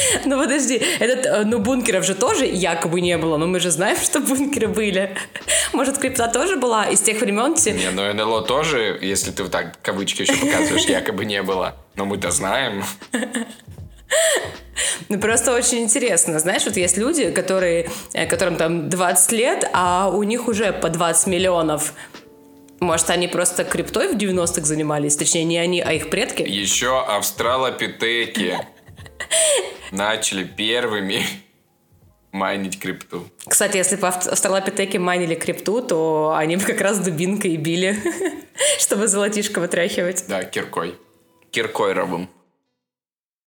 Ну 0.24 0.38
подожди, 0.38 0.80
этот, 0.98 1.26
э, 1.26 1.44
ну 1.44 1.58
бункеров 1.58 2.04
же 2.04 2.14
тоже 2.14 2.46
якобы 2.46 3.00
не 3.00 3.16
было, 3.18 3.36
но 3.36 3.46
мы 3.46 3.60
же 3.60 3.70
знаем, 3.70 3.96
что 4.02 4.20
бункеры 4.20 4.68
были. 4.68 5.16
Может, 5.72 5.98
крипта 5.98 6.28
тоже 6.28 6.56
была 6.56 6.86
из 6.86 7.00
тех 7.00 7.20
времен? 7.20 7.54
Не, 7.64 7.90
ну 7.90 8.12
НЛО 8.12 8.42
тоже, 8.42 8.98
если 9.00 9.30
ты 9.30 9.42
вот 9.42 9.52
так 9.52 9.80
кавычки 9.82 10.22
еще 10.22 10.34
показываешь, 10.34 10.84
якобы 10.84 11.24
не 11.24 11.42
было. 11.42 11.74
Но 11.96 12.04
мы-то 12.04 12.30
знаем. 12.30 12.84
Ну, 15.08 15.20
просто 15.20 15.52
очень 15.54 15.82
интересно. 15.82 16.38
Знаешь, 16.40 16.64
вот 16.64 16.76
есть 16.76 16.96
люди, 16.96 17.30
которые, 17.30 17.90
э, 18.12 18.26
которым 18.26 18.56
там 18.56 18.88
20 18.88 19.32
лет, 19.32 19.70
а 19.72 20.08
у 20.08 20.22
них 20.22 20.48
уже 20.48 20.72
по 20.72 20.88
20 20.88 21.26
миллионов. 21.28 21.92
Может, 22.80 23.10
они 23.10 23.28
просто 23.28 23.64
криптой 23.64 24.08
в 24.08 24.16
90-х 24.16 24.64
занимались? 24.64 25.16
Точнее, 25.16 25.44
не 25.44 25.58
они, 25.58 25.80
а 25.80 25.92
их 25.92 26.10
предки? 26.10 26.42
Еще 26.42 26.98
австралопитеки 26.98 28.58
начали 29.90 30.44
первыми 30.44 31.24
майнить 32.32 32.78
крипту. 32.78 33.26
Кстати, 33.46 33.76
если 33.76 33.96
бы 33.96 34.08
австралопитеки 34.08 34.96
майнили 34.96 35.34
крипту, 35.34 35.82
то 35.82 36.34
они 36.36 36.56
бы 36.56 36.64
как 36.64 36.80
раз 36.80 36.98
дубинкой 36.98 37.56
били, 37.56 37.96
чтобы 38.78 39.08
золотишко 39.08 39.60
вытряхивать. 39.60 40.24
Да, 40.28 40.44
киркой. 40.44 40.94
Киркой 41.50 41.92
робом. 41.92 42.28